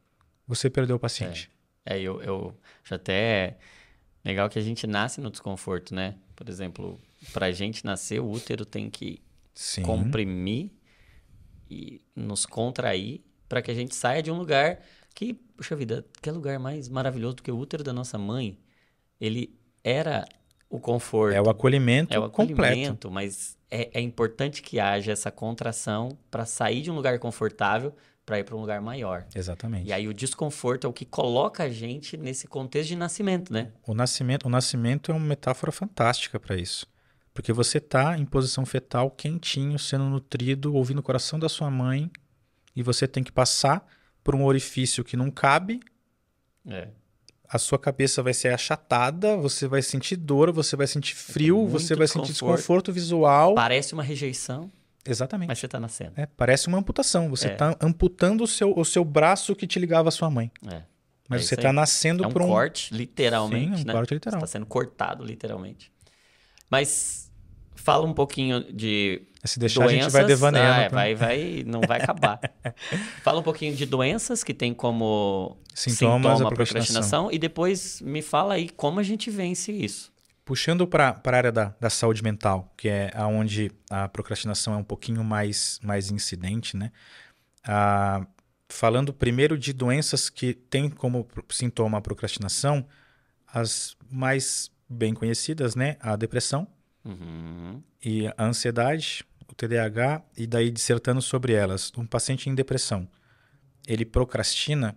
você 0.46 0.68
perdeu 0.68 0.96
o 0.96 0.98
paciente. 0.98 1.50
É, 1.84 2.00
eu, 2.00 2.20
eu 2.22 2.58
acho 2.84 2.94
até 2.94 3.56
legal 4.24 4.48
que 4.48 4.58
a 4.58 4.62
gente 4.62 4.86
nasce 4.86 5.20
no 5.20 5.30
desconforto, 5.30 5.94
né? 5.94 6.16
Por 6.34 6.48
exemplo, 6.48 7.00
pra 7.32 7.50
gente 7.50 7.84
nascer, 7.84 8.20
o 8.20 8.30
útero 8.30 8.64
tem 8.64 8.90
que 8.90 9.22
Sim. 9.54 9.82
comprimir 9.82 10.70
e 11.70 12.00
nos 12.14 12.46
contrair 12.46 13.22
para 13.48 13.62
que 13.62 13.70
a 13.70 13.74
gente 13.74 13.94
saia 13.94 14.22
de 14.22 14.30
um 14.30 14.36
lugar 14.36 14.80
que, 15.14 15.34
puxa 15.34 15.74
vida, 15.74 16.04
que 16.22 16.30
lugar 16.30 16.58
mais 16.58 16.88
maravilhoso 16.88 17.36
do 17.36 17.42
que 17.42 17.50
o 17.50 17.58
útero 17.58 17.82
da 17.82 17.92
nossa 17.92 18.16
mãe. 18.18 18.58
Ele 19.20 19.58
era 19.82 20.26
o 20.70 20.78
conforto. 20.78 21.34
É 21.34 21.40
o 21.40 21.48
acolhimento, 21.50 22.14
É 22.14 22.18
o 22.18 22.30
completo. 22.30 22.62
acolhimento, 22.62 23.10
mas 23.10 23.57
é, 23.70 23.90
é 23.98 24.00
importante 24.00 24.62
que 24.62 24.80
haja 24.80 25.12
essa 25.12 25.30
contração 25.30 26.16
para 26.30 26.44
sair 26.44 26.82
de 26.82 26.90
um 26.90 26.94
lugar 26.94 27.18
confortável 27.18 27.94
para 28.24 28.38
ir 28.38 28.44
para 28.44 28.54
um 28.54 28.60
lugar 28.60 28.82
maior. 28.82 29.26
Exatamente. 29.34 29.88
E 29.88 29.92
aí 29.92 30.06
o 30.06 30.12
desconforto 30.12 30.86
é 30.86 30.90
o 30.90 30.92
que 30.92 31.06
coloca 31.06 31.62
a 31.62 31.68
gente 31.70 32.14
nesse 32.16 32.46
contexto 32.46 32.88
de 32.88 32.96
nascimento, 32.96 33.50
né? 33.50 33.72
O 33.86 33.94
nascimento, 33.94 34.44
o 34.44 34.50
nascimento 34.50 35.10
é 35.10 35.14
uma 35.14 35.24
metáfora 35.24 35.72
fantástica 35.72 36.38
para 36.38 36.54
isso. 36.54 36.86
Porque 37.32 37.54
você 37.54 37.78
está 37.78 38.18
em 38.18 38.26
posição 38.26 38.66
fetal, 38.66 39.10
quentinho, 39.10 39.78
sendo 39.78 40.04
nutrido, 40.04 40.74
ouvindo 40.74 40.98
o 40.98 41.02
coração 41.02 41.38
da 41.38 41.48
sua 41.48 41.70
mãe, 41.70 42.10
e 42.76 42.82
você 42.82 43.08
tem 43.08 43.24
que 43.24 43.32
passar 43.32 43.86
por 44.22 44.34
um 44.34 44.44
orifício 44.44 45.02
que 45.02 45.16
não 45.16 45.30
cabe. 45.30 45.80
É. 46.66 46.88
A 47.50 47.58
sua 47.58 47.78
cabeça 47.78 48.22
vai 48.22 48.34
ser 48.34 48.48
achatada, 48.52 49.36
você 49.36 49.66
vai 49.66 49.80
sentir 49.80 50.16
dor, 50.16 50.52
você 50.52 50.76
vai 50.76 50.86
sentir 50.86 51.14
frio, 51.14 51.66
você 51.66 51.94
vai 51.94 52.06
sentir 52.06 52.32
desconforto. 52.32 52.92
visual. 52.92 53.54
Parece 53.54 53.94
uma 53.94 54.02
rejeição, 54.02 54.70
Exatamente. 55.06 55.48
mas 55.48 55.58
você 55.58 55.66
tá 55.66 55.80
nascendo. 55.80 56.12
É, 56.16 56.26
parece 56.26 56.68
uma 56.68 56.76
amputação. 56.78 57.30
Você 57.30 57.48
É. 57.48 57.52
está 57.52 57.74
amputando 57.80 58.44
o 58.44 58.46
seu, 58.46 58.76
o 58.76 58.84
seu 58.84 59.02
braço 59.04 59.56
que 59.56 59.66
te 59.66 59.78
ligava 59.78 60.08
à 60.10 60.12
sua 60.12 60.28
mãe. 60.30 60.50
É. 60.70 60.82
Mas 61.26 61.42
É 61.42 61.44
você 61.46 61.54
está 61.54 61.72
nascendo 61.72 62.24
É 62.24 62.26
um 62.26 62.30
por 62.30 62.42
um. 62.42 62.48
corte, 62.48 62.92
literalmente, 62.94 63.78
Sim, 63.78 63.82
um 63.82 63.86
né? 63.86 63.92
corte 63.94 64.12
literal. 64.14 64.40
Você 64.40 64.44
está 64.44 64.58
sendo 64.58 64.66
cortado, 64.66 65.24
literalmente. 65.24 65.90
Mas 66.70 67.27
fala 67.88 68.06
um 68.06 68.12
pouquinho 68.12 68.70
de 68.70 69.22
Se 69.42 69.58
deixar, 69.58 69.84
a 69.84 69.86
doenças. 69.86 70.04
gente 70.04 70.12
vai 70.12 70.24
devaneando. 70.26 70.72
Ah, 70.72 70.82
é, 70.82 70.88
vai, 70.90 71.14
vai, 71.14 71.64
não 71.66 71.80
vai 71.80 72.00
acabar. 72.02 72.38
fala 73.24 73.40
um 73.40 73.42
pouquinho 73.42 73.74
de 73.74 73.86
doenças 73.86 74.44
que 74.44 74.52
tem 74.52 74.74
como 74.74 75.56
Sintomas, 75.74 76.32
sintoma 76.32 76.44
a 76.44 76.52
a 76.52 76.54
procrastinação 76.54 77.32
e 77.32 77.38
depois 77.38 78.02
me 78.02 78.20
fala 78.20 78.54
aí 78.54 78.68
como 78.68 79.00
a 79.00 79.02
gente 79.02 79.30
vence 79.30 79.72
isso. 79.72 80.12
Puxando 80.44 80.86
para 80.86 81.20
a 81.22 81.36
área 81.36 81.50
da, 81.50 81.74
da 81.80 81.88
saúde 81.88 82.22
mental, 82.22 82.72
que 82.76 82.88
é 82.88 83.10
aonde 83.14 83.70
a 83.90 84.08
procrastinação 84.08 84.74
é 84.74 84.76
um 84.76 84.84
pouquinho 84.84 85.24
mais, 85.24 85.78
mais 85.82 86.10
incidente, 86.10 86.76
né? 86.76 86.90
Ah, 87.64 88.26
falando 88.68 89.14
primeiro 89.14 89.58
de 89.58 89.72
doenças 89.72 90.28
que 90.28 90.52
têm 90.52 90.90
como 90.90 91.26
sintoma 91.48 91.98
a 91.98 92.00
procrastinação, 92.00 92.86
as 93.46 93.96
mais 94.10 94.70
bem 94.88 95.14
conhecidas, 95.14 95.74
né? 95.74 95.96
A 96.00 96.16
depressão 96.16 96.66
Uhum. 97.08 97.82
e 98.04 98.26
a 98.28 98.44
ansiedade, 98.44 99.24
o 99.50 99.54
TDAH, 99.54 100.22
e 100.36 100.46
daí 100.46 100.70
dissertando 100.70 101.20
sobre 101.22 101.52
elas. 101.52 101.90
Um 101.96 102.06
paciente 102.06 102.48
em 102.50 102.54
depressão, 102.54 103.08
ele 103.86 104.04
procrastina 104.04 104.96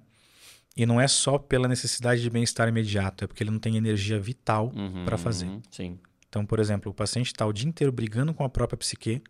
e 0.76 0.86
não 0.86 1.00
é 1.02 1.08
só 1.08 1.38
pela 1.38 1.68
necessidade 1.68 2.22
de 2.22 2.30
bem-estar 2.30 2.68
imediato, 2.70 3.24
é 3.24 3.28
porque 3.28 3.44
ele 3.44 3.52
não 3.52 3.60
tem 3.60 3.76
energia 3.78 4.20
vital 4.20 4.72
Uhum. 4.76 5.06
para 5.06 5.18
fazer. 5.18 5.50
Sim. 5.70 6.00
Então, 6.30 6.46
por 6.46 6.60
exemplo, 6.60 6.92
o 6.92 6.94
paciente 6.94 7.28
está 7.28 7.46
o 7.46 7.52
dia 7.54 7.68
inteiro 7.68 7.92
brigando 7.92 8.34
com 8.34 8.44
a 8.44 8.50
própria 8.50 8.78
psique 8.78 9.22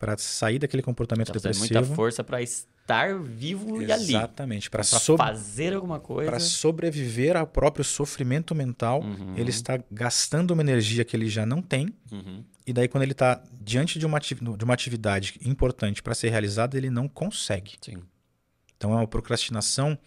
para 0.00 0.16
sair 0.18 0.58
daquele 0.58 0.82
comportamento 0.82 1.28
Tá 1.28 1.34
depressivo. 1.34 1.74
muita 1.74 1.94
força 1.94 2.24
para 2.24 2.40
estar 2.42 3.16
vivo 3.20 3.80
e 3.82 3.92
ali. 3.92 4.04
Exatamente, 4.16 4.68
para 4.70 4.82
sob 4.82 5.18
fazer 5.22 5.74
alguma 5.74 6.00
coisa. 6.00 6.28
para 6.30 6.40
sobreviver 6.40 7.36
ao 7.36 7.46
próprio 7.46 7.84
sofrimento 7.84 8.54
mental, 8.54 9.02
Uhum. 9.02 9.34
ele 9.36 9.50
está 9.50 9.78
gastando 9.92 10.52
uma 10.52 10.62
energia 10.62 11.04
que 11.04 11.14
ele 11.14 11.28
já 11.28 11.44
não 11.44 11.60
tem, 11.62 11.94
Uhum. 12.10 12.42
e 12.66 12.72
daí 12.72 12.88
quando 12.88 13.02
ele 13.02 13.12
está 13.12 13.42
diante 13.60 13.98
de 13.98 14.06
uma, 14.06 14.18
de 14.18 14.64
uma 14.64 14.72
atividade 14.74 15.38
importante 15.44 16.02
para 16.02 16.14
ser 16.14 16.30
realizada, 16.30 16.76
ele 16.78 16.88
não 16.90 17.06
consegue. 17.06 17.74
Sim. 17.82 17.98
Então 18.76 18.92
é 18.92 18.96
uma 18.96 19.06
procrastinação 19.06 19.98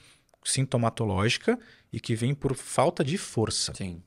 sintomatológica 0.44 1.58
e 1.91 2.00
que 2.00 2.16
vem 2.16 2.34
por 2.34 2.56
falta 2.56 3.04
de 3.04 3.18
força 3.18 3.74
Sim. 3.76 4.02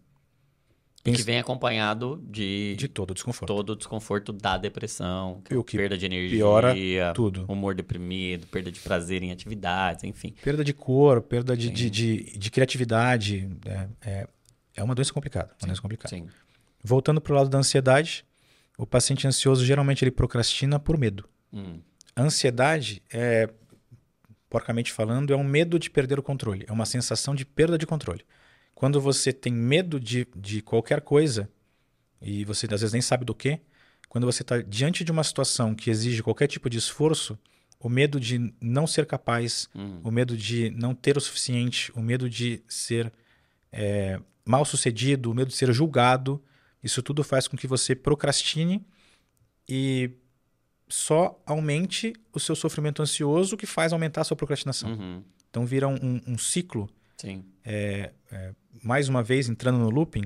Pensa- 1.06 1.18
Que 1.18 1.22
vem 1.24 1.38
acompanhado 1.38 2.22
de, 2.28 2.74
de 2.76 2.88
todo 2.88 3.12
o 3.12 3.14
desconforto. 3.14 3.46
todo 3.46 3.70
o 3.70 3.76
desconforto 3.76 4.32
da 4.32 4.58
depressão, 4.58 5.40
o 5.52 5.62
que 5.64 5.76
perda 5.76 5.96
de 5.96 6.04
energia, 6.04 6.38
piora 6.38 6.74
tudo. 7.14 7.44
humor 7.48 7.74
deprimido, 7.74 8.46
perda 8.48 8.70
de 8.72 8.80
prazer 8.80 9.22
em 9.22 9.30
atividades, 9.32 10.02
enfim. 10.04 10.34
Perda 10.42 10.64
de 10.64 10.74
cor, 10.74 11.22
perda 11.22 11.56
de, 11.56 11.68
Sim. 11.68 11.72
de, 11.72 11.90
de, 11.90 12.38
de 12.38 12.50
criatividade. 12.50 13.48
É, 13.64 13.88
é, 14.10 14.28
é 14.76 14.82
uma 14.82 14.94
doença 14.94 15.12
complicada. 15.12 15.54
Uma 15.62 15.68
doença 15.68 15.80
complicada. 15.82 16.08
Sim. 16.14 16.26
Voltando 16.82 17.20
para 17.20 17.32
o 17.32 17.36
lado 17.36 17.48
da 17.48 17.58
ansiedade, 17.58 18.24
o 18.76 18.84
paciente 18.86 19.26
ansioso 19.26 19.64
geralmente 19.64 20.02
ele 20.04 20.10
procrastina 20.10 20.78
por 20.78 20.98
medo. 20.98 21.28
Hum. 21.52 21.78
A 22.14 22.22
ansiedade 22.22 23.02
é, 23.12 23.48
porcamente 24.50 24.92
falando, 24.92 25.32
é 25.32 25.36
um 25.36 25.44
medo 25.44 25.78
de 25.78 25.90
perder 25.90 26.18
o 26.18 26.22
controle. 26.22 26.64
É 26.68 26.72
uma 26.72 26.86
sensação 26.86 27.34
de 27.34 27.44
perda 27.44 27.76
de 27.78 27.86
controle. 27.86 28.24
Quando 28.76 29.00
você 29.00 29.32
tem 29.32 29.52
medo 29.52 29.98
de, 29.98 30.28
de 30.36 30.60
qualquer 30.60 31.00
coisa, 31.00 31.50
e 32.20 32.44
você 32.44 32.66
às 32.66 32.82
vezes 32.82 32.92
nem 32.92 33.00
sabe 33.02 33.24
do 33.24 33.34
que, 33.34 33.58
quando 34.08 34.24
você 34.26 34.42
está 34.42 34.60
diante 34.60 35.02
de 35.02 35.10
uma 35.10 35.24
situação 35.24 35.74
que 35.74 35.88
exige 35.90 36.22
qualquer 36.22 36.46
tipo 36.46 36.68
de 36.70 36.76
esforço, 36.76 37.38
o 37.80 37.88
medo 37.88 38.20
de 38.20 38.52
não 38.60 38.86
ser 38.86 39.06
capaz, 39.06 39.68
Hum. 39.74 40.00
o 40.04 40.10
medo 40.10 40.36
de 40.36 40.68
não 40.70 40.94
ter 40.94 41.16
o 41.16 41.20
suficiente, 41.20 41.90
o 41.96 42.02
medo 42.02 42.28
de 42.28 42.62
ser 42.68 43.10
é, 43.72 44.20
mal 44.44 44.62
sucedido, 44.64 45.30
o 45.30 45.34
medo 45.34 45.48
de 45.48 45.56
ser 45.56 45.72
julgado, 45.72 46.42
isso 46.84 47.02
tudo 47.02 47.24
faz 47.24 47.48
com 47.48 47.56
que 47.56 47.66
você 47.66 47.94
procrastine 47.96 48.84
e 49.68 50.10
só 50.88 51.42
aumente 51.46 52.12
o 52.32 52.38
seu 52.38 52.54
sofrimento 52.54 53.02
ansioso, 53.02 53.56
que 53.56 53.66
faz 53.66 53.92
aumentar 53.92 54.20
a 54.20 54.24
sua 54.24 54.36
procrastinação. 54.36 54.90
Uhum. 54.92 55.22
Então 55.50 55.64
vira 55.66 55.88
um, 55.88 55.94
um- 55.96 56.22
um 56.28 56.38
ciclo, 56.38 56.88
Sim. 57.16 57.44
Mais 58.82 59.08
uma 59.08 59.22
vez 59.22 59.48
entrando 59.48 59.78
no 59.78 59.90
looping, 59.90 60.24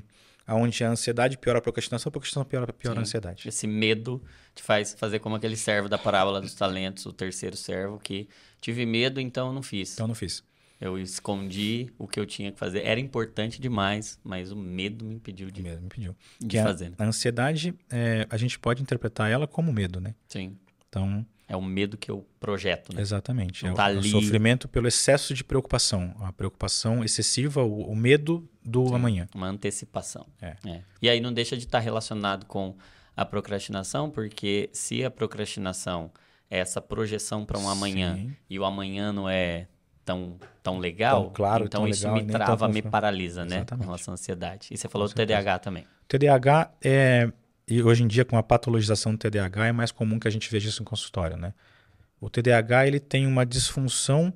onde 0.49 0.83
a 0.83 0.91
ansiedade 0.91 1.39
piora 1.39 1.59
a 1.59 1.63
procrastinação, 1.63 2.09
a 2.11 2.13
procrastinação 2.13 2.49
piora, 2.49 2.73
piora 2.73 2.99
a 2.99 3.03
ansiedade. 3.03 3.49
Esse 3.49 3.67
medo 3.67 4.23
te 4.55 4.63
faz 4.63 4.95
fazer 4.95 5.19
como 5.21 5.37
aquele 5.37 5.57
servo 5.57 5.89
da 5.89 5.97
parábola 5.99 6.41
dos 6.41 6.55
talentos, 6.55 7.07
o 7.07 7.13
terceiro 7.13 7.57
servo, 7.57 7.99
que 7.99 8.29
tive 8.61 8.85
medo, 8.85 9.21
então 9.21 9.53
não 9.53 9.63
fiz. 9.63 9.95
Então 9.95 10.09
não 10.09 10.15
fiz. 10.15 10.43
Eu 10.81 10.99
escondi 10.99 11.93
o 11.99 12.09
que 12.09 12.19
eu 12.19 12.25
tinha 12.25 12.51
que 12.51 12.59
fazer. 12.59 12.85
Era 12.87 12.99
importante 12.99 13.61
demais, 13.61 14.19
mas 14.25 14.51
o 14.51 14.57
medo 14.57 15.05
me 15.05 15.17
impediu 15.17 15.51
de, 15.51 15.63
Medo 15.63 15.83
me 15.83 15.89
pediu. 15.91 16.17
de 16.41 16.49
Que 16.49 16.59
a, 16.59 16.65
fazer. 16.65 16.93
a 16.99 17.05
ansiedade, 17.05 17.75
é, 17.91 18.27
a 18.31 18.37
gente 18.39 18.59
pode 18.59 18.81
interpretar 18.83 19.31
ela 19.31 19.47
como 19.47 19.71
medo, 19.73 20.01
né? 20.01 20.15
Sim. 20.27 20.57
Então, 20.89 21.25
É 21.51 21.57
o 21.57 21.61
medo 21.61 21.97
que 21.97 22.09
eu 22.09 22.25
projeto, 22.39 22.95
né? 22.95 23.03
Exatamente. 23.03 23.65
Não 23.65 23.71
é 23.71 23.73
o, 23.73 23.77
tá 23.77 23.91
é 23.91 23.97
o 23.97 23.99
ali. 23.99 24.09
sofrimento 24.09 24.69
pelo 24.69 24.87
excesso 24.87 25.35
de 25.35 25.43
preocupação. 25.43 26.15
A 26.21 26.33
preocupação 26.33 27.03
excessiva, 27.03 27.61
o, 27.65 27.91
o 27.91 27.97
medo 27.97 28.49
do 28.65 28.87
Sim, 28.87 28.95
amanhã. 28.95 29.29
Uma 29.35 29.49
antecipação. 29.49 30.27
É. 30.41 30.55
E 31.03 31.11
aí 31.11 31.21
não 31.21 31.33
deixa 31.33 31.57
de 31.57 31.65
estar 31.65 31.81
relacionado 31.81 32.47
com 32.47 32.77
a 33.17 33.25
procrastinação, 33.25 34.09
porque 34.09 34.71
se 34.73 35.05
a 35.05 35.11
procrastinação 35.11 36.13
é 36.49 36.61
essa 36.61 36.81
projeção 36.81 37.45
para 37.45 37.59
um 37.59 37.69
amanhã 37.69 38.15
Sim. 38.15 38.37
e 38.49 38.57
o 38.57 38.65
amanhã 38.65 39.13
não 39.13 39.29
é 39.29 39.67
tão, 40.05 40.37
tão 40.63 40.79
legal, 40.79 41.25
Tão 41.25 41.33
claro, 41.33 41.65
então 41.65 41.81
tão 41.83 41.89
isso 41.89 42.07
legal 42.07 42.25
me 42.25 42.33
trava, 42.33 42.69
me 42.69 42.81
paralisa, 42.81 43.45
né? 43.45 43.57
Exatamente. 43.57 43.85
Com 43.85 43.91
relação 43.91 44.13
à 44.13 44.15
ansiedade. 44.15 44.69
E 44.71 44.79
você 44.79 44.89
falou 44.89 45.09
Com 45.09 45.15
do 45.15 45.17
TDAH 45.17 45.59
também. 45.59 45.85
TDAH 46.07 46.71
é. 46.81 47.33
E 47.71 47.83
hoje 47.83 48.03
em 48.03 48.09
dia, 48.09 48.25
com 48.25 48.37
a 48.37 48.43
patologização 48.43 49.13
do 49.13 49.19
TDAH, 49.19 49.69
é 49.69 49.73
mais 49.73 49.93
comum 49.93 50.19
que 50.19 50.27
a 50.27 50.31
gente 50.31 50.51
veja 50.51 50.69
isso 50.69 50.83
em 50.83 50.85
consultório, 50.85 51.37
né? 51.37 51.55
O 52.21 52.29
TDAH 52.29 52.87
ele 52.89 52.99
tem 53.01 53.27
uma 53.27 53.47
disfunção 53.47 54.33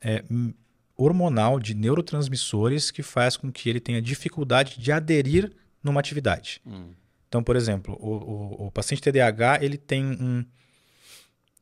é, 0.00 0.22
hormonal 0.96 1.58
de 1.58 1.74
neurotransmissores 1.74 2.90
que 2.90 3.02
faz 3.02 3.36
com 3.36 3.50
que 3.50 3.68
ele 3.68 3.80
tenha 3.80 4.00
dificuldade 4.00 4.78
de 4.78 4.92
aderir 4.92 5.52
numa 5.82 6.00
atividade. 6.00 6.60
Hum, 6.64 6.90
Então, 7.28 7.42
por 7.42 7.56
exemplo, 7.56 7.98
o, 8.00 8.62
o- 8.62 8.66
o 8.66 8.70
paciente 8.70 9.02
TDAH 9.02 9.58
ele 9.62 9.76
tem 9.76 10.04
um- 10.06 10.44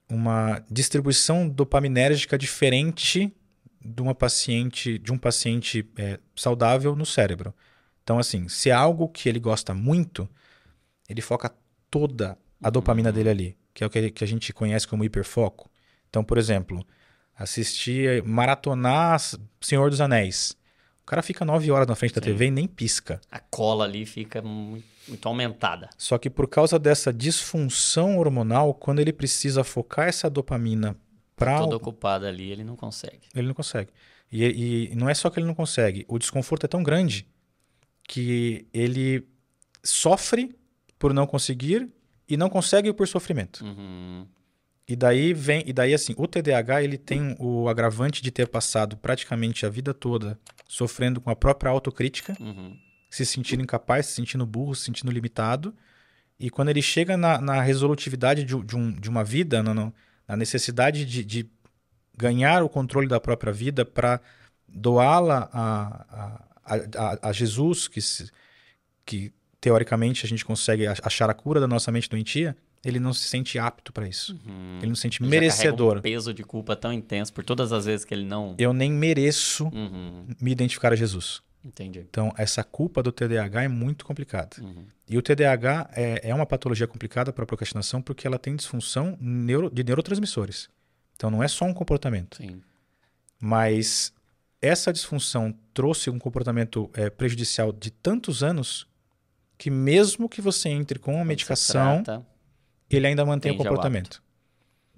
uma 0.08 0.62
distribuição 0.70 1.48
dopaminérgica 1.48 2.36
diferente 2.36 3.32
de 3.82 4.02
uma 4.02 4.14
paciente, 4.14 4.98
de 4.98 5.10
um 5.12 5.18
paciente 5.18 5.88
é, 5.96 6.18
saudável 6.36 6.94
no 6.94 7.06
cérebro. 7.06 7.54
Então, 8.02 8.18
assim, 8.18 8.48
se 8.48 8.68
é 8.70 8.72
algo 8.72 9.08
que 9.08 9.28
ele 9.28 9.40
gosta 9.40 9.72
muito, 9.74 10.28
ele 11.08 11.20
foca 11.20 11.54
toda 11.90 12.38
a 12.62 12.70
dopamina 12.70 13.12
dele 13.12 13.28
ali, 13.28 13.58
que 13.72 13.84
é 13.84 13.86
o 13.86 13.90
que, 13.90 14.10
que 14.10 14.24
a 14.24 14.26
gente 14.26 14.52
conhece 14.52 14.86
como 14.86 15.04
hiperfoco. 15.04 15.70
Então, 16.08 16.24
por 16.24 16.38
exemplo, 16.38 16.84
assistir, 17.36 18.22
maratonar 18.24 19.20
Senhor 19.60 19.90
dos 19.90 20.00
Anéis. 20.00 20.56
O 21.02 21.06
cara 21.06 21.22
fica 21.22 21.44
nove 21.44 21.70
horas 21.70 21.86
na 21.86 21.94
frente 21.94 22.14
da 22.14 22.20
Sim. 22.22 22.28
TV 22.28 22.46
e 22.46 22.50
nem 22.50 22.66
pisca. 22.66 23.20
a 23.30 23.38
cola 23.38 23.84
ali 23.84 24.06
fica 24.06 24.40
muito, 24.40 24.86
muito 25.06 25.28
aumentada. 25.28 25.90
Só 25.98 26.16
que 26.16 26.30
por 26.30 26.48
causa 26.48 26.78
dessa 26.78 27.12
disfunção 27.12 28.16
hormonal, 28.18 28.72
quando 28.72 29.00
ele 29.00 29.12
precisa 29.12 29.62
focar 29.62 30.08
essa 30.08 30.30
dopamina 30.30 30.96
para 31.36 31.58
Todo 31.58 31.74
ocupado 31.76 32.26
ali, 32.26 32.50
ele 32.50 32.64
não 32.64 32.76
consegue. 32.76 33.28
ele 33.34 33.46
não 33.48 33.54
consegue. 33.54 33.90
E, 34.32 34.90
e 34.92 34.94
não 34.96 35.08
é 35.08 35.14
só 35.14 35.28
que 35.28 35.38
ele 35.38 35.46
não 35.46 35.54
consegue, 35.54 36.04
o 36.08 36.18
desconforto 36.18 36.64
é 36.64 36.68
tão 36.68 36.82
grande 36.82 37.28
que 38.08 38.66
ele 38.72 39.26
sofre 39.82 40.54
por 41.04 41.12
não 41.12 41.26
conseguir 41.26 41.86
e 42.26 42.34
não 42.34 42.48
consegue 42.48 42.90
por 42.94 43.06
sofrimento. 43.06 43.62
Uhum. 43.62 44.26
E 44.88 44.96
daí 44.96 45.34
vem, 45.34 45.62
e 45.66 45.70
daí 45.70 45.92
assim, 45.92 46.14
o 46.16 46.26
TDAH 46.26 46.82
ele 46.82 46.96
tem 46.96 47.36
o 47.38 47.68
agravante 47.68 48.22
de 48.22 48.30
ter 48.30 48.48
passado 48.48 48.96
praticamente 48.96 49.66
a 49.66 49.68
vida 49.68 49.92
toda 49.92 50.38
sofrendo 50.66 51.20
com 51.20 51.28
a 51.28 51.36
própria 51.36 51.70
autocrítica, 51.70 52.34
Uhum. 52.40 52.74
se 53.10 53.26
sentindo 53.26 53.62
incapaz, 53.62 54.06
se 54.06 54.12
sentindo 54.12 54.46
burro, 54.46 54.74
se 54.74 54.84
sentindo 54.86 55.12
limitado. 55.12 55.74
E 56.40 56.48
quando 56.48 56.70
ele 56.70 56.80
chega 56.80 57.18
na, 57.18 57.38
na 57.38 57.60
resolutividade 57.60 58.42
de, 58.42 58.58
de 58.64 58.74
um- 58.74 58.92
de 58.98 59.10
uma 59.10 59.22
vida, 59.22 59.62
na, 59.62 59.74
na- 59.74 60.36
necessidade 60.38 61.04
de, 61.04 61.22
de 61.22 61.50
ganhar 62.16 62.62
o 62.62 62.68
controle 62.70 63.06
da 63.08 63.20
própria 63.20 63.52
vida 63.52 63.84
para 63.84 64.22
doá-la 64.66 65.50
a, 65.52 66.40
a, 66.64 66.74
a, 66.96 67.28
a, 67.28 67.32
Jesus, 67.32 67.88
que, 67.88 68.00
se, 68.00 68.30
que 69.04 69.30
teoricamente 69.64 70.26
a 70.26 70.28
gente 70.28 70.44
consegue 70.44 70.86
achar 70.86 71.30
a 71.30 71.32
cura 71.32 71.58
da 71.58 71.66
nossa 71.66 71.90
mente 71.90 72.06
doentia, 72.06 72.54
ele 72.84 73.00
não 73.00 73.14
se 73.14 73.26
sente 73.26 73.58
apto 73.58 73.94
para 73.94 74.06
isso. 74.06 74.38
Uhum. 74.46 74.76
Ele 74.76 74.88
não 74.88 74.94
se 74.94 75.00
sente 75.00 75.22
ele 75.22 75.30
merecedor. 75.30 75.96
um 75.96 76.00
peso 76.02 76.34
de 76.34 76.44
culpa 76.44 76.76
tão 76.76 76.92
intenso 76.92 77.32
por 77.32 77.42
todas 77.42 77.72
as 77.72 77.86
vezes 77.86 78.04
que 78.04 78.12
ele 78.12 78.26
não. 78.26 78.54
Eu 78.58 78.74
nem 78.74 78.92
mereço 78.92 79.64
uhum. 79.68 80.26
me 80.38 80.52
identificar 80.52 80.92
a 80.92 80.96
Jesus. 80.96 81.40
Entendi. 81.64 82.00
Então, 82.00 82.30
essa 82.36 82.62
culpa 82.62 83.02
do 83.02 83.10
TDAH 83.10 83.62
é 83.62 83.68
muito 83.68 84.04
complicada. 84.04 84.54
Uhum. 84.60 84.84
E 85.08 85.16
o 85.16 85.22
TDAH 85.22 85.88
é, 85.94 86.28
é 86.28 86.34
uma 86.34 86.44
patologia 86.44 86.86
complicada 86.86 87.32
para 87.32 87.44
a 87.44 87.46
procrastinação 87.46 88.02
porque 88.02 88.26
ela 88.26 88.38
tem 88.38 88.54
disfunção 88.54 89.16
neuro, 89.18 89.70
de 89.70 89.82
neurotransmissores. 89.82 90.68
Então, 91.16 91.30
não 91.30 91.42
é 91.42 91.48
só 91.48 91.64
um 91.64 91.72
comportamento. 91.72 92.36
Sim. 92.36 92.60
Mas 93.40 94.12
essa 94.60 94.92
disfunção 94.92 95.54
trouxe 95.72 96.10
um 96.10 96.18
comportamento 96.18 96.90
é, 96.92 97.08
prejudicial 97.08 97.72
de 97.72 97.90
tantos 97.90 98.42
anos 98.42 98.86
que 99.64 99.70
mesmo 99.70 100.28
que 100.28 100.42
você 100.42 100.68
entre 100.68 100.98
com 100.98 101.18
a 101.18 101.24
medicação, 101.24 102.02
ele 102.90 103.06
ainda 103.06 103.24
mantém 103.24 103.50
o 103.50 103.56
comportamento. 103.56 104.22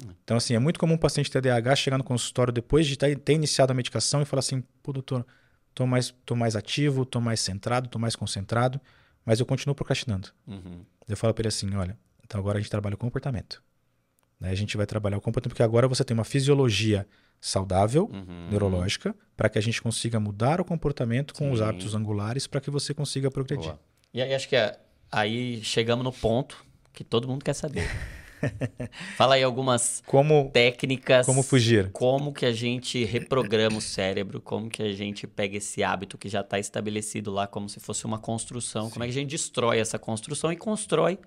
O 0.03 0.09
então, 0.25 0.37
assim, 0.37 0.57
é 0.57 0.59
muito 0.59 0.81
comum 0.81 0.95
um 0.95 0.99
paciente 0.99 1.31
TDAH 1.31 1.77
chegar 1.77 1.97
no 1.97 2.03
consultório 2.03 2.53
depois 2.53 2.85
de 2.85 2.99
ter, 2.99 3.17
ter 3.17 3.35
iniciado 3.35 3.71
a 3.71 3.75
medicação 3.77 4.21
e 4.23 4.25
falar 4.25 4.41
assim, 4.41 4.65
pô, 4.83 4.93
doutor, 4.93 5.25
tô 5.73 5.87
mais, 5.87 6.13
tô 6.25 6.35
mais 6.35 6.57
ativo, 6.57 7.05
tô 7.07 7.21
mais 7.21 7.39
centrado, 7.39 7.89
tô 7.89 7.97
mais 7.97 8.17
concentrado, 8.17 8.81
mas 9.25 9.39
eu 9.39 9.47
continuo 9.47 9.73
procrastinando. 9.73 10.31
Uhum. 10.49 10.81
Eu 11.09 11.17
falo 11.17 11.33
para 11.33 11.43
ele 11.43 11.49
assim, 11.49 11.73
olha, 11.77 11.97
então 12.25 12.41
agora 12.41 12.59
a 12.59 12.61
gente 12.61 12.69
trabalha 12.69 12.97
o 12.97 12.99
comportamento. 12.99 13.63
Né? 14.41 14.51
A 14.51 14.55
gente 14.57 14.77
vai 14.77 14.85
trabalhar 14.85 15.17
o 15.17 15.21
comportamento, 15.21 15.53
porque 15.53 15.63
agora 15.63 15.87
você 15.87 16.03
tem 16.03 16.13
uma 16.13 16.25
fisiologia 16.25 17.07
saudável, 17.41 18.11
uhum. 18.13 18.49
neurológica, 18.51 19.15
para 19.37 19.49
que 19.49 19.59
a 19.59 19.63
gente 19.63 19.81
consiga 19.81 20.19
mudar 20.19 20.61
o 20.61 20.65
comportamento 20.65 21.35
com 21.35 21.45
Sim. 21.45 21.51
os 21.53 21.63
hábitos 21.63 21.95
angulares 21.95 22.49
para 22.49 22.61
que 22.61 22.69
você 22.69 22.93
consiga 22.93 23.31
progredir. 23.31 23.67
Boa. 23.67 23.96
E 24.17 24.23
aí 24.23 24.35
acho 24.35 24.49
que 24.49 24.57
é, 24.57 24.75
aí 25.13 25.63
chegamos 25.63 26.03
no 26.03 26.11
ponto 26.11 26.65
que 26.91 27.05
todo 27.05 27.29
mundo 27.29 27.45
quer 27.45 27.53
saber. 27.53 27.87
Fala 29.15 29.35
aí 29.35 29.43
algumas 29.43 30.03
como, 30.07 30.51
técnicas. 30.55 31.27
Como 31.27 31.43
fugir. 31.43 31.93
Como 31.93 32.33
que 32.33 32.47
a 32.47 32.53
gente 32.53 33.05
reprograma 33.05 33.77
o 33.77 33.81
cérebro, 33.83 34.41
como 34.41 34.71
que 34.71 34.83
a 34.83 34.93
gente 34.95 35.27
pega 35.27 35.59
esse 35.59 35.85
hábito 35.85 36.17
que 36.17 36.31
já 36.31 36.41
está 36.41 36.59
estabelecido 36.59 37.31
lá 37.31 37.47
como 37.47 37.69
se 37.69 37.79
fosse 37.79 38.07
uma 38.07 38.19
construção, 38.19 38.87
Sim. 38.87 38.93
como 38.93 39.05
é 39.05 39.07
que 39.07 39.11
a 39.11 39.21
gente 39.21 39.29
destrói 39.29 39.81
essa 39.81 39.99
construção 39.99 40.51
e 40.51 40.57
constrói 40.57 41.19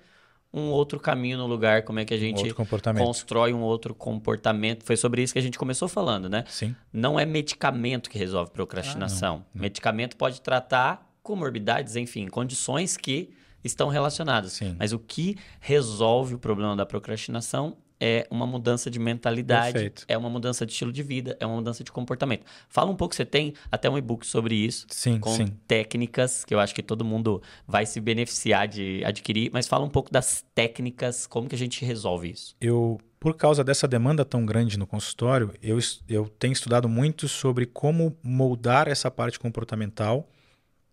um 0.51 0.69
outro 0.71 0.99
caminho 0.99 1.37
no 1.37 1.45
lugar, 1.45 1.83
como 1.83 1.99
é 1.99 2.05
que 2.05 2.13
a 2.15 2.17
gente 2.17 2.43
um 2.43 2.95
constrói 2.97 3.53
um 3.53 3.61
outro 3.61 3.93
comportamento. 3.93 4.83
Foi 4.83 4.97
sobre 4.97 5.21
isso 5.21 5.31
que 5.31 5.37
a 5.37 5.43
gente 5.43 5.59
começou 5.59 5.87
falando, 5.87 6.27
né? 6.27 6.43
Sim. 6.47 6.75
Não 6.91 7.19
é 7.19 7.25
medicamento 7.25 8.09
que 8.09 8.17
resolve 8.17 8.49
procrastinação. 8.49 9.35
Ah, 9.35 9.37
não, 9.37 9.45
não. 9.53 9.61
Medicamento 9.61 10.17
pode 10.17 10.41
tratar 10.41 11.07
comorbidades, 11.21 11.95
enfim, 11.95 12.27
condições 12.27 12.97
que 12.97 13.29
estão 13.63 13.89
relacionadas. 13.89 14.53
Sim. 14.53 14.75
Mas 14.77 14.93
o 14.93 14.99
que 14.99 15.37
resolve 15.59 16.35
o 16.35 16.39
problema 16.39 16.75
da 16.75 16.85
procrastinação 16.85 17.77
é 17.99 18.25
uma 18.31 18.47
mudança 18.47 18.89
de 18.89 18.97
mentalidade, 18.97 19.73
Perfeito. 19.73 20.05
é 20.07 20.17
uma 20.17 20.29
mudança 20.29 20.65
de 20.65 20.71
estilo 20.71 20.91
de 20.91 21.03
vida, 21.03 21.35
é 21.39 21.45
uma 21.45 21.57
mudança 21.57 21.83
de 21.83 21.91
comportamento. 21.91 22.45
Fala 22.69 22.89
um 22.89 22.95
pouco, 22.95 23.13
você 23.13 23.25
tem 23.25 23.53
até 23.69 23.89
um 23.89 23.97
e-book 23.97 24.25
sobre 24.25 24.55
isso, 24.55 24.87
sim, 24.89 25.19
com 25.19 25.35
sim. 25.35 25.47
técnicas 25.67 26.45
que 26.45 26.53
eu 26.53 26.59
acho 26.59 26.73
que 26.73 26.81
todo 26.81 27.03
mundo 27.03 27.41
vai 27.67 27.85
se 27.85 27.99
beneficiar 27.99 28.67
de 28.67 29.03
adquirir, 29.03 29.49
mas 29.51 29.67
fala 29.67 29.83
um 29.85 29.89
pouco 29.89 30.11
das 30.11 30.45
técnicas, 30.55 31.27
como 31.27 31.49
que 31.49 31.55
a 31.55 31.57
gente 31.57 31.83
resolve 31.83 32.31
isso. 32.31 32.55
Eu, 32.61 32.97
por 33.19 33.35
causa 33.35 33.63
dessa 33.65 33.87
demanda 33.87 34.23
tão 34.23 34.45
grande 34.45 34.79
no 34.79 34.87
consultório, 34.87 35.53
eu, 35.61 35.77
eu 36.07 36.29
tenho 36.29 36.53
estudado 36.53 36.87
muito 36.87 37.27
sobre 37.27 37.65
como 37.65 38.17
moldar 38.23 38.87
essa 38.87 39.11
parte 39.11 39.37
comportamental 39.37 40.29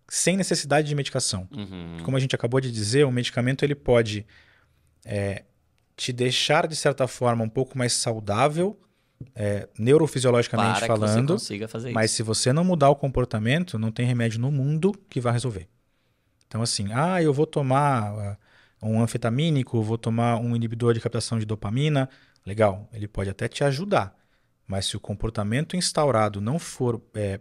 sem 0.08 0.36
necessidade 0.36 0.88
de 0.88 0.94
medicação. 0.94 1.48
Uhum. 1.50 1.98
Como 2.02 2.16
a 2.16 2.20
gente 2.20 2.34
acabou 2.34 2.60
de 2.60 2.70
dizer, 2.70 3.04
o 3.04 3.10
medicamento 3.10 3.64
ele 3.64 3.74
pode 3.74 4.26
é, 5.04 5.44
te 5.96 6.12
deixar, 6.12 6.66
de 6.66 6.76
certa 6.76 7.08
forma, 7.08 7.42
um 7.42 7.48
pouco 7.48 7.76
mais 7.76 7.92
saudável, 7.92 8.78
é, 9.34 9.68
neurofisiologicamente 9.78 10.80
Para 10.80 10.86
falando. 10.86 11.20
Que 11.20 11.32
você 11.32 11.32
consiga 11.32 11.68
fazer 11.68 11.90
mas 11.92 12.10
isso. 12.10 12.16
se 12.16 12.22
você 12.22 12.52
não 12.52 12.64
mudar 12.64 12.90
o 12.90 12.96
comportamento, 12.96 13.78
não 13.78 13.90
tem 13.90 14.06
remédio 14.06 14.38
no 14.38 14.52
mundo 14.52 14.92
que 15.08 15.20
vai 15.20 15.32
resolver. 15.32 15.68
Então, 16.46 16.62
assim, 16.62 16.88
ah, 16.92 17.20
eu 17.22 17.32
vou 17.32 17.46
tomar 17.46 18.14
uh, 18.14 18.36
um 18.82 19.00
anfetamínico, 19.00 19.82
vou 19.82 19.98
tomar 19.98 20.36
um 20.36 20.54
inibidor 20.54 20.94
de 20.94 21.00
captação 21.00 21.38
de 21.38 21.44
dopamina. 21.44 22.08
Legal, 22.44 22.88
ele 22.92 23.08
pode 23.08 23.30
até 23.30 23.48
te 23.48 23.64
ajudar. 23.64 24.16
Mas 24.66 24.86
se 24.86 24.96
o 24.96 25.00
comportamento 25.00 25.76
instaurado 25.76 26.40
não 26.40 26.58
for 26.58 27.00
é, 27.14 27.40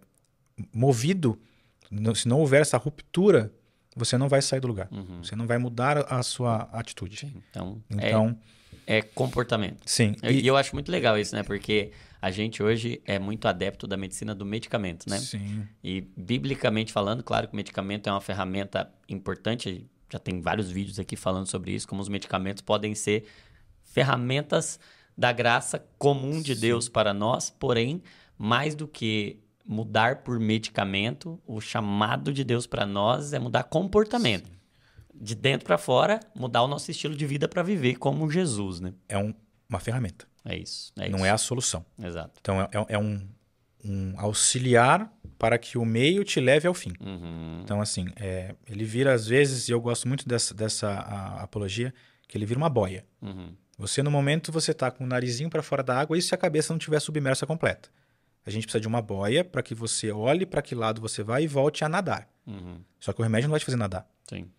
movido 0.74 1.40
se 2.16 2.28
não 2.28 2.40
houver 2.40 2.62
essa 2.62 2.78
ruptura, 2.78 3.52
você 3.96 4.18
não 4.18 4.28
vai 4.28 4.42
sair 4.42 4.60
do 4.60 4.68
lugar. 4.68 4.90
Uhum. 4.92 5.24
Você 5.24 5.36
não 5.36 5.48
vai 5.48 5.58
mudar 5.58 5.98
a 6.12 6.22
sua 6.22 6.70
atitude. 6.74 7.18
Sim, 7.18 7.34
então, 7.50 7.82
então 7.90 8.38
é, 8.86 8.98
é 8.98 9.02
comportamento. 9.02 9.82
Sim. 9.86 10.16
E, 10.24 10.42
e 10.42 10.48
eu 10.48 10.58
acho 10.58 10.76
muito 10.76 10.92
legal 10.92 11.18
isso, 11.18 11.34
né? 11.36 11.44
Porque 11.44 11.92
a 12.22 12.32
gente 12.32 12.62
hoje 12.62 13.02
é 13.06 13.18
muito 13.18 13.48
adepto 13.48 13.88
da 13.88 13.96
medicina 13.96 14.36
do 14.36 14.46
medicamento, 14.46 15.10
né? 15.10 15.18
Sim. 15.20 15.68
E 15.84 16.02
biblicamente 16.18 16.92
falando, 16.92 17.24
claro 17.24 17.48
que 17.48 17.54
o 17.54 17.56
medicamento 17.56 18.08
é 18.08 18.12
uma 18.12 18.22
ferramenta 18.22 18.92
importante. 19.08 19.88
Já 20.12 20.20
tem 20.20 20.42
vários 20.42 20.70
vídeos 20.70 21.00
aqui 21.00 21.16
falando 21.16 21.48
sobre 21.48 21.72
isso, 21.72 21.88
como 21.88 22.02
os 22.02 22.10
medicamentos 22.10 22.62
podem 22.62 22.94
ser 22.96 23.26
ferramentas 23.84 24.80
da 25.18 25.32
graça 25.32 25.80
comum 25.98 26.42
de 26.42 26.54
Sim. 26.56 26.62
Deus 26.62 26.90
para 26.90 27.14
nós, 27.14 27.50
porém, 27.50 28.04
mais 28.38 28.76
do 28.76 28.88
que 28.88 29.40
mudar 29.66 30.18
por 30.18 30.40
medicamento, 30.40 31.42
o 31.46 31.60
chamado 31.60 32.32
de 32.32 32.44
Deus 32.44 32.68
para 32.68 32.86
nós 32.86 33.34
é 33.34 33.40
mudar 33.40 33.64
comportamento. 33.64 34.48
Sim. 34.48 34.56
De 35.14 35.34
dentro 35.34 35.66
para 35.66 35.78
fora, 35.78 36.20
mudar 36.36 36.62
o 36.64 36.68
nosso 36.68 36.92
estilo 36.92 37.16
de 37.16 37.26
vida 37.26 37.48
para 37.48 37.64
viver 37.64 37.96
como 37.96 38.30
Jesus, 38.30 38.80
né? 38.80 38.94
É 39.08 39.18
um, 39.18 39.34
uma 39.68 39.80
ferramenta. 39.80 40.28
É 40.44 40.56
isso. 40.56 40.94
É 40.98 41.10
Não 41.10 41.20
isso. 41.20 41.26
é 41.26 41.30
a 41.32 41.38
solução. 41.38 41.86
Exato. 42.02 42.34
Então, 42.40 42.62
é, 42.62 42.70
é, 42.72 42.86
é 42.90 42.98
um, 42.98 43.28
um, 43.84 44.14
auxiliar 44.18 45.12
para 45.40 45.58
que 45.58 45.78
o 45.78 45.86
meio 45.86 46.24
te 46.24 46.40
leve 46.40 46.68
ao 46.68 46.74
fim. 46.74 46.94
Uhum. 47.00 47.62
Então, 47.64 47.82
assim, 47.82 48.08
é, 48.16 48.54
ele 48.68 48.84
vira, 48.84 49.14
às 49.14 49.26
vezes, 49.26 49.68
e 49.68 49.72
eu 49.72 49.82
gosto 49.82 50.08
muito 50.08 50.28
dessa, 50.28 50.54
dessa 50.54 50.90
a, 50.90 51.44
apologia, 51.44 51.94
que 52.28 52.38
ele 52.38 52.46
vira 52.46 52.60
uma 52.60 52.70
boia. 52.70 53.06
Uhum. 53.22 53.54
Você, 53.78 54.04
no 54.04 54.12
momento, 54.12 54.52
você 54.52 54.72
está 54.72 54.92
com 54.92 55.04
o 55.04 55.08
narizinho 55.08 55.50
para 55.50 55.64
fora 55.64 55.82
da 55.82 55.98
água, 55.98 56.18
e 56.18 56.22
se 56.22 56.34
a 56.36 56.38
cabeça 56.38 56.72
não 56.72 56.78
estiver 56.78 57.00
submersa 57.00 57.46
completa. 57.46 57.90
A 58.46 58.52
gente 58.52 58.64
precisa 58.64 58.80
de 58.82 58.88
uma 58.88 59.02
boia 59.02 59.44
para 59.44 59.64
que 59.64 59.74
você 59.74 60.12
olhe 60.12 60.46
para 60.46 60.62
que 60.62 60.76
lado 60.76 61.02
você 61.02 61.24
vai 61.24 61.44
e 61.44 61.48
volte 61.48 61.84
a 61.84 61.90
nadar. 61.90 62.30
Uhum. 62.46 62.80
Só 63.00 63.12
que 63.12 63.20
o 63.20 63.24
remédio 63.24 63.48
não 63.48 63.52
vai 63.52 63.60
te 63.60 63.66
fazer 63.66 63.78
nadar. 63.78 64.08
Sim. 64.30 64.50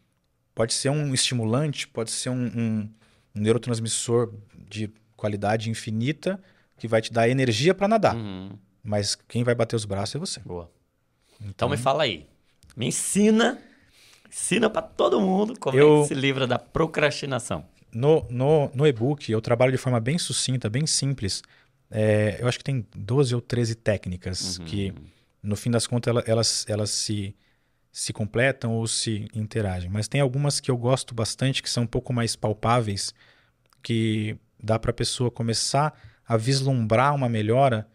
Pode 0.54 0.74
ser 0.74 0.90
um 0.90 1.14
estimulante, 1.14 1.86
pode 1.86 2.10
ser 2.10 2.30
um, 2.30 2.46
um, 2.46 2.90
um 3.34 3.40
neurotransmissor 3.40 4.34
de 4.68 4.90
qualidade 5.16 5.70
infinita 5.70 6.40
que 6.76 6.88
vai 6.88 7.00
te 7.00 7.12
dar 7.12 7.28
energia 7.28 7.74
para 7.74 7.86
nadar. 7.86 8.16
Uhum. 8.16 8.58
Mas 8.82 9.14
quem 9.14 9.44
vai 9.44 9.54
bater 9.54 9.76
os 9.76 9.84
braços 9.84 10.14
é 10.16 10.18
você. 10.18 10.40
Boa. 10.40 10.70
Então, 11.36 11.48
então 11.50 11.68
me 11.68 11.76
fala 11.76 12.02
aí. 12.02 12.26
Me 12.76 12.86
ensina, 12.86 13.58
ensina 14.28 14.68
para 14.68 14.82
todo 14.82 15.20
mundo 15.20 15.58
como 15.58 15.78
eu, 15.78 15.98
é 15.98 16.02
que 16.02 16.08
se 16.08 16.14
livra 16.14 16.46
da 16.46 16.58
procrastinação. 16.58 17.64
No, 17.92 18.26
no, 18.28 18.70
no 18.74 18.86
e-book, 18.86 19.30
eu 19.30 19.40
trabalho 19.40 19.72
de 19.72 19.78
forma 19.78 19.98
bem 20.00 20.18
sucinta, 20.18 20.68
bem 20.68 20.86
simples, 20.86 21.42
é, 21.90 22.38
eu 22.40 22.48
acho 22.48 22.58
que 22.58 22.64
tem 22.64 22.86
12 22.94 23.34
ou 23.34 23.40
13 23.40 23.74
técnicas 23.76 24.58
uhum. 24.58 24.64
que, 24.64 24.94
no 25.42 25.56
fim 25.56 25.70
das 25.70 25.86
contas, 25.86 26.14
elas, 26.26 26.66
elas, 26.68 26.90
se, 26.90 27.34
se 27.92 28.12
completam 28.12 28.72
ou 28.72 28.86
se 28.86 29.28
interagem. 29.34 29.90
Mas 29.90 30.08
tem 30.08 30.20
algumas 30.20 30.60
que 30.60 30.70
eu 30.70 30.76
gosto 30.76 31.14
bastante, 31.14 31.62
que 31.62 31.70
são 31.70 31.84
um 31.84 31.86
pouco 31.86 32.12
mais 32.12 32.34
palpáveis, 32.34 33.14
que 33.82 34.36
dá 34.62 34.78
para 34.78 34.90
a 34.90 34.94
pessoa 34.94 35.30
começar 35.30 35.98
a 36.26 36.36
vislumbrar 36.36 37.14
uma 37.14 37.28
melhora 37.28 37.86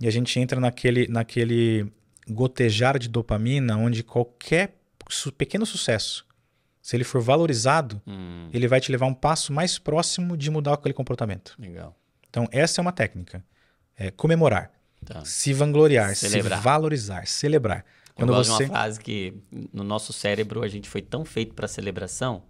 e 0.00 0.06
a 0.06 0.10
gente 0.10 0.38
entra 0.38 0.60
naquele, 0.60 1.06
naquele 1.08 1.90
gotejar 2.28 2.98
de 2.98 3.08
dopamina, 3.08 3.76
onde 3.76 4.02
qualquer 4.02 4.76
pequeno 5.38 5.64
sucesso, 5.64 6.26
se 6.82 6.96
ele 6.96 7.04
for 7.04 7.20
valorizado, 7.20 8.00
hum. 8.06 8.48
ele 8.52 8.68
vai 8.68 8.80
te 8.80 8.90
levar 8.92 9.06
um 9.06 9.14
passo 9.14 9.52
mais 9.52 9.78
próximo 9.78 10.36
de 10.36 10.50
mudar 10.50 10.74
aquele 10.74 10.94
comportamento. 10.94 11.54
Legal. 11.58 11.96
Então, 12.28 12.48
essa 12.50 12.80
é 12.80 12.82
uma 12.82 12.92
técnica. 12.92 13.44
É 13.96 14.10
comemorar, 14.10 14.70
tá. 15.04 15.24
se 15.24 15.52
vangloriar, 15.52 16.14
celebrar. 16.14 16.58
se 16.58 16.64
valorizar, 16.64 17.26
celebrar. 17.26 17.84
Quando 18.14 18.30
Eu 18.30 18.36
gosto 18.36 18.52
você... 18.52 18.64
de 18.64 18.70
uma 18.70 18.78
frase 18.78 19.00
que 19.00 19.34
no 19.72 19.84
nosso 19.84 20.12
cérebro 20.12 20.62
a 20.62 20.68
gente 20.68 20.88
foi 20.88 21.02
tão 21.02 21.24
feito 21.24 21.54
para 21.54 21.68
celebração, 21.68 22.42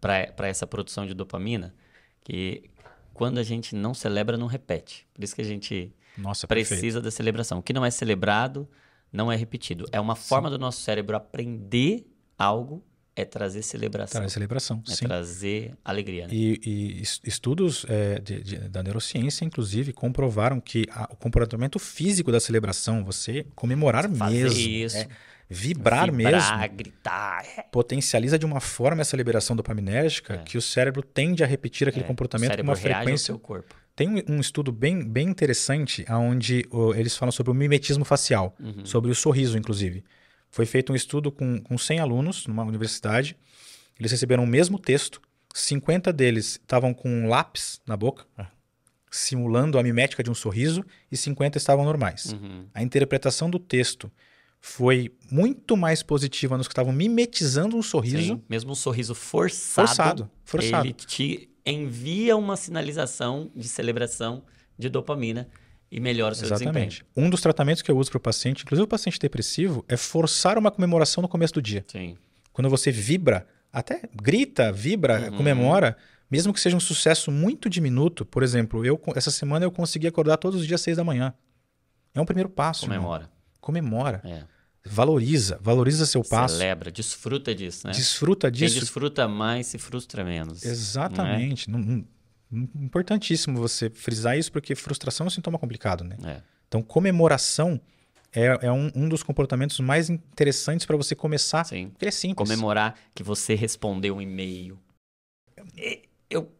para 0.00 0.48
essa 0.48 0.66
produção 0.66 1.06
de 1.06 1.14
dopamina, 1.14 1.74
que 2.24 2.70
quando 3.14 3.38
a 3.38 3.42
gente 3.42 3.74
não 3.74 3.94
celebra, 3.94 4.36
não 4.36 4.46
repete. 4.46 5.06
Por 5.14 5.22
isso 5.22 5.34
que 5.34 5.42
a 5.42 5.44
gente 5.44 5.94
Nossa, 6.16 6.46
precisa 6.46 6.74
perfeito. 6.80 7.02
da 7.02 7.10
celebração. 7.10 7.58
O 7.58 7.62
que 7.62 7.72
não 7.72 7.84
é 7.84 7.90
celebrado 7.90 8.68
não 9.12 9.30
é 9.30 9.36
repetido. 9.36 9.86
É 9.92 10.00
uma 10.00 10.16
forma 10.16 10.48
Sim. 10.48 10.54
do 10.56 10.58
nosso 10.58 10.80
cérebro 10.80 11.16
aprender 11.16 12.06
algo 12.38 12.82
é 13.14 13.24
trazer 13.24 13.62
celebração. 13.62 14.20
Trazer 14.20 14.32
celebração, 14.32 14.82
é 14.88 14.90
sim. 14.94 15.04
trazer 15.06 15.74
alegria. 15.84 16.26
Né? 16.26 16.32
E, 16.32 16.60
e 16.64 17.02
estudos 17.28 17.84
é, 17.88 18.18
de, 18.18 18.42
de, 18.42 18.56
da 18.68 18.82
neurociência, 18.82 19.44
inclusive, 19.44 19.92
comprovaram 19.92 20.60
que 20.60 20.86
a, 20.90 21.08
o 21.12 21.16
comportamento 21.16 21.78
físico 21.78 22.32
da 22.32 22.40
celebração, 22.40 23.04
você 23.04 23.44
comemorar 23.54 24.08
Fazer 24.10 24.34
mesmo, 24.44 24.58
isso. 24.58 24.96
é, 24.96 25.08
vibrar, 25.48 26.10
Vibrar, 26.10 26.58
mesmo, 26.60 26.76
gritar. 26.76 27.44
é. 27.58 27.62
potencializa 27.70 28.38
de 28.38 28.46
uma 28.46 28.60
forma 28.60 29.02
essa 29.02 29.16
liberação 29.16 29.54
dopaminérgica 29.54 30.34
É. 30.34 30.38
que 30.38 30.56
o 30.56 30.62
cérebro 30.62 31.02
tende 31.02 31.44
a 31.44 31.46
repetir 31.46 31.86
aquele 31.88 32.04
É, 32.04 32.08
comportamento 32.08 32.56
com 32.56 32.62
uma 32.62 32.72
ao 32.72 32.76
frequência. 32.78 33.26
seu 33.26 33.38
corpo. 33.38 33.74
Tem 33.94 34.08
um, 34.08 34.36
um 34.36 34.40
estudo 34.40 34.72
bem, 34.72 35.04
bem 35.04 35.28
interessante 35.28 36.06
onde 36.08 36.64
eles 36.96 37.14
falam 37.14 37.30
sobre 37.30 37.50
o 37.52 37.54
mimetismo 37.54 38.06
facial, 38.06 38.56
Uhum. 38.58 38.86
sobre 38.86 39.10
o 39.10 39.14
sorriso, 39.14 39.58
inclusive. 39.58 40.02
Foi 40.52 40.66
feito 40.66 40.92
um 40.92 40.94
estudo 40.94 41.32
com, 41.32 41.58
com 41.62 41.78
100 41.78 41.98
alunos 41.98 42.46
numa 42.46 42.62
universidade. 42.62 43.34
Eles 43.98 44.12
receberam 44.12 44.44
o 44.44 44.46
mesmo 44.46 44.78
texto. 44.78 45.20
50 45.54 46.12
deles 46.12 46.60
estavam 46.62 46.92
com 46.92 47.08
um 47.08 47.26
lápis 47.26 47.80
na 47.86 47.96
boca, 47.96 48.26
simulando 49.10 49.78
a 49.78 49.82
mimética 49.82 50.22
de 50.22 50.30
um 50.30 50.34
sorriso, 50.34 50.84
e 51.10 51.16
50 51.16 51.56
estavam 51.56 51.86
normais. 51.86 52.34
Uhum. 52.34 52.66
A 52.74 52.82
interpretação 52.82 53.48
do 53.48 53.58
texto 53.58 54.12
foi 54.60 55.10
muito 55.30 55.74
mais 55.74 56.02
positiva 56.02 56.58
nos 56.58 56.68
que 56.68 56.72
estavam 56.72 56.92
mimetizando 56.92 57.76
um 57.76 57.82
sorriso 57.82 58.34
Sim, 58.34 58.42
Mesmo 58.48 58.72
um 58.72 58.76
sorriso 58.76 59.14
forçado, 59.14 59.88
forçado. 59.88 60.30
Forçado. 60.44 60.86
ele 60.86 60.92
te 60.92 61.48
envia 61.64 62.36
uma 62.36 62.56
sinalização 62.56 63.50
de 63.56 63.68
celebração 63.68 64.44
de 64.78 64.90
dopamina 64.90 65.48
e 65.94 66.00
melhora 66.00 66.32
o 66.32 66.34
seu 66.34 66.46
Exatamente. 66.46 67.04
Um 67.16 67.28
dos 67.28 67.40
tratamentos 67.40 67.82
que 67.82 67.90
eu 67.90 67.96
uso 67.98 68.10
para 68.10 68.16
o 68.16 68.20
paciente, 68.20 68.62
inclusive 68.62 68.84
o 68.84 68.88
paciente 68.88 69.18
depressivo, 69.18 69.84
é 69.88 69.96
forçar 69.96 70.56
uma 70.56 70.70
comemoração 70.70 71.20
no 71.20 71.28
começo 71.28 71.52
do 71.54 71.60
dia. 71.62 71.84
desempenho. 71.86 72.16
Sim. 72.16 72.22
Quando 72.52 72.70
você 72.70 72.90
vibra, 72.90 73.46
até 73.72 74.02
grita, 74.14 74.72
vibra, 74.72 75.30
Uhum. 75.30 75.36
comemora, 75.36 75.96
mesmo 76.30 76.52
que 76.52 76.60
seja 76.60 76.76
um 76.76 76.80
sucesso 76.80 77.30
muito 77.30 77.68
diminuto. 77.68 78.24
Por 78.24 78.42
exemplo, 78.42 78.84
eu 78.84 79.00
essa 79.14 79.30
semana 79.30 79.64
eu 79.66 79.70
consegui 79.70 80.06
acordar 80.06 80.36
todos 80.38 80.60
os 80.60 80.66
dias 80.66 80.80
às 80.80 80.84
seis 80.84 80.96
da 80.96 81.04
manhã. 81.04 81.34
É 82.14 82.20
um 82.20 82.24
primeiro 82.26 82.48
passo. 82.48 82.84
irmão. 82.86 82.98
Comemora. 82.98 83.30
Comemora. 83.60 84.20
É. 84.24 84.42
Valoriza. 84.84 85.58
Valoriza 85.62 86.04
seu 86.06 86.22
passo. 86.24 86.56
Celebra, 86.56 86.90
desfruta 86.90 87.54
disso, 87.54 87.86
né? 87.86 87.92
Desfruta 87.92 88.50
Quem 88.50 88.66
disso. 88.66 88.80
desfruta 88.80 89.28
mais 89.28 89.66
se 89.68 89.78
frustra 89.78 90.24
menos. 90.24 90.64
Exatamente. 90.64 91.70
Não- 91.70 91.78
não- 91.78 92.04
importantíssimo 92.52 93.58
você 93.60 93.88
frisar 93.90 94.36
isso, 94.38 94.52
porque 94.52 94.74
frustração 94.74 95.24
é 95.24 95.28
um 95.28 95.30
sintoma 95.30 95.58
complicado, 95.58 96.04
né? 96.04 96.16
É. 96.24 96.40
Então, 96.68 96.82
comemoração 96.82 97.80
é, 98.34 98.66
é 98.66 98.72
um, 98.72 98.90
um 98.94 99.08
dos 99.08 99.22
comportamentos 99.22 99.78
mais 99.80 100.08
interessantes 100.08 100.86
para 100.86 100.96
você 100.96 101.14
começar. 101.14 101.64
Sim. 101.64 101.88
Porque 101.90 102.06
é 102.06 102.10
simples. 102.10 102.48
Comemorar 102.48 102.94
que 103.14 103.22
você 103.22 103.54
respondeu 103.54 104.16
um 104.16 104.20
e-mail. 104.22 104.78
E- 105.76 106.02
Eu 106.30 106.50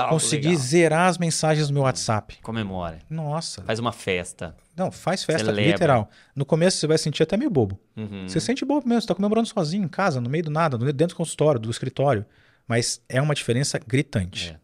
algo 0.00 0.14
conseguir 0.14 0.48
legal. 0.50 0.62
zerar 0.62 1.08
as 1.08 1.18
mensagens 1.18 1.68
do 1.68 1.74
meu 1.74 1.82
WhatsApp. 1.82 2.38
comemora. 2.42 2.98
Nossa. 3.08 3.62
Faz 3.62 3.78
uma 3.78 3.92
festa. 3.92 4.56
Não, 4.76 4.90
faz 4.90 5.24
festa, 5.24 5.46
Celebra. 5.46 5.72
literal. 5.72 6.10
No 6.34 6.44
começo 6.44 6.78
você 6.78 6.86
vai 6.86 6.96
sentir 6.98 7.22
até 7.22 7.36
meio 7.36 7.50
bobo. 7.50 7.78
Uhum. 7.96 8.28
Você 8.28 8.40
sente 8.40 8.64
bobo 8.64 8.88
mesmo, 8.88 9.02
você 9.02 9.08
tá 9.08 9.14
comemorando 9.14 9.46
sozinho, 9.48 9.84
em 9.84 9.88
casa, 9.88 10.20
no 10.20 10.30
meio 10.30 10.44
do 10.44 10.50
nada, 10.50 10.78
no- 10.78 10.84
dentro 10.92 11.14
do 11.14 11.18
consultório, 11.18 11.60
do 11.60 11.70
escritório. 11.70 12.24
Mas 12.66 13.02
é 13.08 13.20
uma 13.20 13.34
diferença 13.34 13.78
gritante. 13.84 14.50
É. 14.50 14.59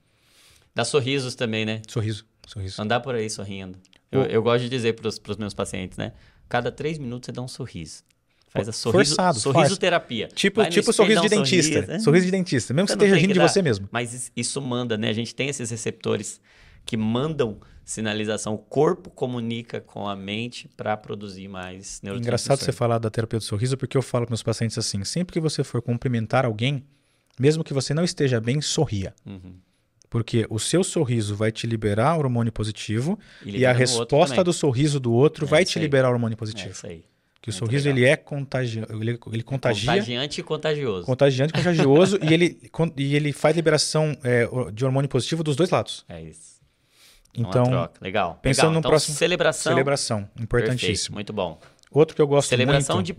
Dá 0.77 0.85
sorrisos 0.85 1.35
também, 1.35 1.65
né? 1.65 1.81
Sorriso, 1.89 2.27
sorriso. 2.47 2.81
Andar 2.81 3.01
por 3.01 3.15
aí 3.15 3.31
sorrindo. 3.31 3.79
Eu, 4.13 4.23
eu 4.25 4.43
gosto 4.43 4.65
de 4.65 4.69
dizer 4.69 4.93
para 4.93 5.09
os 5.09 5.37
meus 5.39 5.55
pacientes, 5.55 5.97
né? 5.97 6.13
Cada 6.51 6.71
três 6.71 6.99
minutos 6.99 7.27
você 7.27 7.33
dá 7.33 7.41
um 7.41 7.49
sorriso. 7.49 8.05
Faz 8.51 8.69
a 8.69 8.73
sorriso, 8.73 9.17
Forçado, 9.17 9.41
sorriso 9.41 9.77
terapia. 9.79 10.29
Tipo, 10.29 10.61
Vai 10.61 10.69
tipo 10.71 10.93
sorriso 10.93 11.23
de 11.23 11.27
um 11.27 11.31
dentista. 11.31 11.73
sorriso, 11.73 11.93
né? 11.93 11.99
Sorriso 11.99 12.27
de 12.27 12.31
dentista. 12.31 12.75
Mesmo 12.75 12.87
que 12.89 12.93
Você 12.93 12.97
não 12.99 13.05
esteja 13.07 13.21
rindo 13.21 13.33
que 13.35 13.41
de 13.41 13.49
você 13.53 13.63
mesmo. 13.63 13.89
Mas 13.91 14.13
is- 14.13 14.33
isso 14.37 14.61
manda, 14.61 14.99
né? 14.99 15.09
A 15.09 15.13
gente 15.15 15.35
tem 15.35 15.49
esses 15.49 15.71
receptores 15.71 16.41
que 16.85 16.95
mandam 16.97 17.59
sinalização. 17.83 18.53
O 18.55 18.59
corpo 18.59 19.09
comunica 19.11 19.81
com 19.81 20.07
a 20.07 20.15
mente 20.15 20.69
para 20.77 20.95
produzir 20.97 21.49
mais 21.49 22.01
neurotransmissores. 22.03 22.21
Engraçado 22.27 22.59
você 22.65 22.71
falar 22.73 22.99
da 22.99 23.09
terapia 23.11 23.39
do 23.39 23.45
sorriso, 23.45 23.77
porque 23.79 23.97
eu 23.97 24.03
falo 24.03 24.27
para 24.27 24.33
meus 24.33 24.43
pacientes 24.43 24.77
assim: 24.77 25.03
sempre 25.05 25.33
que 25.35 25.41
você 25.41 25.65
for 25.65 25.81
cumprimentar 25.83 26.45
alguém, 26.45 26.85
mesmo 27.41 27.65
que 27.65 27.73
você 27.73 27.93
não 27.95 28.05
esteja 28.05 28.41
bem, 28.41 28.61
sorria. 28.61 29.15
Uhum. 29.27 29.55
Porque 30.09 30.47
o 30.49 30.59
seu 30.59 30.85
sorriso 30.85 31.35
vai 31.35 31.51
te 31.51 31.67
liberar 31.67 32.17
hormônio 32.17 32.53
positivo 32.53 33.19
e, 33.45 33.67
a 33.67 33.73
no 33.73 33.81
outro 33.81 33.97
resposta 33.97 34.45
do 34.45 34.53
sorriso 34.53 35.01
do 35.01 35.13
outro 35.13 35.45
É 35.45 35.49
vai 35.49 35.65
te 35.65 35.79
liberar 35.79 36.11
hormônio 36.11 36.35
É 36.35 36.37
positivo. 36.37 36.71
isso 36.71 36.87
aí. 36.87 37.05
que 37.43 37.51
o 37.51 37.53
muito 37.53 37.59
sorriso 37.65 37.85
legal. 37.89 37.99
ele 37.99 38.07
é 38.09 38.17
contagia, 38.17 38.87
ele, 38.91 39.19
ele 39.33 39.43
contagia, 39.43 39.93
Contagiante 39.93 40.41
e 40.41 40.45
contagioso. 40.45 41.07
contagiante, 41.07 41.53
contagioso 41.53 42.19
e 42.23 42.33
ele 42.35 42.61
e 42.97 43.15
ele 43.15 43.33
faz 43.33 43.55
liberação 43.55 44.17
é, 44.25 44.49
de 44.73 44.85
hormônio 44.85 45.09
positivo 45.09 45.45
dos 45.45 45.55
dois 45.57 45.71
lados. 45.71 46.05
É 46.09 46.21
isso. 46.23 46.57
É 47.37 47.41
Então, 47.41 47.65
uma 47.65 47.71
troca. 47.89 48.01
Legal. 48.01 48.39
pensando 48.43 48.63
Legal. 48.65 48.73
no 48.73 48.79
então, 48.81 48.91
próximo- 48.91 49.17
celebração. 49.17 49.73
celebração, 49.73 50.19
Perfeito. 50.23 50.43
importantíssimo. 50.43 51.15
Muito 51.15 51.33
bom. 51.33 51.61
Outro 51.91 52.17
que 52.17 52.23
eu 52.23 52.27
gosto 52.27 52.49
Celebração 52.49 52.97
muito, 52.97 53.07
de 53.07 53.15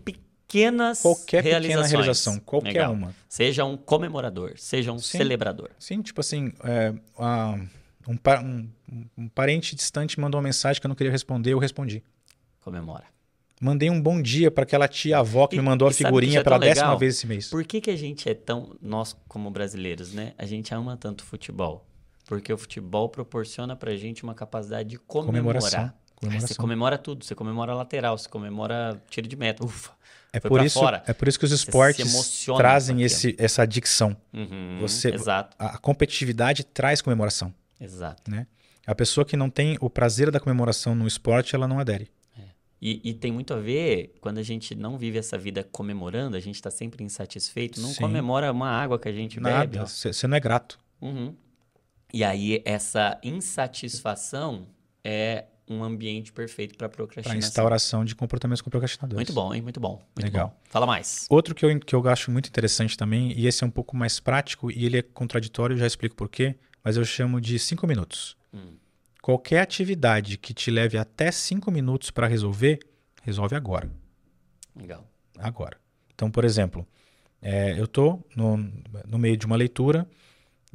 pequenas 0.48 1.02
qualquer 1.02 1.43
realizações. 1.43 1.86
pequena 1.88 1.88
realização, 2.04 2.39
qualquer 2.39 2.68
Legal. 2.70 2.93
uma. 2.93 3.14
Seja 3.28 3.66
um 3.66 3.76
comemorador, 3.78 4.54
seja 4.58 4.91
um 4.91 4.98
Sim. 5.00 5.18
celebrador. 5.18 5.70
Sim, 5.78 6.02
tipo 6.02 6.22
assim, 6.22 6.54
é, 6.64 6.93
um, 8.08 8.18
um- 8.91 9.06
um 9.18 9.28
parente 9.28 9.76
distante 9.76 10.20
mandou 10.20 10.39
uma 10.39 10.43
mensagem 10.45 10.80
que 10.80 10.88
eu 10.88 10.89
não 10.89 10.95
queria 10.95 11.12
responder, 11.12 11.54
eu 11.54 11.60
respondi. 11.60 12.04
Comemora. 12.62 13.04
Mandei 13.60 13.89
um 13.89 14.00
bom 14.00 14.22
dia 14.22 14.52
para 14.52 14.64
aquela 14.64 14.88
tia 14.88 15.18
avó 15.18 15.48
que 15.48 15.56
E- 15.56 15.60
me 15.60 15.66
mandou 15.66 15.88
a 15.88 15.91
figurinha 15.91 16.39
é 16.39 16.43
pela 16.43 16.60
tão 16.60 16.68
décima 16.68 16.86
legal? 16.88 17.00
vez 17.00 17.16
esse 17.16 17.26
mês. 17.28 17.50
Por 17.50 17.64
que, 17.66 17.82
que 17.82 17.89
a 17.89 17.95
gente 17.95 18.30
é 18.30 18.34
tão. 18.36 18.76
Nós, 18.82 19.16
como 19.28 19.50
brasileiros, 19.50 20.14
né? 20.14 20.34
A 20.38 20.45
gente 20.45 20.74
ama 20.76 20.95
tanto 20.95 21.24
futebol. 21.24 21.84
Porque 22.28 22.54
o 22.54 22.58
futebol 22.58 23.10
proporciona 23.10 23.76
pra 23.76 23.95
gente 23.95 24.22
uma 24.24 24.36
capacidade 24.36 24.89
de 24.89 24.98
Comemoração. 25.00 25.70
comemorar. 25.72 25.95
Aí 25.95 26.18
Você 26.20 26.20
Comemoração. 26.28 26.56
comemora 26.58 26.98
tudo. 26.98 27.26
Você 27.26 27.34
comemora 27.34 27.74
lateral, 27.74 28.18
você 28.18 28.28
comemora 28.30 29.02
tiro 29.10 29.28
de 29.28 29.36
meta. 29.36 29.64
Ufa. 29.66 29.91
É 30.34 30.40
por, 30.40 30.64
isso, 30.64 30.80
fora. 30.80 31.02
é 31.08 31.14
por 31.14 31.28
isso 31.28 31.40
que 31.40 31.46
os 31.46 31.52
esportes 31.52 32.46
trazem 32.58 33.02
esse, 33.02 33.36
essa 33.40 33.64
adicção. 33.64 34.16
Uhum, 34.34 34.78
Você- 34.82 35.10
Exato, 35.14 35.56
A 35.58 35.78
competitividade 35.78 36.64
traz 36.64 37.02
comemoração. 37.02 37.54
exato. 37.80 38.32
A 38.86 38.96
pessoa 38.96 39.26
que 39.26 39.36
não 39.36 39.50
tem 39.50 39.78
o 39.82 39.90
prazer 39.90 40.30
da 40.32 40.40
comemoração 40.40 40.94
no 40.96 41.08
esporte, 41.08 41.56
ela 41.56 41.68
não 41.68 41.80
adere. 41.80 42.10
E, 42.80 43.02
e 43.10 43.14
tem 43.14 43.32
muito 43.32 43.54
a 43.56 43.60
ver, 43.60 44.16
quando 44.22 44.38
a 44.38 44.44
gente 44.44 44.76
não 44.76 44.98
vive 45.00 45.18
essa 45.18 45.36
vida 45.38 45.64
comemorando, 45.64 46.38
a 46.38 46.40
gente 46.40 46.62
tá 46.62 46.70
sempre 46.70 47.04
insatisfeito, 47.04 47.82
não 47.82 47.90
Sim. 47.90 48.02
comemora 48.02 48.52
uma 48.52 48.70
água 48.70 49.00
que 49.00 49.10
a 49.10 49.12
gente 49.12 49.40
bebe. 49.40 49.78
Nada. 49.78 49.82
ó. 49.84 49.86
Você 49.88 50.28
não 50.28 50.38
é 50.38 50.40
grato. 50.40 50.78
Uhum. 51.02 51.34
E 52.14 52.24
aí, 52.24 52.62
essa 52.64 53.20
insatisfação 53.24 54.68
é 55.04 55.46
um 55.70 55.84
ambiente 55.84 56.32
perfeito 56.32 56.78
para 56.78 56.88
Para 56.88 56.95
procrastinação. 56.97 57.39
instauração 57.39 58.05
de 58.05 58.15
comportamentos 58.15 58.61
com 58.61 58.70
procrastinadores. 58.70 59.18
Muito 59.18 59.34
bom, 59.34 59.53
hein? 59.53 59.61
Muito 59.61 59.80
bom. 59.80 60.01
Muito 60.15 60.26
Legal. 60.26 60.49
bom. 60.49 60.57
Fala 60.70 60.86
mais. 60.86 61.26
Outro 61.30 61.53
que 61.53 61.65
eu, 61.65 61.80
que 61.80 61.93
eu 61.93 62.07
acho 62.07 62.32
muito 62.32 62.47
interessante 62.47 62.97
também, 62.97 63.32
e 63.38 63.47
esse 63.47 63.63
é 63.63 63.68
um 63.68 63.72
pouco 63.72 63.95
mais 63.95 64.20
prático 64.20 64.72
e 64.72 64.86
ele 64.86 64.97
é 64.97 65.01
contraditório, 65.01 65.76
já 65.78 65.86
explico 65.86 66.15
por 66.15 66.30
quê, 66.30 66.55
mas 66.84 66.95
eu 66.95 67.03
chamo 67.03 67.41
de 67.41 67.59
cinco 67.59 67.86
minutos. 67.86 68.38
Hum. 68.53 68.78
Qualquer 69.22 69.59
atividade 69.59 70.38
que 70.38 70.53
te 70.53 70.72
leve 70.72 70.97
até 70.97 71.32
cinco 71.32 71.70
minutos 71.70 72.09
para 72.11 72.28
resolver, 72.28 72.80
resolve 73.24 73.55
agora. 73.55 73.91
Legal. 74.74 75.05
Agora. 75.38 75.78
Então, 76.15 76.32
por 76.32 76.45
exemplo, 76.45 76.88
é, 77.41 77.78
eu 77.78 77.86
estou 77.86 78.26
no, 78.36 78.57
no 79.05 79.18
meio 79.20 79.36
de 79.36 79.45
uma 79.45 79.55
leitura 79.55 80.07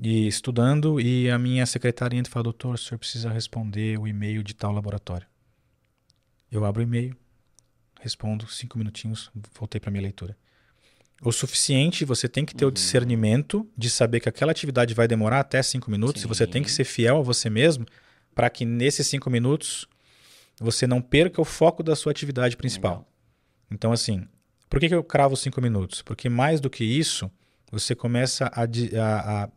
e 0.00 0.26
estudando 0.26 1.00
e 1.00 1.30
a 1.30 1.38
minha 1.38 1.64
secretária 1.66 2.16
entra 2.16 2.30
e 2.30 2.32
fala, 2.32 2.44
doutor, 2.44 2.74
o 2.74 2.78
senhor 2.78 2.98
precisa 2.98 3.30
responder 3.30 3.98
o 3.98 4.06
e-mail 4.06 4.42
de 4.42 4.54
tal 4.54 4.72
laboratório. 4.72 5.26
Eu 6.50 6.64
abro 6.64 6.80
o 6.80 6.84
e-mail, 6.84 7.16
respondo 8.00 8.46
cinco 8.48 8.78
minutinhos, 8.78 9.30
voltei 9.58 9.80
para 9.80 9.90
minha 9.90 10.02
leitura. 10.02 10.36
O 11.22 11.30
suficiente, 11.30 12.04
você 12.04 12.28
tem 12.28 12.44
que 12.44 12.54
ter 12.54 12.64
o 12.64 12.68
Uhum. 12.68 12.74
discernimento 12.74 13.68
de 13.76 13.88
saber 13.88 14.18
que 14.20 14.28
aquela 14.28 14.50
atividade 14.50 14.92
vai 14.92 15.06
demorar 15.06 15.40
até 15.40 15.62
cinco 15.62 15.90
minutos 15.90 16.22
e 16.24 16.26
você 16.26 16.46
tem 16.46 16.62
que 16.62 16.68
Sim. 16.70 16.76
ser 16.76 16.84
fiel 16.84 17.18
a 17.18 17.22
você 17.22 17.48
mesmo 17.48 17.86
para 18.34 18.50
que 18.50 18.64
nesses 18.64 19.06
cinco 19.06 19.30
minutos 19.30 19.86
você 20.58 20.86
não 20.86 21.00
perca 21.00 21.40
o 21.40 21.44
foco 21.44 21.82
da 21.82 21.94
sua 21.94 22.10
atividade 22.10 22.56
principal. 22.56 22.90
Legal. 22.92 23.08
Então, 23.70 23.92
assim, 23.92 24.26
por 24.68 24.80
que, 24.80 24.88
que 24.88 24.94
eu 24.94 25.04
cravo 25.04 25.36
cinco 25.36 25.60
minutos? 25.60 26.02
Porque 26.02 26.28
mais 26.28 26.60
do 26.60 26.68
que 26.68 26.82
isso, 26.84 27.30
você 27.70 27.94
começa 27.94 28.46
a, 28.52 28.62
a- 28.64 29.44
a 29.44 29.48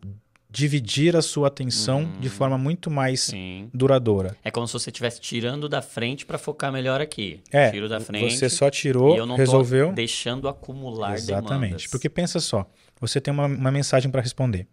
dividir 0.55 1.17
a 1.17 1.21
sua 1.21 1.49
atenção 1.49 2.03
Uhum. 2.03 2.19
de 2.21 2.29
forma 2.29 2.57
muito 2.57 2.89
mais 2.89 3.21
Sim. 3.23 3.69
duradoura. 3.73 4.37
É 4.43 4.49
como 4.49 4.65
se 4.65 4.71
você 4.73 4.89
estivesse 4.89 5.19
tirando 5.19 5.67
da 5.67 5.81
frente 5.81 6.25
para 6.25 6.37
focar 6.37 6.71
melhor 6.71 7.01
aqui. 7.01 7.41
É, 7.51 7.71
Tiro 7.71 7.89
da 7.89 7.99
frente. 7.99 8.37
você 8.37 8.49
só 8.49 8.67
e 8.67 8.71
tirou, 8.71 9.17
eu 9.17 9.25
não 9.25 9.35
resolveu. 9.35 9.91
deixando 9.91 10.47
acumular 10.47 11.15
Exatamente. 11.15 11.61
demandas. 11.61 11.87
Porque 11.87 12.09
pensa 12.09 12.39
só, 12.39 12.65
você 13.01 13.19
tem 13.19 13.33
uma, 13.33 13.45
uma 13.47 13.71
mensagem 13.71 14.09
para 14.09 14.21
responder. 14.21 14.65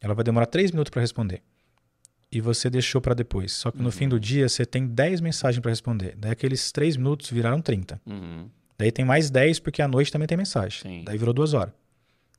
Ela 0.00 0.14
vai 0.14 0.22
demorar 0.22 0.46
três 0.46 0.70
minutos 0.70 0.90
para 0.90 1.00
responder. 1.02 1.42
E 2.30 2.40
você 2.40 2.70
deixou 2.70 3.00
para 3.00 3.14
depois. 3.14 3.52
Só 3.52 3.70
que 3.72 3.78
no 3.78 3.84
Uhum. 3.86 3.90
fim 3.90 4.08
do 4.08 4.20
dia 4.20 4.48
você 4.48 4.64
tem 4.64 4.86
10 4.86 5.20
mensagens 5.20 5.60
para 5.60 5.70
responder. 5.70 6.14
Daí 6.16 6.30
aqueles 6.32 6.70
três 6.70 6.96
minutos 6.96 7.30
viraram 7.30 7.60
30. 7.60 8.00
Uhum. 8.06 8.48
Daí 8.78 8.92
tem 8.92 9.04
mais 9.04 9.28
10 9.30 9.58
porque 9.58 9.80
à 9.82 9.88
noite 9.88 10.12
também 10.12 10.28
tem 10.28 10.36
mensagem. 10.38 10.80
Sim. 10.82 11.02
Daí 11.04 11.16
virou 11.18 11.32
duas 11.34 11.52
horas. 11.54 11.72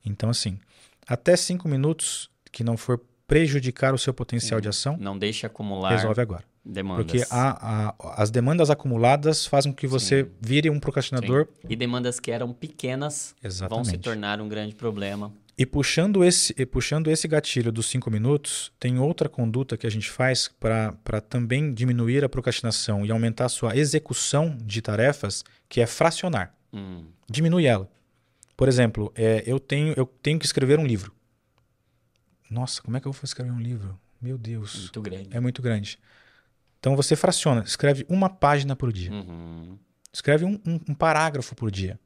Então, 0.06 0.30
assim, 0.30 0.58
até 1.06 1.36
cinco 1.36 1.68
minutos 1.68 2.30
que 2.58 2.64
não 2.64 2.76
for 2.76 3.00
prejudicar 3.24 3.94
o 3.94 3.98
seu 3.98 4.12
potencial 4.12 4.58
Sim. 4.58 4.62
de 4.62 4.68
ação, 4.68 4.96
Não 4.98 5.16
deixe 5.16 5.46
acumular 5.46 5.90
resolve 5.90 6.20
agora. 6.20 6.42
demandas. 6.64 7.06
Porque 7.06 7.24
a- 7.30 7.92
a- 8.00 8.22
as 8.22 8.30
demandas 8.32 8.68
acumuladas 8.68 9.46
fazem 9.46 9.70
com 9.70 9.76
que 9.76 9.86
você 9.86 10.24
Sim. 10.24 10.30
vire 10.40 10.68
um 10.68 10.80
procrastinador. 10.80 11.46
E 11.68 11.76
demandas 11.76 12.18
que 12.18 12.32
eram 12.32 12.52
pequenas 12.52 13.34
vão 13.40 13.50
se 13.50 13.56
Exatamente. 13.56 13.98
tornar 13.98 14.40
um 14.40 14.48
grande 14.48 14.74
problema. 14.74 15.32
E 15.56 15.64
puxando 15.64 16.24
esse, 16.24 16.52
e 16.58 16.66
puxando 16.66 17.08
esse 17.08 17.28
gatilho 17.28 17.70
dos 17.70 17.86
cinco 17.86 18.10
minutos, 18.10 18.72
tem 18.80 18.98
outra 18.98 19.28
conduta 19.28 19.76
que 19.76 19.86
a 19.86 19.90
gente 19.90 20.10
faz 20.10 20.50
para 20.58 21.20
também 21.20 21.72
diminuir 21.72 22.24
a 22.24 22.28
procrastinação 22.28 23.06
e 23.06 23.10
aumentar 23.12 23.44
a 23.44 23.48
sua 23.48 23.76
execução 23.76 24.56
de 24.64 24.82
tarefas, 24.82 25.44
que 25.68 25.80
é 25.80 25.86
fracionar. 25.86 26.52
Hum, 26.72 27.04
Diminui 27.30 27.66
ela. 27.66 27.88
Por 28.56 28.66
exemplo, 28.68 29.12
é, 29.14 29.44
eu, 29.46 29.60
tenho, 29.60 29.94
eu 29.96 30.06
tenho 30.22 30.38
que 30.38 30.46
escrever 30.46 30.78
um 30.78 30.86
livro. 30.86 31.12
Nossa, 32.50 32.80
como 32.82 32.96
é 32.96 33.00
que 33.00 33.06
eu 33.06 33.12
vou 33.12 33.20
escrever 33.24 33.50
um 33.52 33.60
livro? 33.60 33.98
Meu 34.20 34.36
Deus, 34.38 34.74
muito 34.76 35.00
grande. 35.02 35.28
é 35.36 35.40
muito 35.40 35.62
grande. 35.62 35.98
Então 36.80 36.96
você 36.96 37.14
fraciona, 37.16 37.62
escreve 37.62 38.04
uma 38.08 38.28
página 38.30 38.74
por 38.76 38.92
dia. 38.92 39.12
Uhum. 39.12 39.78
Escreve 40.12 40.44
um, 40.44 40.54
um- 40.66 40.80
um 40.88 40.94
parágrafo 40.94 41.54
por 41.54 41.70
dia. 41.70 41.98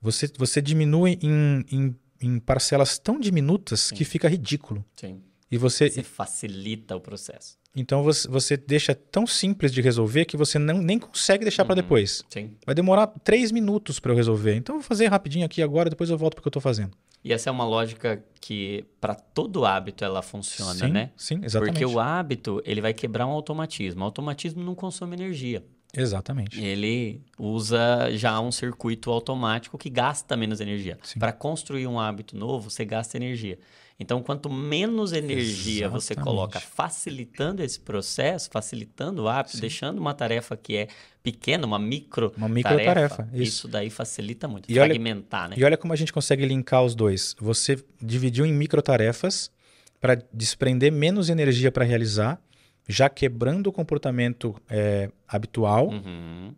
Você, 0.00 0.30
você 0.36 0.60
diminui 0.60 1.18
em, 1.22 1.64
em, 1.70 1.96
em 2.20 2.38
parcelas 2.38 2.98
tão 2.98 3.18
diminutas 3.18 3.90
que 3.90 4.04
fica 4.04 4.28
ridículo. 4.28 4.84
Sim. 4.94 5.22
E 5.50 5.56
você, 5.56 5.88
Você 5.88 6.02
facilita 6.02 6.94
o 6.96 7.00
processo. 7.00 7.56
Então 7.76 8.02
você, 8.02 8.26
você 8.28 8.56
deixa 8.56 8.94
tão 8.94 9.26
simples 9.26 9.72
de 9.72 9.80
resolver 9.80 10.24
que 10.24 10.36
você 10.36 10.58
não, 10.58 10.78
nem 10.78 10.98
consegue 10.98 11.44
deixar 11.44 11.64
para 11.64 11.74
Uhum. 11.74 11.82
depois. 11.82 12.24
Sim. 12.30 12.52
Vai 12.64 12.74
demorar 12.74 13.06
três 13.06 13.52
minutos 13.52 14.00
para 14.00 14.12
eu 14.12 14.16
resolver. 14.16 14.54
Então 14.56 14.76
eu 14.76 14.80
vou 14.80 14.86
fazer 14.88 15.06
rapidinho 15.06 15.44
aqui 15.44 15.62
agora, 15.62 15.90
depois 15.90 16.08
eu 16.10 16.16
volto 16.18 16.34
porque 16.34 16.48
eu 16.48 16.50
estou 16.50 16.62
fazendo. 16.62 16.96
E 17.22 17.32
essa 17.32 17.50
é 17.50 17.52
uma 17.52 17.64
lógica 17.64 18.22
que 18.40 18.84
para 19.00 19.14
todo 19.14 19.64
hábito 19.64 20.04
ela 20.04 20.22
funciona, 20.22 20.74
sim, 20.74 20.92
né? 20.92 21.10
sim, 21.16 21.40
exatamente. 21.42 21.72
Porque 21.80 21.84
o 21.84 21.98
hábito, 21.98 22.62
ele 22.64 22.80
vai 22.80 22.94
quebrar 22.94 23.26
um 23.26 23.30
automatismo. 23.30 24.02
O 24.02 24.04
automatismo 24.04 24.62
não 24.62 24.74
consome 24.76 25.16
energia. 25.16 25.64
Exatamente. 25.96 26.62
Ele 26.62 27.22
usa 27.38 28.10
já 28.12 28.38
um 28.40 28.52
circuito 28.52 29.10
automático 29.10 29.76
que 29.78 29.88
gasta 29.90 30.36
menos 30.36 30.60
energia. 30.60 30.98
Para 31.18 31.32
construir 31.32 31.86
um 31.86 31.98
hábito 31.98 32.36
novo, 32.36 32.70
você 32.70 32.84
gasta 32.84 33.16
energia. 33.16 33.58
Então, 33.98 34.22
quanto 34.22 34.50
menos 34.50 35.12
energia 35.12 35.88
você 35.88 36.12
Exatamente. 36.12 36.24
coloca 36.36 36.60
facilitando 36.60 37.62
esse 37.62 37.80
processo, 37.80 38.50
facilitando 38.52 39.22
o 39.22 39.28
hábito, 39.28 39.58
deixando 39.58 39.98
uma 39.98 40.12
tarefa 40.12 40.54
que 40.54 40.76
é 40.76 40.88
pequena, 41.22 41.66
uma 41.66 41.78
micro 41.78 42.30
Uma 42.36 42.48
microtarefa, 42.48 43.26
isso. 43.32 43.42
isso. 43.42 43.68
daí 43.68 43.88
facilita 43.88 44.46
muito. 44.46 44.70
E 44.70 44.78
olha- 44.78 44.90
Fragmentar, 44.90 45.48
né? 45.48 45.56
E 45.58 45.64
olha 45.64 45.78
como 45.78 45.92
a 45.94 45.96
gente 45.96 46.12
consegue 46.12 46.44
linkar 46.44 46.84
os 46.84 46.94
dois. 46.94 47.34
Você 47.40 47.82
dividiu 48.00 48.44
em 48.44 48.52
microtarefas 48.52 49.50
para 49.98 50.14
desprender 50.32 50.92
menos 50.92 51.30
energia 51.30 51.72
para 51.72 51.84
realizar, 51.84 52.38
já 52.86 53.08
quebrando 53.08 53.68
o 53.68 53.72
comportamento 53.72 54.54
é, 54.68 55.10
habitual, 55.26 55.88
Uhum. 55.88 56.54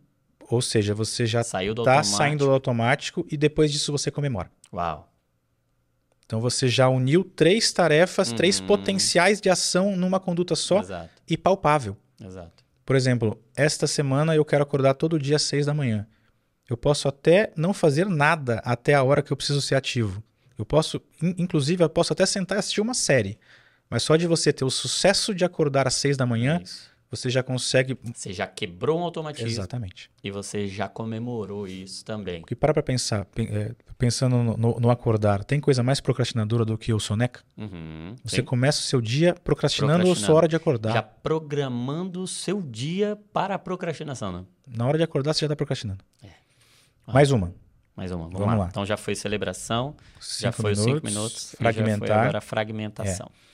ou 0.51 0.61
seja, 0.61 0.93
você 0.93 1.25
já 1.25 1.43
está 1.43 2.03
saindo 2.03 2.47
do 2.47 2.51
automático 2.51 3.25
e 3.31 3.37
depois 3.37 3.71
disso 3.71 3.93
você 3.93 4.11
comemora. 4.11 4.51
Uau. 4.73 5.09
Então 6.29 6.43
você 6.43 6.69
já 6.69 6.91
uniu 6.91 7.25
três 7.25 7.73
tarefas, 7.73 8.31
três 8.35 8.61
Uhum. 8.61 8.67
potenciais 8.67 9.41
de 9.41 9.49
ação 9.49 9.97
numa 9.97 10.21
conduta 10.21 10.55
só 10.55 10.81
Exato, 10.81 11.09
e 11.27 11.39
palpável. 11.39 11.97
exato. 12.23 12.63
Por 12.85 12.95
exemplo, 12.95 13.41
esta 13.57 13.87
semana 13.87 14.35
eu 14.37 14.45
quero 14.45 14.63
acordar 14.63 14.93
todo 14.93 15.19
dia 15.19 15.37
às 15.37 15.43
seis 15.43 15.65
da 15.65 15.73
manhã. 15.73 16.07
Eu 16.69 16.77
posso 16.77 17.09
até 17.09 17.51
não 17.57 17.73
fazer 17.73 18.05
nada 18.07 18.61
até 18.63 18.93
a 18.93 19.03
hora 19.03 19.23
que 19.23 19.33
eu 19.33 19.37
preciso 19.39 19.63
ser 19.63 19.75
ativo. 19.75 20.23
Eu 20.59 20.67
posso, 20.67 21.01
in- 21.23 21.35
inclusive, 21.39 21.83
eu 21.83 21.89
posso 21.89 22.13
até 22.13 22.27
sentar 22.27 22.57
e 22.57 22.61
assistir 22.61 22.83
uma 22.83 22.93
série. 22.95 23.39
Mas 23.89 24.03
só 24.03 24.15
de 24.17 24.27
você 24.27 24.53
ter 24.53 24.67
o 24.67 24.71
sucesso 24.71 25.35
de 25.35 25.47
acordar 25.47 25.87
às 25.87 25.95
seis 25.95 26.15
da 26.15 26.27
manhã, 26.27 26.61
Isso. 26.63 26.88
Você 27.11 27.31
já 27.31 27.43
consegue. 27.43 27.97
Você 28.15 28.33
já 28.33 28.47
quebrou 28.47 28.99
um 29.01 29.03
automatismo 29.03 29.49
Exatamente. 29.49 30.11
e 30.23 30.31
você 30.31 30.67
já 30.67 30.89
comemorou 30.89 31.67
isso 31.67 32.05
também. 32.05 32.41
Porque 32.41 32.55
para 32.55 32.73
pra 32.75 32.83
pensar, 32.83 33.25
pen- 33.27 33.49
é, 33.51 33.75
pensando 33.97 34.37
no, 34.57 34.79
no- 34.81 34.91
acordar, 34.91 35.43
tem 35.45 35.59
coisa 35.61 35.83
mais 35.83 36.01
procrastinadora 36.01 36.65
do 36.65 36.77
que 36.77 36.93
o 36.93 37.01
soneca? 37.01 37.43
Uhum, 37.57 38.15
Você 38.25 38.43
começa 38.43 38.81
o 38.81 38.83
seu 38.85 39.01
dia 39.01 39.35
procrastinando, 39.35 39.95
a 39.95 39.97
Procrastinando. 39.99 40.27
sua 40.27 40.35
hora 40.37 40.49
de 40.49 40.57
acordar. 40.57 40.93
Já 40.93 41.03
programando 41.03 42.23
o 42.23 42.27
seu 42.29 42.61
dia 42.63 43.19
para 43.33 43.55
a 43.55 43.59
procrastinação, 43.59 44.31
né? 44.33 44.45
Na 44.67 44.87
hora 44.87 44.99
de 44.99 45.05
acordar, 45.05 45.33
você 45.35 45.41
já 45.41 45.47
está 45.47 45.57
procrastinando. 45.57 46.05
Ah. 47.07 47.13
Mais 47.13 47.31
uma. 47.31 47.55
Mais 47.97 48.13
uma, 48.13 48.25
vamos, 48.25 48.39
Vamos 48.39 48.55
lá. 48.55 48.61
lá. 48.65 48.69
Então 48.71 48.87
já 48.87 48.97
foi 48.97 49.15
celebração, 49.17 49.97
já 50.21 50.53
Cinco 50.53 50.63
foi 50.63 50.73
os 50.73 50.79
cinco 50.79 51.05
minutos, 51.05 51.55
e 51.55 51.57
já 51.65 51.73
foi 51.73 51.73
Fragmentar. 51.73 52.19
agora 52.21 52.39
a 52.39 52.41
fragmentação. 52.41 53.29
É, 53.35 53.48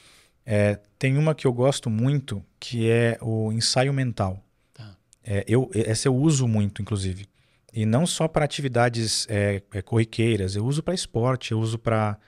tem 0.98 1.16
uma 1.16 1.34
que 1.34 1.46
eu 1.46 1.52
gosto 1.52 1.88
muito, 1.88 2.44
que 2.60 2.88
é 2.88 3.18
o 3.20 3.52
ensaio 3.52 3.92
mental. 3.92 4.42
Tá. 4.72 4.96
É, 5.22 5.44
eu, 5.46 5.70
essa 5.74 6.08
eu 6.08 6.14
uso 6.14 6.46
muito, 6.46 6.82
inclusive. 6.82 7.26
E 7.72 7.84
não 7.84 8.06
só 8.06 8.28
para 8.28 8.44
atividades 8.44 9.26
é, 9.28 9.62
é, 9.72 9.82
corriqueiras, 9.82 10.54
eu 10.54 10.64
uso 10.64 10.82
para 10.82 10.94
esporte, 10.94 11.52
eu 11.52 11.58
uso 11.58 11.78
para 11.78 12.18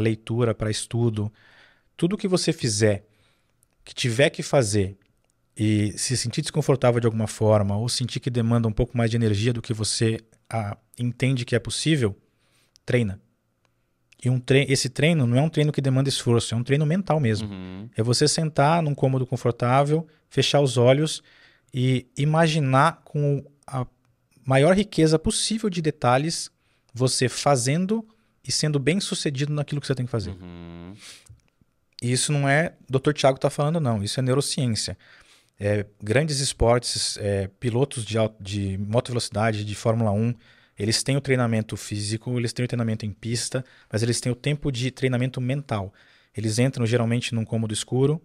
leitura, 0.00 0.54
para 0.54 0.70
estudo. 0.70 1.32
Tudo 1.96 2.16
que 2.16 2.28
você 2.28 2.52
fizer, 2.52 3.04
que 3.84 3.94
tiver 3.94 4.30
que 4.30 4.42
fazer, 4.42 4.96
e 5.56 5.96
se 5.96 6.16
sentir 6.16 6.42
desconfortável 6.42 7.00
de 7.00 7.06
alguma 7.06 7.26
forma, 7.26 7.76
ou 7.76 7.88
sentir 7.88 8.18
que 8.18 8.30
demanda 8.30 8.66
um 8.66 8.72
pouco 8.72 8.96
mais 8.96 9.10
de 9.10 9.16
energia 9.16 9.52
do 9.52 9.62
que 9.62 9.72
você 9.72 10.18
ah, 10.50 10.76
entende 10.98 11.44
que 11.44 11.54
é 11.54 11.58
possível, 11.58 12.16
treina. 12.84 13.20
E 14.24 14.30
um 14.30 14.40
tre 14.40 14.64
esse 14.68 14.88
treino 14.88 15.26
não 15.26 15.36
é 15.36 15.42
um 15.42 15.48
treino 15.48 15.70
que 15.70 15.80
demanda 15.80 16.08
esforço, 16.08 16.54
é 16.54 16.56
um 16.56 16.64
treino 16.64 16.86
mental 16.86 17.20
mesmo. 17.20 17.48
Uhum. 17.48 17.88
É 17.96 18.02
você 18.02 18.26
sentar 18.26 18.82
num 18.82 18.94
cômodo 18.94 19.26
confortável, 19.26 20.06
fechar 20.30 20.60
os 20.60 20.76
olhos 20.78 21.22
e 21.72 22.06
imaginar 22.16 23.02
com 23.04 23.44
a 23.66 23.86
maior 24.44 24.74
riqueza 24.74 25.18
possível 25.18 25.68
de 25.68 25.82
detalhes 25.82 26.50
você 26.92 27.28
fazendo 27.28 28.06
e 28.46 28.52
sendo 28.52 28.78
bem 28.78 29.00
sucedido 29.00 29.52
naquilo 29.52 29.80
que 29.80 29.86
você 29.86 29.94
tem 29.94 30.06
que 30.06 30.12
fazer. 30.12 30.30
Uhum. 30.30 30.94
E 32.00 32.12
isso 32.12 32.32
não 32.32 32.48
é 32.48 32.74
Dr. 32.88 33.12
Tiago 33.12 33.36
está 33.36 33.50
falando, 33.50 33.80
não. 33.80 34.02
Isso 34.02 34.20
é 34.20 34.22
neurociência. 34.22 34.96
É, 35.58 35.86
grandes 36.02 36.40
esportes, 36.40 37.16
é, 37.18 37.48
pilotos 37.60 38.04
de, 38.04 38.16
de 38.40 38.78
moto 38.78 39.08
velocidade, 39.08 39.64
de 39.64 39.74
Fórmula 39.74 40.10
1, 40.10 40.34
eles 40.78 41.02
têm 41.02 41.16
o 41.16 41.20
treinamento 41.20 41.76
físico, 41.76 42.38
eles 42.38 42.52
têm 42.52 42.64
o 42.64 42.68
treinamento 42.68 43.06
em 43.06 43.12
pista, 43.12 43.64
mas 43.90 44.02
eles 44.02 44.20
têm 44.20 44.32
o 44.32 44.34
tempo 44.34 44.70
de 44.72 44.90
treinamento 44.90 45.40
mental. 45.40 45.92
Eles 46.36 46.58
entram 46.58 46.84
geralmente 46.84 47.34
num 47.34 47.44
cômodo 47.44 47.72
escuro, 47.72 48.20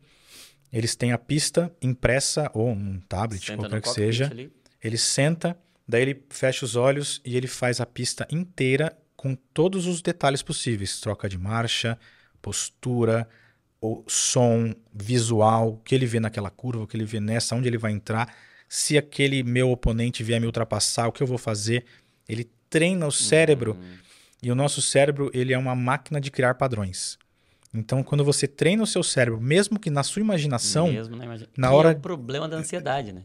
eles 0.72 0.96
têm 0.96 1.12
a 1.12 1.18
pista 1.18 1.72
impressa 1.82 2.50
ou 2.54 2.70
um 2.70 3.00
tablet, 3.08 3.46
Senta 3.46 3.58
qualquer 3.58 3.82
que 3.82 3.90
seja. 3.90 4.28
ali. 4.32 4.52
Ele 4.84 4.98
senta, 4.98 5.58
daí 5.88 6.04
ele 6.04 6.24
fecha 6.30 6.66
os 6.66 6.76
olhos 6.76 7.22
e 7.26 7.36
ele 7.36 7.48
faz 7.48 7.82
a 7.82 7.86
pista 7.86 8.28
inteira 8.32 8.98
com 9.16 9.36
todos 9.36 9.86
os 9.86 10.02
detalhes 10.02 10.42
possíveis: 10.42 11.00
troca 11.00 11.28
de 11.28 11.38
marcha, 11.38 12.00
postura, 12.42 13.28
o 13.82 14.04
som, 14.08 14.74
visual, 14.94 15.74
o 15.74 15.78
que 15.78 15.96
ele 15.96 16.06
vê 16.06 16.20
naquela 16.20 16.50
curva, 16.50 16.84
o 16.84 16.88
que 16.88 16.98
ele 16.98 17.06
vê 17.06 17.20
nessa, 17.20 17.56
onde 17.56 17.68
ele 17.68 17.78
vai 17.78 17.92
entrar, 17.92 18.34
se 18.68 18.98
aquele 18.98 19.42
meu 19.44 19.72
oponente 19.72 20.24
vier 20.24 20.40
me 20.40 20.46
ultrapassar, 20.46 21.08
o 21.08 21.12
que 21.12 21.24
eu 21.24 21.28
vou 21.28 21.38
fazer. 21.38 21.86
Ele 22.30 22.48
treina 22.70 23.08
o 23.08 23.12
cérebro 23.12 23.72
Uhum. 23.74 23.98
e 24.44 24.52
o 24.52 24.56
nosso 24.56 24.82
cérebro 24.82 25.30
ele 25.34 25.52
é 25.54 25.58
uma 25.58 25.76
máquina 25.76 26.22
de 26.22 26.30
criar 26.30 26.54
padrões. 26.56 27.18
Então, 27.74 28.02
quando 28.04 28.24
você 28.24 28.48
treina 28.48 28.82
o 28.84 28.88
seu 28.88 29.04
cérebro, 29.04 29.40
mesmo 29.42 29.80
que 29.80 29.90
na 29.90 30.04
sua 30.04 30.22
imaginação, 30.22 30.88
Mesmo 30.92 31.16
na 31.16 31.26
imagina- 31.26 31.50
na 31.58 31.68
Que 31.68 31.74
hora- 31.74 31.90
é 31.92 31.94
o 31.94 32.00
problema 32.00 32.48
da 32.48 32.58
ansiedade, 32.58 33.12
né? 33.12 33.22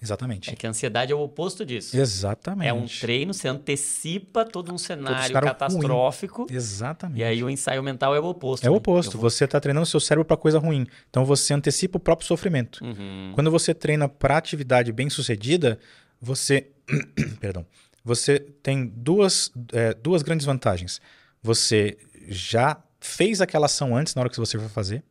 exatamente, 0.00 0.50
É 0.50 0.54
que 0.54 0.66
a 0.66 0.70
ansiedade 0.70 1.10
é 1.10 1.14
o 1.14 1.20
oposto 1.20 1.64
disso. 1.64 1.96
exatamente, 1.98 2.68
É 2.68 2.72
um 2.72 2.84
treino, 2.86 3.32
você 3.34 3.48
antecipa 3.48 4.44
todo 4.44 4.72
um 4.72 4.78
cenário 4.78 5.32
catastrófico. 5.40 6.46
exatamente. 6.50 7.18
E 7.20 7.24
aí 7.24 7.42
o 7.42 7.48
ensaio 7.50 7.82
mental 7.82 8.14
é 8.14 8.20
o 8.20 8.24
oposto. 8.26 8.64
É 8.66 8.68
o 8.68 8.72
né? 8.74 8.78
oposto. 8.78 9.12
Vou- 9.18 9.28
Você 9.30 9.44
está 9.44 9.58
treinando 9.58 9.84
o 9.84 9.86
seu 9.86 10.00
cérebro 10.00 10.24
para 10.26 10.36
coisa 10.36 10.58
ruim. 10.58 10.86
Então 11.10 11.24
você 11.24 11.54
antecipa 11.54 11.96
o 11.96 12.00
próprio 12.00 12.26
sofrimento. 12.28 12.84
Uhum. 12.84 13.32
Quando 13.34 13.50
você 13.50 13.72
treina 13.74 14.08
para 14.08 14.36
atividade 14.36 14.92
bem 14.92 15.08
sucedida, 15.10 15.78
você, 16.20 16.68
perdão, 17.40 17.64
você 18.04 18.38
tem 18.38 18.86
duas, 18.86 19.50
é, 19.72 19.94
duas 19.94 20.22
grandes 20.22 20.46
vantagens. 20.46 21.00
Você 21.42 21.98
já 22.28 22.82
fez 23.00 23.40
aquela 23.40 23.66
ação 23.66 23.96
antes 23.96 24.14
na 24.14 24.22
hora 24.22 24.30
que 24.30 24.38
você 24.38 24.58
for 24.58 24.68
fazer. 24.68 25.02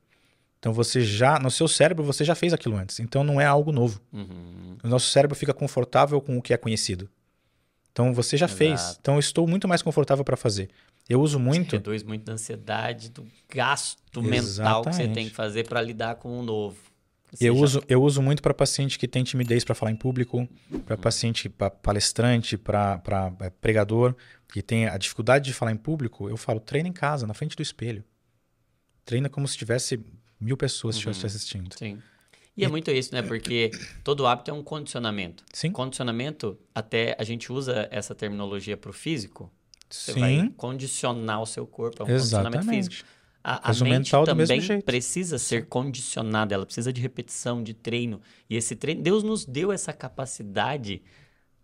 Então 0.60 0.74
você 0.74 1.02
já 1.02 1.40
no 1.40 1.52
seu 1.52 1.68
cérebro 1.68 2.04
você 2.04 2.24
já 2.26 2.36
fez 2.36 2.54
aquilo 2.54 2.76
antes. 2.76 3.00
Então 3.00 3.24
não 3.24 3.40
é 3.40 3.46
algo 3.46 3.72
novo. 3.72 4.02
Uhum. 4.12 4.78
O 4.84 4.88
nosso 4.88 5.10
cérebro 5.10 5.36
fica 5.36 5.54
confortável 5.54 6.20
com 6.20 6.38
o 6.38 6.42
que 6.42 6.54
é 6.54 6.58
conhecido. 6.58 7.10
Então 7.92 8.14
você 8.14 8.38
já 8.38 8.48
fez. 8.48 8.80
Exato. 8.80 8.98
Então 9.02 9.14
eu 9.16 9.20
estou 9.20 9.48
muito 9.48 9.68
mais 9.68 9.82
confortável 9.82 10.24
para 10.24 10.38
fazer. 10.38 10.70
Eu 11.10 11.22
uso 11.22 11.40
muito. 11.40 11.74
Reduz 11.74 12.04
muito 12.04 12.26
da 12.26 12.34
ansiedade, 12.34 13.10
do 13.10 13.26
gasto 13.50 14.22
mental 14.22 14.82
que 14.82 14.90
você 14.90 15.02
Exatamente. 15.04 15.14
tem 15.14 15.30
que 15.30 15.36
fazer 15.36 15.68
para 15.68 15.82
lidar 15.82 16.16
com 16.16 16.38
o 16.38 16.44
novo. 16.44 16.78
Eu 17.40 17.56
uso, 17.56 17.84
eu 17.88 18.02
uso 18.02 18.22
muito 18.22 18.42
para 18.42 18.54
paciente 18.54 18.98
que 18.98 19.08
tem 19.08 19.24
timidez 19.24 19.64
para 19.64 19.76
falar 19.76 19.92
em 19.92 19.96
público, 19.96 20.48
para 20.86 20.96
Uhum. 20.96 21.02
paciente, 21.02 21.50
para 21.50 21.70
palestrante, 21.70 22.58
para 22.58 23.00
pregador 23.62 24.16
que 24.52 24.62
tem 24.62 24.88
a 24.88 24.98
dificuldade 24.98 25.46
de 25.46 25.54
falar 25.54 25.72
em 25.72 25.78
público. 25.78 26.30
Eu 26.30 26.38
falo, 26.38 26.60
treina 26.60 26.88
em 26.90 26.94
casa, 26.94 27.28
na 27.28 27.34
frente 27.34 27.56
do 27.56 27.62
espelho. 27.62 28.04
Treina 29.06 29.30
como 29.30 29.48
se 29.48 29.58
tivesse 29.58 30.00
mil 30.40 30.58
pessoas 30.58 30.96
Uhum. 31.06 31.12
te 31.12 31.26
assistindo. 31.26 31.76
Sim. 31.78 32.00
E 32.56 32.66
é 32.66 32.68
muito 32.68 32.90
isso, 32.90 33.14
né? 33.14 33.22
Porque 33.22 33.70
todo 34.04 34.26
hábito 34.26 34.50
é 34.50 34.54
um 34.54 34.64
condicionamento. 34.64 35.44
Sim, 35.54 35.72
Condicionamento, 35.72 36.58
até 36.74 37.16
a 37.20 37.24
gente 37.24 37.52
usa 37.52 37.88
essa 37.92 38.16
terminologia 38.16 38.76
para 38.76 38.90
o 38.90 38.94
físico. 38.94 39.52
Você 39.88 40.14
sim, 40.14 40.20
vai 40.20 40.52
condicionar 40.58 41.42
o 41.42 41.46
seu 41.46 41.68
corpo, 41.68 42.02
é 42.02 42.06
um 42.06 42.08
condicionamento 42.08 42.66
físico. 42.68 43.06
Exatamente. 43.48 44.14
A, 44.16 44.20
a 44.20 44.24
mente 44.26 44.48
também 44.58 44.82
precisa 44.82 45.38
ser 45.38 45.68
condicionada, 45.68 46.54
ela 46.54 46.66
precisa 46.66 46.91
de 46.91 47.02
repetição, 47.02 47.64
de 47.64 47.74
treino. 47.74 48.20
E 48.50 48.56
esse 48.56 48.76
treino, 48.76 49.02
Deus 49.02 49.24
nos 49.24 49.45
deu 49.45 49.72
essa 49.72 49.93
capacidade 49.93 51.02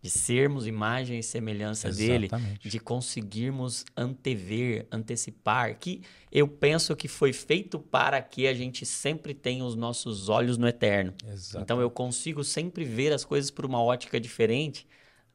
de 0.01 0.09
sermos 0.09 0.67
imagem 0.67 1.19
e 1.19 1.23
semelhança 1.23 1.89
dele, 1.89 2.25
Exatamente. 2.25 2.67
de 2.67 2.77
conseguirmos 2.79 3.85
antever, 3.95 4.85
antecipar, 4.91 5.77
que 5.79 6.01
eu 6.29 6.45
penso 6.45 6.93
que 6.95 7.07
foi 7.07 7.31
feito 7.31 7.79
para 7.79 8.21
que 8.21 8.45
a 8.45 8.53
gente 8.53 8.85
sempre 8.85 9.33
tenha 9.33 9.63
os 9.63 9.75
nossos 9.75 10.27
olhos 10.27 10.57
no 10.57 10.67
eterno. 10.67 11.13
Exato. 11.25 11.63
Então 11.63 11.79
eu 11.79 11.89
consigo 11.89 12.43
sempre 12.43 12.83
ver 12.83 13.13
as 13.13 13.23
coisas 13.23 13.49
por 13.49 13.65
uma 13.65 13.81
ótica 13.81 14.19
diferente 14.19 14.85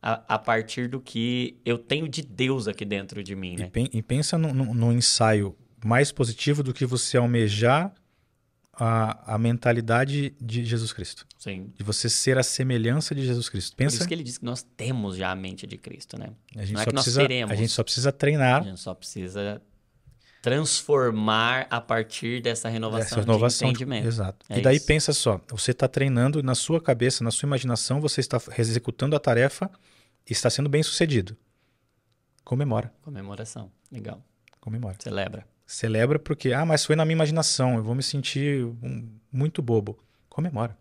a, 0.03 0.35
a 0.35 0.39
partir 0.39 0.87
do 0.87 1.01
que 1.01 1.59
eu 1.65 1.79
tenho 1.79 2.07
de 2.07 2.21
Deus 2.23 2.69
aqui 2.69 2.85
dentro 2.85 3.23
de 3.23 3.35
mim, 3.35 3.55
E, 3.55 3.57
né? 3.57 3.71
pen- 3.71 3.89
e 3.91 4.03
pensa 4.03 4.37
no, 4.37 4.53
no- 4.53 4.75
no 4.75 4.93
ensaio 4.93 5.57
mais 5.85 6.11
positivo 6.13 6.63
do 6.63 6.73
que 6.75 6.85
você 6.87 7.17
almejar 7.17 7.93
a, 8.73 9.35
a 9.35 9.39
mentalidade 9.39 10.35
de 10.41 10.65
Jesus 10.65 10.93
Cristo. 10.93 11.27
Sim. 11.39 11.73
De 11.75 11.83
você 11.83 12.09
ser 12.09 12.39
a 12.39 12.43
semelhança 12.43 13.15
de 13.15 13.25
Jesus 13.27 13.49
Cristo. 13.49 13.73
Por 13.73 13.79
Pensa, 13.79 13.97
isso 13.97 14.07
que 14.09 14.15
ele 14.15 14.23
diz 14.23 14.39
que 14.39 14.45
nós 14.45 14.63
temos 14.77 15.17
já 15.17 15.31
a 15.33 15.35
mente 15.35 15.67
de 15.67 15.77
Cristo, 15.77 16.19
né? 16.19 16.31
a 16.57 16.61
gente, 16.65 16.75
não 16.75 16.81
é 16.81 16.85
só 16.85 16.91
que 16.91 16.95
nós 16.95 17.05
precisa, 17.05 17.21
teremos. 17.23 17.53
a 17.53 17.57
gente 17.57 17.73
só 17.73 17.83
precisa 17.83 18.09
A 18.09 18.13
treinar 18.13 18.65
gente 18.65 18.81
só 18.81 18.95
precisa 18.95 19.61
transformar 20.41 21.67
a 21.69 21.81
partir 21.81 22.41
dessa 22.41 22.69
renovação, 22.69 23.19
renovação. 23.19 23.69
de 23.73 23.79
de- 23.79 23.83
entendimento. 23.85 24.07
exato. 24.07 24.47
É 24.49 24.59
e 24.59 24.63
daí 24.63 24.77
isso. 24.77 24.87
pensa 24.87 25.13
só, 25.13 25.41
você 25.51 25.73
está 25.73 25.89
treinando 25.89 26.43
na 26.43 26.55
sua 26.55 26.81
cabeça, 26.81 27.25
na 27.25 27.31
sua 27.33 27.47
imaginação, 27.47 28.01
você 28.01 28.21
está 28.21 28.41
executando 28.57 29.17
a 29.17 29.19
tarefa 29.21 29.69
e 30.29 30.33
está 30.33 30.49
sendo 30.49 30.69
bem 30.69 30.83
sucedido. 30.83 31.37
Comemora, 32.45 32.93
Comemoração. 33.03 33.71
Legal. 33.91 34.23
comemora. 34.61 34.97
Celebra. 35.01 35.45
Celebra 35.71 36.19
porque, 36.19 36.53
ah, 36.55 36.65
mas 36.65 36.85
foi 36.87 36.97
na 36.97 37.05
minha 37.05 37.13
imaginação, 37.13 37.77
eu 37.77 37.83
vou 37.85 37.95
me 37.95 38.03
sentir 38.03 38.65
um- 38.83 39.07
muito 39.31 39.61
bobo. 39.61 39.99
Comemora. 40.29 40.75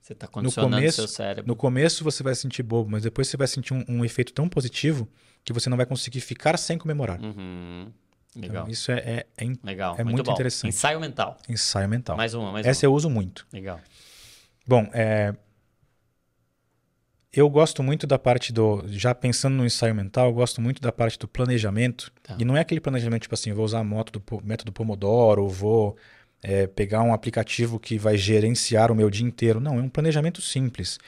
Você 0.00 0.14
está 0.14 0.26
condicionando 0.26 0.74
começo- 0.76 0.96
seu 0.96 1.06
cérebro. 1.08 1.46
No 1.46 1.54
começo 1.54 2.02
você 2.02 2.22
vai 2.24 2.34
sentir 2.34 2.62
bobo, 2.64 2.90
mas 2.90 3.04
depois 3.04 3.28
você 3.28 3.36
vai 3.36 3.46
sentir 3.46 3.72
um, 3.72 3.84
um 3.88 4.04
efeito 4.04 4.32
tão 4.32 4.48
positivo 4.48 5.08
que 5.44 5.52
você 5.52 5.70
não 5.70 5.76
vai 5.76 5.86
conseguir 5.86 6.20
ficar 6.20 6.56
sem 6.58 6.76
comemorar. 6.76 7.20
Uhum. 7.20 7.86
Então, 8.34 8.48
Legal. 8.48 8.68
isso 8.68 8.90
é, 8.90 8.98
é- 8.98 9.26
é 9.44 9.52
Legal. 9.62 9.94
é 9.98 10.02
muito 10.04 10.24
bom. 10.24 10.32
interessante. 10.32 10.70
Ensaio 10.70 10.98
mental. 11.00 11.36
ensaio 11.48 11.88
mental. 11.88 12.16
Mais 12.16 12.34
uma, 12.34 12.50
mais 12.50 12.66
Essa 12.66 12.86
uma. 12.86 12.90
eu 12.92 12.94
uso 12.96 13.08
muito. 13.10 13.46
Legal. 13.52 13.80
Bom, 14.66 14.88
é, 14.92 15.34
eu 17.32 17.48
gosto 17.48 17.82
muito 17.82 18.06
da 18.06 18.18
parte 18.18 18.52
do. 18.52 18.84
Já 18.88 19.14
pensando 19.14 19.54
no 19.56 19.64
ensaio 19.64 19.94
mental, 19.94 20.26
eu 20.28 20.32
gosto 20.34 20.60
muito 20.60 20.80
da 20.82 20.92
parte 20.92 21.18
do 21.18 21.26
planejamento. 21.26 22.12
Tá. 22.22 22.36
E 22.38 22.44
não 22.44 22.56
é 22.56 22.60
aquele 22.60 22.80
planejamento 22.80 23.22
tipo 23.22 23.34
assim, 23.34 23.50
eu 23.50 23.56
vou 23.56 23.64
usar 23.64 23.80
a 23.80 23.84
moto 23.84 24.12
do 24.18 24.22
método 24.44 24.70
Pomodoro, 24.72 25.48
vou 25.48 25.96
é, 26.42 26.66
pegar 26.66 27.02
um 27.02 27.14
aplicativo 27.14 27.78
que 27.80 27.96
vai 27.98 28.16
gerenciar 28.16 28.90
o 28.90 28.94
meu 28.94 29.08
dia 29.08 29.26
inteiro. 29.26 29.60
Não, 29.60 29.78
é 29.78 29.82
um 29.82 29.88
planejamento 29.88 30.42
simples. 30.42 30.98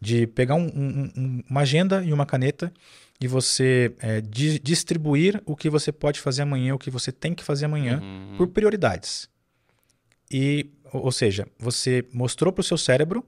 De 0.00 0.26
pegar 0.26 0.54
um- 0.56 0.66
um- 0.74 1.10
um- 1.16 1.42
uma 1.48 1.60
agenda 1.62 2.02
e 2.04 2.12
uma 2.12 2.26
caneta 2.26 2.72
e 3.20 3.26
você 3.28 3.94
é, 4.00 4.20
di- 4.20 4.58
distribuir 4.58 5.40
o 5.46 5.54
que 5.56 5.70
você 5.70 5.92
pode 5.92 6.20
fazer 6.20 6.42
amanhã, 6.42 6.74
o 6.74 6.78
que 6.78 6.90
você 6.90 7.10
tem 7.12 7.32
que 7.34 7.42
fazer 7.44 7.66
amanhã 7.66 8.00
Uhum. 8.02 8.36
por 8.36 8.48
prioridades. 8.48 9.28
E, 10.30 10.70
ou 10.92 11.04
ou 11.06 11.12
seja, 11.12 11.46
você 11.58 12.04
mostrou 12.12 12.52
para 12.52 12.60
o 12.60 12.64
seu 12.64 12.76
cérebro 12.78 13.24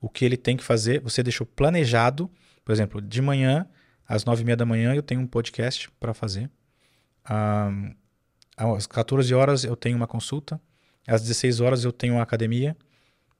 o 0.00 0.08
que 0.08 0.24
ele 0.24 0.36
tem 0.36 0.56
que 0.56 0.64
fazer, 0.64 1.00
você 1.00 1.22
deixou 1.22 1.46
planejado. 1.46 2.30
Por 2.64 2.72
exemplo, 2.72 3.00
de 3.00 3.20
manhã, 3.20 3.66
às 4.06 4.24
nove 4.24 4.42
e 4.42 4.44
meia 4.44 4.56
da 4.56 4.64
manhã, 4.66 4.94
eu 4.94 5.02
tenho 5.02 5.20
um 5.20 5.26
podcast 5.26 5.90
para 5.98 6.14
fazer. 6.14 6.50
Ahn, 7.28 7.92
às 8.56 8.86
14 8.86 9.34
horas, 9.34 9.64
eu 9.64 9.76
tenho 9.76 9.96
uma 9.96 10.06
consulta. 10.06 10.60
Às 11.06 11.22
16 11.22 11.60
horas, 11.60 11.84
eu 11.84 11.92
tenho 11.92 12.14
uma 12.14 12.22
academia. 12.22 12.76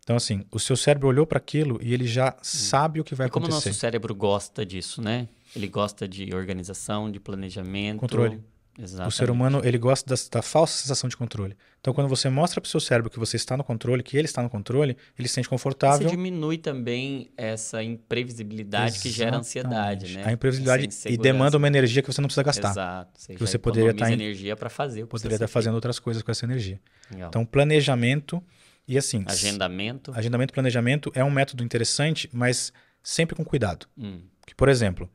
Então, 0.02 0.16
assim, 0.16 0.44
o 0.50 0.58
seu 0.58 0.76
cérebro 0.76 1.08
olhou 1.08 1.26
para 1.26 1.38
aquilo 1.38 1.78
e 1.82 1.92
ele 1.92 2.06
já 2.06 2.34
sabe 2.42 3.00
o 3.00 3.04
que 3.04 3.14
vai 3.14 3.26
E 3.28 3.30
como 3.30 3.46
o 3.46 3.48
acontecer. 3.48 3.68
nosso 3.68 3.80
cérebro 3.80 4.14
gosta 4.14 4.64
disso, 4.64 5.00
né? 5.02 5.28
Ele 5.54 5.68
gosta 5.68 6.08
de 6.08 6.34
organização, 6.34 7.10
de 7.10 7.20
planejamento. 7.20 8.00
Controle. 8.00 8.40
Exatamente. 8.78 9.12
O 9.12 9.16
ser 9.16 9.30
humano, 9.30 9.60
ele 9.64 9.76
gosta 9.76 10.08
da, 10.14 10.20
da 10.30 10.42
falsa 10.42 10.78
sensação 10.78 11.08
de 11.08 11.16
controle. 11.16 11.56
Então, 11.80 11.92
quando 11.92 12.08
você 12.08 12.28
mostra 12.30 12.60
para 12.60 12.66
o 12.66 12.70
seu 12.70 12.80
cérebro 12.80 13.10
que 13.10 13.18
você 13.18 13.36
está 13.36 13.56
no 13.56 13.64
controle, 13.64 14.02
que 14.02 14.16
ele 14.16 14.26
está 14.26 14.42
no 14.42 14.48
controle, 14.48 14.96
ele 15.18 15.28
se 15.28 15.34
sente 15.34 15.46
Você 15.46 15.50
confortável. 15.50 16.08
diminui 16.08 16.56
também 16.56 17.30
essa 17.36 17.82
imprevisibilidade 17.82 18.98
que 19.00 19.10
gera 19.10 19.36
ansiedade, 19.38 20.04
Exatamente. 20.06 20.24
né? 20.26 20.30
A 20.30 20.32
imprevisibilidade 20.32 20.88
e 21.06 21.16
demanda 21.16 21.56
uma 21.56 21.66
energia 21.66 22.02
que 22.02 22.12
você 22.12 22.20
não 22.20 22.28
precisa 22.28 22.42
gastar. 22.42 22.70
Exato. 22.70 23.10
Você 23.20 23.34
Que 23.34 23.40
você 23.40 23.58
poderia 23.58 23.90
estar 23.90 24.10
em- 24.10 24.14
energia 24.14 24.56
para 24.56 24.68
fazer 24.70 25.06
Poderia 25.06 25.34
estar 25.36 25.46
ser 25.46 25.52
fazendo 25.52 25.74
outras 25.74 25.98
coisas 25.98 26.22
com 26.22 26.30
essa 26.30 26.44
energia. 26.44 26.80
Legal. 27.10 27.28
Então, 27.28 27.44
planejamento 27.44 28.42
e 28.86 28.96
assim, 28.98 29.24
Agendamento. 29.26 30.12
agendamento 30.14 30.52
e 30.52 30.54
planejamento 30.54 31.12
é 31.14 31.22
um 31.24 31.30
método 31.30 31.62
interessante, 31.64 32.28
mas 32.32 32.72
sempre 33.02 33.34
com 33.36 33.44
cuidado. 33.44 33.86
Hum, 33.96 34.20
Que, 34.46 34.54
por 34.54 34.68
exemplo, 34.68 35.08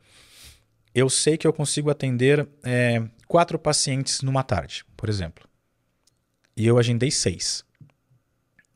eu 0.96 1.10
sei 1.10 1.36
que 1.36 1.46
eu 1.46 1.52
consigo 1.52 1.90
atender 1.90 2.48
é, 2.64 3.06
quatro 3.28 3.58
pacientes 3.58 4.22
numa 4.22 4.42
tarde, 4.42 4.82
por 4.96 5.10
exemplo. 5.10 5.46
E 6.56 6.66
eu 6.66 6.78
agendei 6.78 7.10
seis. 7.10 7.62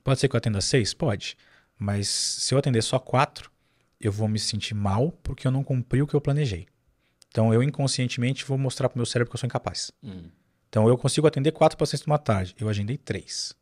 Pode 0.05 0.21
ser 0.21 0.29
que 0.29 0.37
eu 0.37 0.39
atenda 0.39 0.61
seis? 0.61 0.93
Pode. 0.93 1.35
Mas 1.79 2.09
se 2.09 2.53
eu 2.53 2.59
atender 2.59 2.83
só 2.83 2.99
quatro, 2.99 3.51
eu 3.99 4.13
vou 4.13 4.29
me 4.29 4.39
sentir 4.39 4.75
mal 4.75 5.11
porque 5.23 5.47
eu 5.47 5.51
não 5.51 5.65
cumpri 5.65 6.03
o 6.03 6.07
que 6.07 6.15
eu 6.15 6.21
planejei. 6.21 6.67
Então 7.29 7.55
eu 7.55 7.63
inconscientemente 7.63 8.45
vou 8.45 8.59
mostrar 8.59 8.91
para 8.91 8.97
o 8.97 8.99
meu 8.99 9.07
cérebro 9.07 9.31
que 9.31 9.37
eu 9.37 9.41
sou 9.41 9.47
incapaz. 9.47 9.91
hum. 10.03 10.29
Então 10.69 10.87
eu 10.87 10.99
consigo 10.99 11.27
atender 11.27 11.53
quatro 11.53 11.79
pacientes 11.79 12.07
numa 12.07 12.19
tarde. 12.19 12.55
Eu 12.61 12.69
agendei 12.69 12.99
três. 12.99 13.57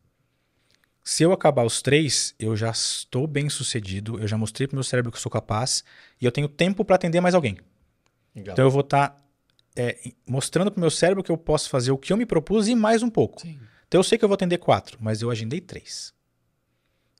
Se 1.01 1.23
eu 1.23 1.31
acabar 1.31 1.63
os 1.63 1.81
três, 1.81 2.35
eu 2.37 2.57
já 2.57 2.69
estou 2.71 3.25
bem 3.25 3.49
sucedido, 3.49 4.19
eu 4.19 4.27
já 4.27 4.37
mostrei 4.37 4.67
para 4.67 4.75
o 4.75 4.77
meu 4.77 4.83
cérebro 4.83 5.11
que 5.11 5.17
eu 5.17 5.21
sou 5.21 5.31
capaz 5.31 5.81
e 6.19 6.25
eu 6.25 6.31
tenho 6.31 6.49
tempo 6.49 6.83
para 6.83 6.97
atender 6.97 7.21
mais 7.21 7.33
alguém. 7.33 7.57
Legal. 8.35 8.53
Então 8.53 8.65
eu 8.65 8.71
vou 8.71 8.81
estar 8.81 9.15
mostrando 10.27 10.71
para 10.71 10.77
o 10.77 10.81
meu 10.81 10.91
cérebro 10.91 11.23
que 11.23 11.31
eu 11.31 11.37
posso 11.37 11.69
fazer 11.69 11.91
o 11.91 11.97
que 11.97 12.11
eu 12.11 12.17
me 12.17 12.25
propus 12.25 12.67
e 12.67 12.75
mais 12.75 13.01
um 13.01 13.09
pouco. 13.09 13.41
Sim. 13.41 13.59
Então 13.87 13.99
eu 13.99 14.03
sei 14.03 14.17
que 14.17 14.25
eu 14.25 14.29
vou 14.29 14.33
atender 14.35 14.57
quatro, 14.57 14.97
mas 15.01 15.21
eu 15.21 15.31
agendei 15.31 15.61
três. 15.61 16.13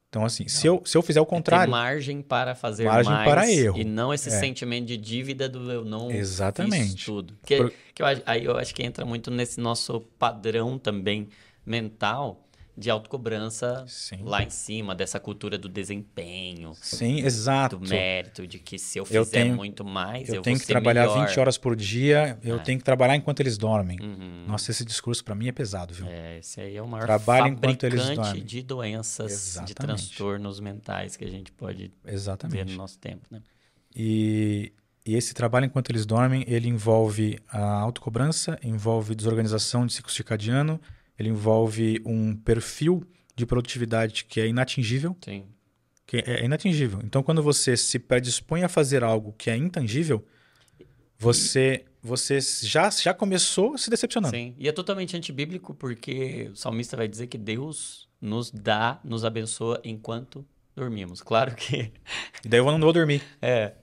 Então, 0.09 0.25
assim, 0.25 0.47
se 0.47 0.65
eu, 0.65 0.81
se 0.85 0.97
eu 0.97 1.03
fizer 1.03 1.19
o 1.21 1.23
É 1.23 1.25
contrário. 1.27 1.69
margem 1.71 2.19
para 2.21 2.55
fazer 2.55 2.85
Margem 2.85 3.13
mais 3.13 3.29
para 3.29 3.49
erro. 3.51 3.77
e 3.77 3.83
não 3.83 4.11
esse 4.11 4.29
É. 4.29 4.31
sentimento 4.39 4.87
de 4.87 4.97
dívida 4.97 5.47
do 5.47 5.71
eu 5.71 5.85
não 5.85 6.09
Exatamente. 6.09 6.93
fiz 6.93 7.05
tudo. 7.05 7.37
Que, 7.45 7.57
Por- 7.57 7.73
que 7.93 8.01
eu, 8.01 8.05
aí 8.25 8.43
eu 8.43 8.57
acho 8.57 8.73
que 8.73 8.81
entra 8.83 9.05
muito 9.05 9.29
nesse 9.29 9.59
nosso 9.59 10.01
padrão 10.17 10.79
também 10.79 11.29
mental 11.63 12.48
de 12.79 12.89
autocobrança 12.89 13.83
Sim. 13.87 14.21
lá 14.23 14.41
em 14.41 14.49
cima, 14.49 14.95
dessa 14.95 15.19
cultura 15.19 15.57
do 15.57 15.67
desempenho, 15.67 16.71
Sim, 16.81 17.19
exato. 17.19 17.77
do 17.77 17.87
mérito, 17.89 18.47
de 18.47 18.57
que 18.57 18.79
se 18.79 18.97
eu 18.97 19.03
Eu 19.11 19.25
fizer 19.25 19.43
tenho- 19.43 19.55
muito 19.55 19.83
mais, 19.83 20.29
Eu, 20.29 20.35
eu, 20.35 20.41
tenho 20.41 20.57
que 20.59 20.65
trabalhar 20.65 21.07
melhor. 21.07 21.27
20 21.27 21.39
horas 21.39 21.57
por 21.57 21.75
dia, 21.75 22.39
eu 22.41 22.55
É. 22.55 22.59
tenho 22.59 22.77
que 22.77 22.83
trabalhar 22.85 23.15
enquanto 23.15 23.41
eles 23.41 23.57
dormem. 23.57 23.99
Uhum. 24.01 24.45
Nossa, 24.47 24.71
esse 24.71 24.85
discurso 24.85 25.23
para 25.23 25.35
mim 25.35 25.47
é 25.47 25.51
pesado, 25.51 25.93
viu? 25.93 26.07
É, 26.07 26.39
esse 26.39 26.61
aí 26.61 26.75
é 26.77 26.81
o 26.81 26.87
maior 26.87 27.05
Trabalha 27.05 27.49
enquanto 27.49 27.83
eles 27.83 28.09
dormem. 28.11 28.43
de 28.43 28.61
doenças, 28.63 29.27
de 29.27 29.33
Exatamente. 29.33 29.75
transtornos 29.75 30.59
mentais 30.59 31.17
que 31.17 31.25
a 31.25 31.29
gente 31.29 31.51
pode 31.51 31.91
Exatamente. 32.05 32.71
no 32.71 32.77
nosso 32.77 32.97
tempo, 32.97 33.25
né? 33.29 33.41
E, 33.95 34.71
e 35.05 35.15
esse 35.15 35.33
trabalho 35.33 35.65
enquanto 35.65 35.89
eles 35.89 36.05
dormem, 36.05 36.43
ele 36.47 36.67
envolve 36.69 37.39
a 37.49 37.61
autocobrança, 37.79 38.57
envolve 38.63 39.15
desorganização 39.15 39.85
de 39.85 39.93
ciclo 39.93 40.11
circadiano, 40.11 40.79
ele 41.19 41.29
envolve 41.29 42.01
um 42.05 42.35
perfil 42.35 43.03
de 43.35 43.45
produtividade 43.45 44.25
que 44.25 44.39
é 44.39 44.47
inatingível, 44.47 45.15
Sim. 45.23 45.43
que 46.07 46.17
é 46.17 46.43
inatingível. 46.45 46.99
Então, 47.03 47.21
quando 47.21 47.43
você 47.43 47.75
se 47.77 47.99
predispõe 47.99 48.63
a 48.63 48.69
fazer 48.69 49.03
algo 49.03 49.33
que 49.37 49.49
é 49.49 49.55
intangível, 49.57 50.25
você 51.17 51.85
você 52.01 52.39
já 52.39 52.89
já 52.89 53.13
começou 53.13 53.77
se 53.77 53.89
decepcionando. 53.89 54.33
Sim, 54.33 54.55
e 54.57 54.69
é 54.69 54.71
totalmente 54.71 55.17
antibíblico 55.17 55.73
porque 55.73 56.49
o 56.51 56.55
salmista 56.55 56.95
vai 56.95 57.07
dizer 57.09 57.27
que 57.27 57.37
Deus 57.37 58.07
nos 58.21 58.49
dá, 58.51 58.99
nos 59.03 59.25
abençoa 59.25 59.81
enquanto 59.83 60.45
dormimos. 60.75 61.21
Claro 61.21 61.55
que 61.55 61.91
E 62.45 62.47
daí 62.47 62.59
eu 62.59 62.65
não 62.65 62.79
vou 62.79 62.93
dormir. 62.93 63.21
é. 63.41 63.73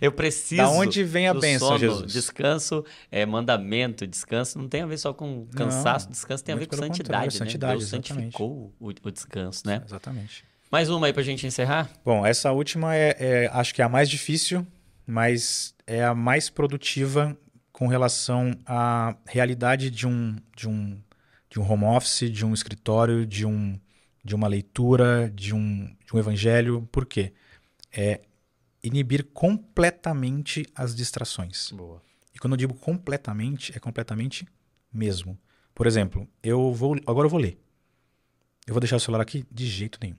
Eu 0.00 0.12
preciso. 0.12 0.62
Da 0.62 0.70
onde 0.70 1.02
vem 1.04 1.28
a 1.28 1.34
bênção, 1.34 1.68
sono. 1.68 1.78
Jesus? 1.78 2.12
Descanso 2.12 2.84
é 3.10 3.24
mandamento, 3.24 4.06
descanso 4.06 4.58
não 4.58 4.68
tem 4.68 4.82
a 4.82 4.86
ver 4.86 4.98
só 4.98 5.12
com 5.12 5.46
cansaço, 5.54 6.06
Não, 6.06 6.12
descanso 6.12 6.44
tem 6.44 6.54
a 6.54 6.58
ver 6.58 6.66
com 6.66 6.76
santidade, 6.76 6.98
contrário, 7.02 7.26
né? 7.26 7.38
santidade, 7.38 7.72
Deus 7.78 7.84
exatamente. 7.84 8.08
santificou 8.08 8.74
o, 8.78 8.88
o 8.88 9.10
descanso, 9.10 9.62
né? 9.66 9.82
Exatamente. 9.84 10.44
Mais 10.70 10.90
uma 10.90 11.06
aí 11.06 11.12
pra 11.12 11.22
gente 11.22 11.46
encerrar? 11.46 11.88
Bom, 12.04 12.26
essa 12.26 12.50
última 12.50 12.94
é, 12.94 13.16
é, 13.18 13.50
acho 13.52 13.74
que 13.74 13.80
é 13.80 13.84
a 13.84 13.88
mais 13.88 14.10
difícil, 14.10 14.66
mas 15.06 15.74
é 15.86 16.04
a 16.04 16.14
mais 16.14 16.50
produtiva 16.50 17.36
com 17.72 17.86
relação 17.86 18.52
à 18.64 19.14
realidade 19.26 19.90
de 19.90 20.06
um, 20.06 20.34
de 20.56 20.68
um, 20.68 20.98
de 21.48 21.60
um 21.60 21.70
home 21.70 21.84
office, 21.84 22.30
de 22.30 22.44
um 22.44 22.52
escritório, 22.52 23.24
de, 23.24 23.46
um, 23.46 23.78
de 24.24 24.34
uma 24.34 24.48
leitura, 24.48 25.30
de 25.32 25.54
um, 25.54 25.94
de 26.04 26.16
um 26.16 26.18
evangelho. 26.18 26.88
Por 26.90 27.06
quê? 27.06 27.32
É 27.92 28.20
inibir 28.86 29.24
completamente 29.32 30.64
as 30.74 30.94
distrações. 30.94 31.72
Boa. 31.72 32.02
E 32.34 32.38
quando 32.38 32.52
eu 32.52 32.58
digo 32.58 32.74
completamente, 32.74 33.76
é 33.76 33.80
completamente 33.80 34.46
mesmo. 34.92 35.38
Por 35.74 35.86
exemplo, 35.86 36.28
eu 36.42 36.72
vou 36.72 36.96
agora 37.06 37.26
eu 37.26 37.30
vou 37.30 37.40
ler. 37.40 37.58
Eu 38.66 38.74
vou 38.74 38.80
deixar 38.80 38.96
o 38.96 39.00
celular 39.00 39.22
aqui 39.22 39.44
de 39.50 39.66
jeito 39.66 39.98
nenhum. 40.02 40.16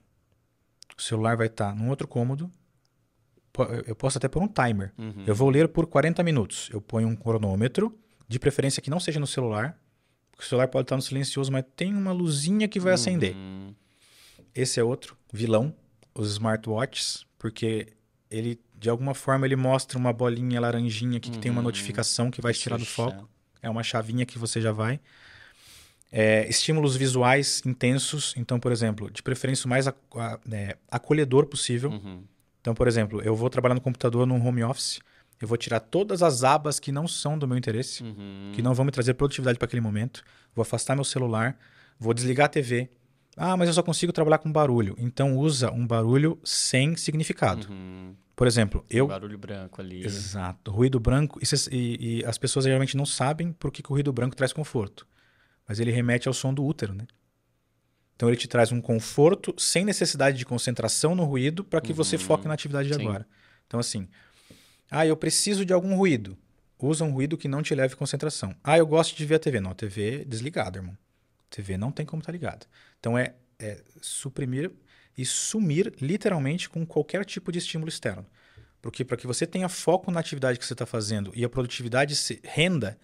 O 0.96 1.02
celular 1.02 1.36
vai 1.36 1.46
estar 1.46 1.74
num 1.74 1.88
outro 1.90 2.08
cômodo. 2.08 2.50
Eu 3.86 3.96
posso 3.96 4.18
até 4.18 4.28
pôr 4.28 4.42
um 4.42 4.48
timer. 4.48 4.92
Uhum. 4.96 5.24
Eu 5.26 5.34
vou 5.34 5.50
ler 5.50 5.68
por 5.68 5.86
40 5.86 6.22
minutos. 6.22 6.68
Eu 6.72 6.80
ponho 6.80 7.08
um 7.08 7.16
cronômetro, 7.16 7.98
de 8.28 8.38
preferência 8.38 8.80
que 8.80 8.90
não 8.90 9.00
seja 9.00 9.18
no 9.18 9.26
celular. 9.26 9.76
porque 10.30 10.44
O 10.44 10.48
celular 10.48 10.68
pode 10.68 10.84
estar 10.84 10.96
no 10.96 11.02
silencioso, 11.02 11.50
mas 11.50 11.64
tem 11.74 11.94
uma 11.94 12.12
luzinha 12.12 12.68
que 12.68 12.78
vai 12.78 12.92
acender. 12.92 13.34
Uhum. 13.34 13.74
Esse 14.54 14.78
é 14.78 14.84
outro 14.84 15.16
vilão, 15.32 15.74
os 16.14 16.32
smartwatches, 16.32 17.26
porque 17.38 17.92
ele 18.30 18.60
de 18.78 18.88
alguma 18.88 19.14
forma 19.14 19.44
ele 19.46 19.56
mostra 19.56 19.98
uma 19.98 20.12
bolinha 20.12 20.60
laranjinha 20.60 21.18
aqui 21.18 21.30
que 21.30 21.38
tem 21.38 21.50
uma 21.50 21.58
Uhum. 21.60 21.64
notificação 21.64 22.30
que 22.30 22.40
vai 22.40 22.52
te 22.52 22.60
tirar 22.60 22.76
do 22.76 22.84
Puxa. 22.84 22.94
foco. 22.94 23.28
É 23.60 23.68
uma 23.68 23.82
chavinha 23.82 24.24
que 24.24 24.38
você 24.38 24.60
já 24.60 24.70
vai. 24.70 25.00
É, 26.10 26.48
estímulos 26.48 26.96
visuais 26.96 27.60
intensos. 27.66 28.32
Então, 28.36 28.58
por 28.58 28.72
exemplo, 28.72 29.10
de 29.10 29.22
preferência 29.22 29.66
o 29.66 29.68
mais 29.68 29.86
ac- 29.86 29.98
é, 30.50 30.76
acolhedor 30.90 31.46
possível. 31.46 31.90
Uhum. 31.90 32.22
Então, 32.60 32.74
por 32.74 32.88
exemplo, 32.88 33.20
eu 33.22 33.34
vou 33.36 33.50
trabalhar 33.50 33.74
no 33.74 33.80
computador 33.80 34.26
num 34.26 34.44
home 34.44 34.62
office. 34.64 35.00
Eu 35.40 35.46
vou 35.46 35.56
tirar 35.56 35.80
todas 35.80 36.22
as 36.22 36.42
abas 36.42 36.80
que 36.80 36.90
não 36.90 37.06
são 37.06 37.38
do 37.38 37.46
meu 37.46 37.56
interesse, 37.56 38.02
Uhum. 38.02 38.52
que 38.54 38.62
não 38.62 38.74
vão 38.74 38.84
me 38.84 38.90
trazer 38.90 39.14
produtividade 39.14 39.58
para 39.58 39.66
aquele 39.66 39.80
momento. 39.82 40.24
Vou 40.54 40.62
afastar 40.62 40.94
meu 40.94 41.04
celular, 41.04 41.56
vou 41.98 42.12
desligar 42.14 42.46
a 42.46 42.48
TV. 42.48 42.88
Ah, 43.38 43.56
mas 43.56 43.68
eu 43.68 43.74
só 43.74 43.82
consigo 43.82 44.12
trabalhar 44.12 44.38
com 44.38 44.50
barulho. 44.50 44.94
Então 44.98 45.36
usa 45.36 45.70
um 45.70 45.86
barulho 45.86 46.38
sem 46.44 46.96
significado. 46.96 47.68
Uhum. 47.70 48.14
Por 48.34 48.46
exemplo, 48.46 48.82
Um 48.82 48.96
eu 48.96 49.06
barulho 49.08 49.38
branco 49.38 49.80
ali. 49.80 50.04
Exato. 50.04 50.70
Ruído 50.70 51.00
branco. 51.00 51.40
E, 51.40 51.74
e- 51.74 52.18
e 52.20 52.24
as 52.24 52.36
pessoas 52.38 52.64
geralmente 52.64 52.96
não 52.96 53.06
sabem 53.06 53.52
por 53.52 53.70
que, 53.72 53.82
que 53.82 53.90
o 53.90 53.94
ruído 53.94 54.12
branco 54.12 54.36
traz 54.36 54.52
conforto. 54.52 55.06
Mas 55.66 55.80
ele 55.80 55.90
remete 55.90 56.28
ao 56.28 56.34
som 56.34 56.52
do 56.54 56.64
útero, 56.64 56.94
né? 56.94 57.06
Então 58.16 58.28
ele 58.28 58.36
te 58.36 58.48
traz 58.48 58.72
um 58.72 58.80
conforto 58.80 59.54
sem 59.58 59.84
necessidade 59.84 60.36
de 60.38 60.44
concentração 60.44 61.14
no 61.14 61.24
ruído 61.24 61.62
para 61.64 61.80
que 61.80 61.92
você 61.92 62.16
Uhum. 62.16 62.22
foque 62.22 62.48
na 62.48 62.54
atividade 62.54 62.88
de 62.88 62.94
Sim. 62.94 63.02
agora. 63.06 63.26
Então, 63.66 63.78
assim. 63.78 64.08
Ah, 64.90 65.06
eu 65.06 65.16
preciso 65.16 65.64
de 65.64 65.72
algum 65.72 65.94
ruído. 65.94 66.36
Usa 66.80 67.04
um 67.04 67.10
ruído 67.12 67.36
que 67.36 67.46
não 67.48 67.62
te 67.62 67.74
leve 67.74 67.94
concentração. 67.96 68.54
Ah, 68.64 68.78
eu 68.78 68.86
gosto 68.86 69.16
de 69.16 69.24
ver 69.26 69.34
a 69.34 69.38
TV. 69.38 69.60
Não, 69.60 69.72
a 69.72 69.74
TV 69.74 70.20
é 70.20 70.24
desligada, 70.24 70.78
irmão. 70.78 70.96
TV 71.50 71.76
não 71.76 71.90
tem 71.90 72.04
como 72.06 72.20
estar 72.20 72.32
ligada. 72.32 72.66
Então 72.98 73.16
é, 73.16 73.34
é 73.58 73.82
suprimir 74.00 74.70
e 75.16 75.24
sumir 75.24 75.92
literalmente 76.00 76.68
com 76.68 76.86
qualquer 76.86 77.24
tipo 77.24 77.50
de 77.50 77.58
estímulo 77.58 77.88
externo. 77.88 78.26
Porque 78.80 79.04
para 79.04 79.16
que 79.16 79.26
você 79.26 79.46
tenha 79.46 79.68
foco 79.68 80.10
na 80.10 80.20
atividade 80.20 80.58
que 80.58 80.64
você 80.64 80.72
está 80.74 80.86
fazendo 80.86 81.32
e 81.34 81.44
a 81.44 81.48
produtividade 81.48 82.14
se 82.14 82.40
renda, 82.44 82.98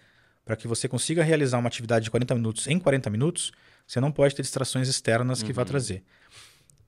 para 0.45 0.55
que 0.55 0.67
você 0.67 0.87
consiga 0.87 1.23
realizar 1.23 1.57
uma 1.57 1.67
atividade 1.67 2.05
de 2.05 2.11
40 2.11 2.35
minutos 2.35 2.67
em 2.67 2.79
40 2.79 3.09
minutos, 3.09 3.51
você 3.85 3.99
não 3.99 4.11
pode 4.11 4.35
ter 4.35 4.41
distrações 4.43 4.87
externas 4.87 5.43
que 5.43 5.51
vá 5.51 5.63
Uhum. 5.63 5.67
trazer. 5.67 6.03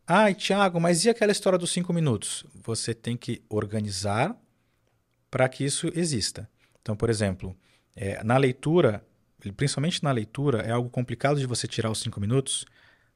Ai, 0.05 0.33
Thiago, 0.33 0.79
mas 0.79 1.03
e 1.03 1.09
aquela 1.09 1.31
história 1.31 1.59
dos 1.59 1.71
5 1.71 1.91
minutos? 1.91 2.45
Você 2.63 2.93
tem 2.93 3.17
que 3.17 3.41
organizar 3.49 4.39
para 5.29 5.49
que 5.49 5.65
isso 5.65 5.91
exista. 5.93 6.49
Então, 6.81 6.95
por 6.95 7.09
exemplo, 7.09 7.57
é, 7.95 8.23
na 8.23 8.37
leitura, 8.37 9.03
principalmente 9.55 10.03
na 10.03 10.11
leitura, 10.11 10.59
é 10.61 10.71
algo 10.71 10.89
complicado 10.89 11.39
de 11.39 11.45
você 11.45 11.67
tirar 11.67 11.89
os 11.91 11.99
5 11.99 12.19
minutos, 12.19 12.65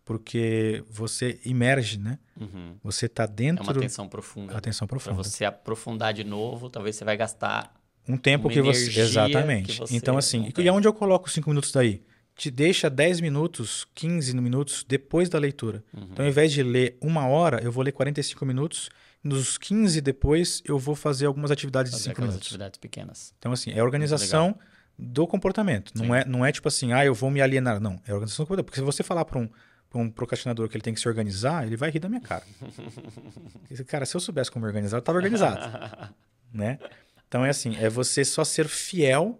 porque 0.03 0.84
você 0.89 1.39
imerge, 1.45 1.99
né? 1.99 2.17
Uhum. 2.39 2.76
Você 2.84 3.05
está 3.05 3.24
É 3.24 3.28
dentro 3.28 3.63
uma 3.63 3.72
atenção 3.72 4.07
profunda. 4.07 4.57
atenção 4.57 4.88
Para 4.88 4.97
profunda. 4.99 5.24
você 5.24 5.45
aprofundar 5.45 6.13
de 6.13 6.24
novo, 6.24 6.69
talvez 6.69 6.95
você 6.95 7.05
vai 7.05 7.15
gastar. 7.17 7.74
Um 8.07 8.17
tempo 8.17 8.49
que 8.49 8.61
você. 8.61 8.99
Exatamente. 8.99 9.74
que 9.74 9.80
você 9.80 9.95
então, 9.95 10.17
assim, 10.17 10.47
e 10.47 10.51
tem. 10.51 10.67
aonde 10.67 10.88
eu 10.88 10.93
coloco 10.93 11.28
os 11.28 11.34
5 11.34 11.49
minutos 11.49 11.72
daí? 11.72 12.03
Te 12.36 12.49
deixa 12.49 12.89
10 12.89 13.22
minutos, 13.22 13.86
15 13.93 14.36
minutos 14.38 14.84
depois 14.88 15.30
da 15.30 15.38
leitura. 15.38 15.84
Uhum. 15.93 16.07
Então, 16.11 16.26
ao 16.26 16.30
invés 16.32 16.51
de 16.51 16.63
ler 16.63 16.97
uma 17.01 17.28
hora, 17.28 17.61
eu 17.61 17.72
vou 17.72 17.84
ler 17.84 17.91
45 17.91 18.45
minutos. 18.45 18.89
Nos 19.24 19.55
15 19.59 20.01
depois, 20.01 20.63
eu 20.65 20.80
vou 20.80 20.95
fazer 20.95 21.28
algumas 21.28 21.51
atividades 21.51 21.91
de 21.91 21.97
Fazer 21.97 22.03
5 22.05 22.13
aquelas 22.13 22.30
minutos. 22.32 22.47
atividades 22.47 22.80
pequenas. 22.80 23.34
Então, 23.38 23.51
assim, 23.51 23.72
é 23.72 23.84
organização 23.84 24.57
do 24.98 25.26
comportamento. 25.28 25.92
Não 25.96 26.14
é, 26.14 26.26
não 26.26 26.46
é 26.46 26.52
tipo 26.52 26.68
assim, 26.68 26.94
ah, 26.94 27.06
eu 27.06 27.14
vou 27.14 27.30
me 27.30 27.42
alienar. 27.42 27.80
Não, 27.80 28.00
é 28.08 28.14
organização 28.14 28.44
do 28.44 28.48
comportamento. 28.48 28.66
Porque 28.66 28.80
se 28.80 28.86
você 28.86 29.04
falar 29.04 29.26
para 29.26 29.39
um, 29.39 29.50
pra 29.89 30.00
um 30.00 30.10
procrastinador 30.10 30.70
que 30.70 30.76
ele 30.76 30.84
tem 30.84 30.94
que 30.94 31.00
se 31.00 31.08
organizar, 31.08 31.66
ele 31.66 31.76
vai 31.76 31.89
rir 31.89 32.00
da 32.00 32.10
minha 32.10 32.22
cara. 32.22 32.44
Esse 33.70 33.84
cara, 33.84 34.06
se 34.06 34.16
eu 34.16 34.22
soubesse 34.22 34.52
como 34.52 34.64
me 34.64 34.70
organizar, 34.70 34.98
eu 34.98 35.00
estava 35.00 35.18
organizado. 35.18 35.60
né? 36.54 36.80
Então, 37.28 37.46
é 37.46 37.50
assim, 37.50 37.76
é 37.78 37.89
você 37.89 38.26
só 38.26 38.44
ser 38.44 38.68
fiel 38.68 39.39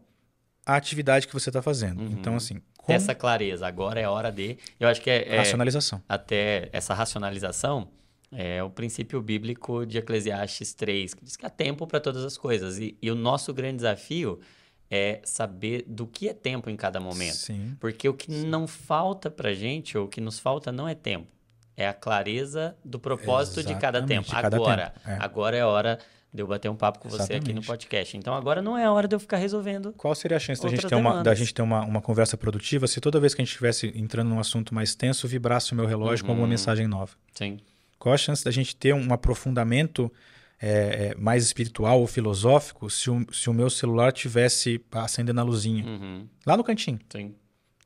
à 0.66 0.76
atividade 0.76 1.28
que 1.28 1.34
você 1.34 1.50
está 1.50 1.62
fazendo. 1.62 2.02
Uhum. 2.02 2.12
Então, 2.12 2.36
assim, 2.36 2.62
essa 2.88 3.14
clareza. 3.14 3.68
Agora 3.68 4.00
é 4.00 4.08
hora 4.08 4.32
de. 4.32 4.58
Eu 4.80 4.88
acho 4.88 5.02
que 5.02 5.10
é, 5.10 5.36
é 5.36 5.38
racionalização. 5.38 6.02
até 6.08 6.70
essa 6.72 6.94
racionalização 6.94 7.90
é 8.32 8.64
o 8.64 8.70
princípio 8.70 9.22
bíblico 9.22 9.86
de 9.86 9.98
Eclesiastes 9.98 10.74
3, 10.74 11.14
que 11.14 11.26
diz 11.26 11.36
que 11.36 11.46
há 11.46 11.50
tempo 11.50 11.86
para 11.86 12.00
todas 12.00 12.24
as 12.24 12.38
coisas. 12.38 12.80
E, 12.80 12.98
e 13.02 13.12
o 13.12 13.16
nosso 13.16 13.54
grande 13.54 13.78
desafio 13.78 14.40
é 14.94 15.22
saber 15.24 15.86
do 15.88 16.06
que 16.06 16.28
é 16.28 16.34
tempo 16.34 16.70
em 16.70 16.76
cada 16.76 17.00
momento. 17.00 17.36
Sim. 17.38 17.78
Porque 17.80 18.10
o 18.10 18.14
que 18.14 18.30
não 18.30 18.68
falta 18.68 19.32
pra 19.32 19.54
gente, 19.54 19.98
ou 19.98 20.06
o 20.06 20.08
que 20.10 20.20
nos 20.20 20.38
falta 20.38 20.70
não 20.72 20.86
é 20.88 20.94
tempo. 20.94 21.28
É 21.78 21.88
a 21.88 21.94
clareza 21.94 22.76
do 22.84 23.00
propósito 23.00 23.64
de 23.64 23.74
cada 23.76 24.00
Exatamente, 24.00 24.08
tempo. 24.08 24.36
de 24.36 24.42
cada 24.42 24.58
agora, 24.58 24.90
tempo, 24.90 25.10
é. 25.10 25.18
agora 25.22 25.56
é 25.58 25.66
hora 25.66 25.98
de 26.34 26.42
eu 26.42 26.48
bater 26.48 26.70
um 26.70 26.76
papo 26.76 27.00
com 27.00 27.10
você 27.10 27.24
aqui 27.24 27.32
no 27.32 27.38
Exatamente. 27.38 27.68
podcast. 27.68 28.18
Então 28.18 28.34
agora 28.34 28.62
não 28.62 28.78
é 28.78 28.90
hora 28.90 29.08
de 29.08 29.16
eu 29.16 29.20
ficar 29.20 29.38
resolvendo. 29.38 29.94
Qual 29.94 30.14
seria 30.14 30.36
a 30.38 30.40
chance 30.40 30.62
da 30.62 30.68
gente 30.70 30.86
ter, 30.86 30.96
uma, 30.96 31.24
da 31.24 31.34
gente 31.34 31.54
ter 31.54 31.62
uma, 31.62 31.82
uma 31.82 32.02
conversa 32.02 32.36
produtiva 32.38 32.86
se 32.88 33.00
toda 33.02 33.20
vez 33.20 33.34
que 33.34 33.42
a 33.42 33.44
gente 33.46 33.52
estivesse 33.52 33.92
entrando 33.96 34.28
num 34.30 34.40
assunto 34.40 34.76
mais 34.76 34.94
tenso, 34.94 35.28
vibrasse 35.28 35.72
o 35.72 35.76
meu 35.76 35.86
relógio 35.86 36.24
com 36.26 36.32
alguma 36.32 36.46
Uhum. 36.46 36.50
mensagem 36.52 36.88
nova? 36.88 37.14
Sim. 37.34 37.60
Qual 37.98 38.14
a 38.14 38.18
chance 38.18 38.44
da 38.44 38.52
gente 38.52 38.76
ter 38.76 38.94
um 38.94 39.12
aprofundamento 39.14 40.12
é, 40.62 41.08
é, 41.12 41.16
mais 41.16 41.44
espiritual 41.44 42.00
ou 42.00 42.08
filosófico 42.08 42.90
se 42.90 43.10
o, 43.10 43.26
se 43.34 43.50
o 43.50 43.54
meu 43.54 43.70
celular 43.70 44.12
tivesse 44.12 44.80
acendendo 44.92 45.40
a 45.40 45.44
luzinha 45.44 45.84
Uhum. 45.86 46.28
lá 46.46 46.56
no 46.56 46.64
cantinho? 46.64 47.00
Sim. 47.12 47.34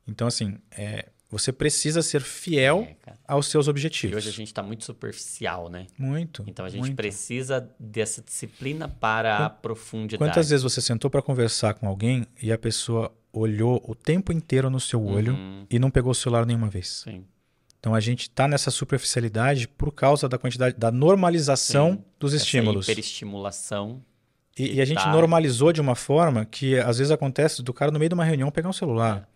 Então, 0.07 0.28
assim, 0.28 0.57
é, 0.71 1.07
você 1.30 1.51
precisa 1.51 2.01
ser 2.01 2.21
fiel 2.21 2.88
É, 3.07 3.13
aos 3.28 3.47
seus 3.47 3.65
E 3.65 3.69
objetivos. 3.69 4.15
hoje 4.17 4.30
a 4.30 4.32
gente 4.32 4.47
está 4.47 4.61
muito 4.61 4.84
superficial, 4.86 5.69
né? 5.69 5.88
Muito. 5.97 6.43
Então 6.47 6.65
a 6.65 6.69
gente 6.69 6.82
muito. 6.82 6.95
precisa 6.95 7.67
dessa 7.80 8.21
disciplina 8.21 8.88
para 8.88 9.45
a 9.45 9.49
profundidade. 9.49 10.19
Quantas 10.30 10.49
vezes 10.49 10.63
você 10.63 10.82
sentou 10.82 11.09
para 11.09 11.21
conversar 11.21 11.73
com 11.73 11.88
alguém 11.88 12.26
e 12.41 12.51
a 12.51 12.57
pessoa 12.57 13.11
olhou 13.34 13.84
o 13.88 13.95
tempo 13.95 14.32
inteiro 14.32 14.69
no 14.69 14.80
seu 14.80 15.03
olho 15.03 15.34
Uhum. 15.34 15.65
e 15.69 15.80
não 15.80 15.89
pegou 15.89 16.11
o 16.11 16.15
celular 16.15 16.45
nenhuma 16.45 16.69
vez? 16.69 17.01
Sim. 17.03 17.26
Então 17.86 17.93
a 17.93 17.99
gente 17.99 18.21
está 18.21 18.47
nessa 18.47 18.71
superficialidade 18.71 19.67
por 19.67 19.91
causa 19.91 20.27
da 20.27 20.39
quantidade, 20.39 20.75
da 20.75 20.91
normalização 20.91 21.91
Sim. 21.91 22.03
dos 22.19 22.33
estímulos. 22.33 22.88
hiperestimulação. 22.88 24.03
E, 24.57 24.77
e 24.77 24.81
a 24.81 24.86
gente 24.86 25.03
tá. 25.03 25.11
normalizou 25.11 25.71
de 25.71 25.79
uma 25.79 25.93
forma 25.93 26.45
que 26.45 26.79
às 26.79 26.97
vezes 26.97 27.11
acontece 27.11 27.61
do 27.61 27.71
cara 27.71 27.91
no 27.91 27.99
meio 27.99 28.09
de 28.09 28.15
uma 28.15 28.25
reunião 28.25 28.49
pegar 28.49 28.69
um 28.69 28.73
celular. 28.73 29.29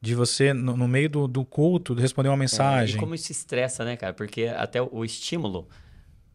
De 0.00 0.16
você, 0.16 0.52
no, 0.52 0.76
no 0.76 0.88
meio 0.88 1.08
do, 1.08 1.28
do 1.28 1.44
culto, 1.44 1.94
responder 1.94 2.28
uma 2.28 2.34
É, 2.34 2.38
mensagem. 2.38 2.96
e 2.96 2.98
como 2.98 3.14
isso 3.14 3.30
estressa, 3.30 3.84
né, 3.84 3.96
cara? 3.96 4.12
Porque 4.12 4.46
até 4.46 4.82
o 4.82 5.04
estímulo, 5.04 5.68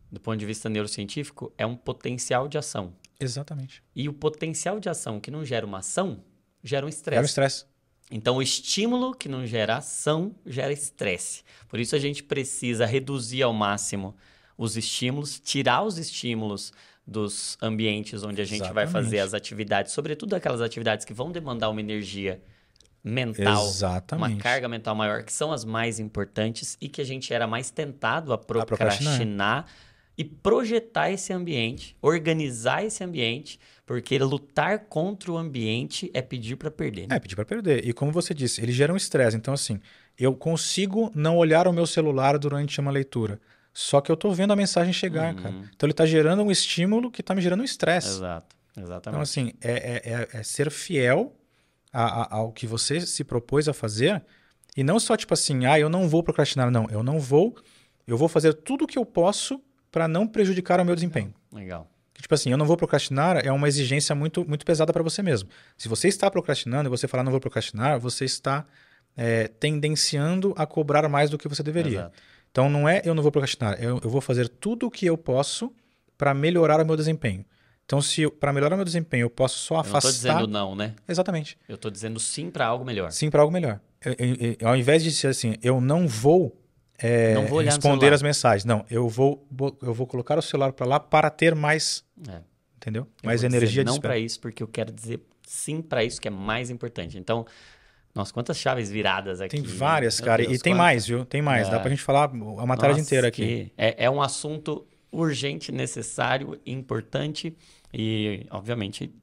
do 0.09 0.21
ponto 0.21 0.37
de 0.37 0.45
vista 0.45 0.69
neurocientífico, 0.69 1.51
é 1.57 1.65
um 1.65 1.75
potencial 1.75 2.47
de 2.47 2.57
ação. 2.57 2.93
Exatamente. 3.19 3.83
E 3.93 4.07
o 4.07 4.13
potencial 4.13 4.79
de 4.79 4.87
ação 4.87 5.19
que 5.19 5.29
não 5.29 5.43
gera 5.43 5.65
uma 5.65 5.79
ação, 5.79 6.23
gera 6.63 6.85
um 6.85 6.89
Era 7.07 7.21
um 7.21 7.25
estresse. 7.25 7.65
Então, 8.09 8.37
o 8.37 8.41
estímulo 8.41 9.13
que 9.13 9.27
não 9.27 9.45
gera 9.45 9.77
ação, 9.77 10.33
gera 10.45 10.71
estresse. 10.71 11.43
Por 11.67 11.79
isso, 11.79 11.95
a 11.95 11.99
gente 11.99 12.23
precisa 12.23 12.85
reduzir 12.85 13.43
ao 13.43 13.53
máximo 13.53 14.15
os 14.57 14.77
estímulos, 14.77 15.39
tirar 15.39 15.83
os 15.83 15.97
estímulos 15.97 16.71
dos 17.05 17.57
ambientes 17.61 18.23
onde 18.23 18.41
a 18.41 18.45
gente 18.45 18.71
vai 18.73 18.83
Exatamente. 18.83 18.91
fazer 18.91 19.19
as 19.19 19.33
atividades, 19.33 19.91
sobretudo 19.93 20.35
aquelas 20.35 20.61
atividades 20.61 21.05
que 21.05 21.13
vão 21.13 21.31
demandar 21.31 21.69
uma 21.69 21.79
energia 21.79 22.41
mental, 23.03 23.65
Exatamente. 23.65 24.33
uma 24.33 24.41
carga 24.41 24.67
mental 24.67 24.93
maior, 24.95 25.23
que 25.23 25.31
são 25.31 25.51
as 25.51 25.63
mais 25.63 25.99
importantes 25.99 26.77
e 26.81 26.89
que 26.89 27.01
a 27.01 27.05
gente 27.05 27.33
era 27.33 27.47
mais 27.47 27.69
tentado 27.69 28.33
a 28.33 28.37
procrastinar. 28.37 29.17
procrastinar 29.17 29.65
e 30.17 30.23
projetar 30.23 31.11
esse 31.11 31.31
ambiente, 31.31 31.95
organizar 32.01 32.83
esse 32.83 33.03
ambiente, 33.03 33.59
porque 33.87 34.19
lutar 34.19 34.79
contra 34.87 35.31
o 35.31 35.37
ambiente 35.37 36.11
é 36.13 36.21
pedir 36.21 36.57
para 36.57 36.69
perder. 36.69 37.07
né? 37.07 37.15
É, 37.15 37.19
pedir 37.19 37.35
para 37.35 37.45
perder. 37.45 37.87
E 37.87 37.91
como 37.93 38.11
você 38.11 38.33
disse, 38.33 38.61
ele 38.61 38.71
gera 38.71 38.93
um 38.93 38.97
estresse. 38.97 39.35
Então, 39.35 39.53
assim, 39.53 39.79
eu 40.19 40.35
consigo 40.35 41.09
não 41.15 41.37
olhar 41.37 41.67
o 41.67 41.73
meu 41.73 41.87
celular 41.87 42.37
durante 42.37 42.79
uma 42.79 42.91
leitura. 42.91 43.39
Só 43.73 44.01
que 44.01 44.11
eu 44.11 44.17
tô 44.17 44.31
vendo 44.31 44.51
a 44.51 44.55
mensagem 44.55 44.91
chegar, 44.91 45.33
Uhum. 45.35 45.41
cara. 45.41 45.55
Então 45.75 45.87
ele 45.87 45.93
tá 45.93 46.05
gerando 46.05 46.43
um 46.43 46.51
estímulo 46.51 47.09
que 47.09 47.23
tá 47.23 47.33
me 47.33 47.41
gerando 47.41 47.61
um 47.61 47.63
estresse. 47.63 48.09
Exato. 48.09 48.55
Então, 48.71 48.83
Exatamente. 48.83 49.21
assim, 49.23 49.53
é, 49.61 49.71
é- 49.71 50.11
é- 50.13 50.27
é 50.39 50.43
ser 50.43 50.69
fiel 50.69 51.33
a- 51.93 52.23
a- 52.23 52.35
ao 52.37 52.51
que 52.51 52.67
você 52.67 52.99
se 53.01 53.23
propôs 53.23 53.67
a 53.69 53.73
fazer 53.73 54.21
e 54.75 54.83
não 54.83 54.99
só 54.99 55.15
tipo 55.15 55.33
assim, 55.33 55.65
ah, 55.65 55.79
eu 55.79 55.89
não 55.89 56.09
vou 56.09 56.21
procrastinar. 56.21 56.69
Não, 56.69 56.87
eu 56.91 57.01
não 57.01 57.19
vou, 57.19 57.55
eu 58.05 58.17
vou 58.17 58.27
fazer 58.27 58.53
tudo 58.53 58.83
o 58.83 58.87
que 58.87 58.97
eu 58.99 59.05
posso 59.05 59.61
para 59.91 60.07
não 60.07 60.27
prejudicar 60.27 60.79
o 60.79 60.85
meu 60.85 60.93
desempenho. 60.95 61.33
Legal. 61.53 61.89
Que, 62.17 62.23
Tipo 62.23 62.33
assim, 62.33 62.49
eu 62.51 62.57
não 62.57 62.65
vou 62.65 62.75
procrastinar 62.75 63.45
é 63.45 63.51
uma 63.51 63.67
exigência 63.67 64.13
muito, 64.15 64.43
muito 64.47 64.65
pesada 64.65 64.91
para 64.91 65.03
você 65.03 65.21
mesmo. 65.23 65.47
Se 65.77 65.87
você 65.87 66.07
está 66.09 66.29
procrastinando 66.29 66.89
e 66.89 66.91
você 66.91 67.07
falar 67.07 67.23
não 67.23 67.31
vou 67.31 67.39
procrastinar, 67.39 67.99
você 67.99 68.25
está 68.25 68.65
é, 69.15 69.47
tendenciando 69.47 70.53
a 70.57 70.65
cobrar 70.65 71.07
mais 71.07 71.29
do 71.29 71.37
que 71.37 71.47
você 71.47 71.63
deveria. 71.63 71.99
Exato. 71.99 72.17
Então 72.51 72.69
não 72.69 72.89
é 72.89 73.01
eu 73.05 73.13
não 73.13 73.21
vou 73.23 73.31
procrastinar, 73.31 73.81
eu, 73.81 73.99
eu 74.03 74.09
vou 74.09 74.19
fazer 74.21 74.47
tudo 74.49 74.87
o 74.87 74.91
que 74.91 75.05
eu 75.05 75.17
posso 75.17 75.71
para 76.17 76.33
melhorar 76.33 76.81
o 76.81 76.85
meu 76.85 76.95
desempenho. 76.97 77.45
Então, 77.85 78.01
se 78.01 78.29
para 78.29 78.51
melhorar 78.51 78.75
o 78.75 78.77
meu 78.77 78.83
desempenho 78.85 79.23
eu 79.25 79.29
posso 79.29 79.59
só 79.59 79.75
Eu 79.75 79.77
não 79.77 79.83
tô 79.91 79.97
afastar. 79.97 80.11
dizendo 80.11 80.47
não, 80.47 80.75
né? 80.75 80.93
Exatamente. 81.07 81.57
Eu 81.69 81.77
tô 81.77 81.89
dizendo 81.89 82.19
sim 82.19 82.49
para 82.49 82.65
algo 82.65 82.83
melhor. 82.83 83.11
Sim, 83.11 83.29
para 83.29 83.41
algo 83.41 83.53
melhor. 83.53 83.79
Eu- 84.03 84.15
eu- 84.19 84.55
eu- 84.59 84.67
ao 84.67 84.75
invés 84.75 85.03
de 85.03 85.11
ser 85.11 85.27
assim, 85.27 85.55
eu 85.63 85.79
não 85.79 86.05
vou, 86.07 86.53
é, 86.97 87.33
Não 87.33 87.45
vou 87.45 87.61
responder 87.61 88.11
as 88.13 88.21
mensagens. 88.21 88.65
Não, 88.65 88.85
eu 88.89 89.07
vou, 89.07 89.45
eu 89.81 89.93
vou 89.93 90.07
colocar 90.07 90.37
o 90.37 90.41
celular 90.41 90.73
para 90.73 90.85
lá 90.85 90.99
para 90.99 91.29
ter 91.29 91.53
mais, 91.55 92.03
É. 92.27 92.39
entendeu? 92.77 93.03
Eu 93.21 93.27
mais 93.27 93.43
energia 93.43 93.69
dizer 93.69 93.83
de 93.83 93.91
não 93.91 93.99
para 93.99 94.17
isso 94.17 94.39
porque 94.39 94.63
eu 94.63 94.67
quero 94.67 94.91
dizer 94.91 95.21
sim 95.47 95.81
para 95.81 96.03
isso 96.03 96.19
que 96.19 96.27
é 96.27 96.31
mais 96.31 96.69
importante. 96.69 97.17
Então, 97.17 97.45
nossa, 98.15 98.33
quantas 98.33 98.57
chaves 98.57 98.89
viradas 98.89 99.39
aqui. 99.39 99.55
Tem 99.55 99.63
várias, 99.63 100.19
cara. 100.19 100.41
Deus, 100.43 100.55
e 100.55 100.59
tem 100.59 100.73
quantas. 100.73 100.77
mais, 100.85 101.05
viu? 101.07 101.23
Tem 101.23 101.41
mais. 101.41 101.69
Dá 101.69 101.77
É. 101.77 101.79
pra 101.79 101.89
gente 101.89 102.01
falar 102.01 102.23
a 102.25 102.65
matéria 102.65 102.89
Nossa, 102.95 103.01
inteira 103.01 103.27
aqui. 103.27 103.71
É, 103.77 104.05
é 104.05 104.09
um 104.09 104.21
assunto 104.21 104.85
urgente, 105.11 105.71
necessário, 105.71 106.59
importante 106.65 107.55
e, 107.93 108.45
obviamente, 108.49 109.13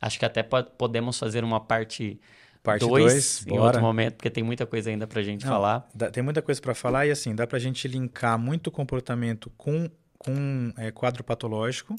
acho 0.00 0.18
que 0.18 0.24
até 0.24 0.42
po- 0.42 0.64
podemos 0.64 1.18
fazer 1.18 1.44
uma 1.44 1.60
parte 1.60 2.18
Parte 2.72 2.86
2 2.86 3.04
dois, 3.12 3.46
em 3.46 3.50
bora. 3.50 3.62
outro 3.64 3.80
momento, 3.80 4.14
porque 4.14 4.30
tem 4.30 4.42
muita 4.44 4.66
coisa 4.66 4.90
ainda 4.90 5.06
pra 5.06 5.22
gente 5.22 5.44
Não, 5.44 5.52
falar. 5.52 5.88
Dá- 5.94 6.10
tem 6.10 6.22
muita 6.22 6.40
coisa 6.42 6.60
para 6.60 6.74
falar 6.74 7.06
e 7.06 7.10
assim, 7.10 7.34
dá 7.34 7.46
pra 7.46 7.58
gente 7.58 7.86
linkar 7.88 8.38
muito 8.38 8.70
comportamento 8.70 9.50
com, 9.56 9.90
com 10.18 10.72
é, 10.76 10.90
quadro 10.90 11.22
patológico. 11.24 11.94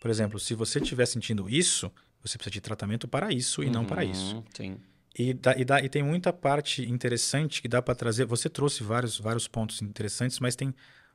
Por 0.00 0.10
exemplo, 0.10 0.38
se 0.38 0.54
você 0.54 0.78
estiver 0.78 1.06
sentindo 1.06 1.48
isso, 1.48 1.90
você 2.22 2.36
precisa 2.38 2.52
de 2.52 2.60
tratamento 2.60 3.06
para 3.08 3.32
isso 3.32 3.62
e 3.62 3.70
não 3.70 3.84
para 3.84 4.04
isso. 4.04 4.36
Uhum, 4.36 4.42
Sim. 4.54 4.76
E, 5.18 5.34
dá- 5.34 5.54
e 5.56 5.64
dá- 5.64 5.80
e 5.82 5.88
tem 5.88 6.02
muita 6.02 6.32
parte 6.32 6.88
interessante 6.88 7.60
que 7.60 7.68
dá 7.68 7.82
para 7.82 7.94
trazer. 7.94 8.24
Você 8.26 8.48
trouxe 8.48 8.82
vários, 8.84 9.18
vários 9.18 9.48
pontos 9.48 9.82
interessantes, 9.82 10.38
mas 10.38 10.54
tem 10.54 10.72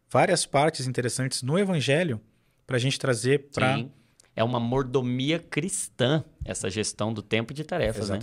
várias 0.10 0.45
partes 0.45 0.86
interessantes 0.86 1.41
no 1.41 1.58
Evangelho 1.58 2.20
para 2.68 2.76
a 2.76 2.80
gente 2.80 2.99
trazer 2.99 3.49
para. 3.53 3.76
Sim. 3.78 3.91
É 4.36 4.43
uma 4.43 4.60
mordomia 4.60 5.39
cristã, 5.39 6.22
essa 6.43 6.70
gestão 6.70 7.14
do 7.14 7.22
tempo 7.22 7.53
e 7.53 7.56
de 7.56 7.64
tarefas, 7.64 8.10
né? 8.10 8.20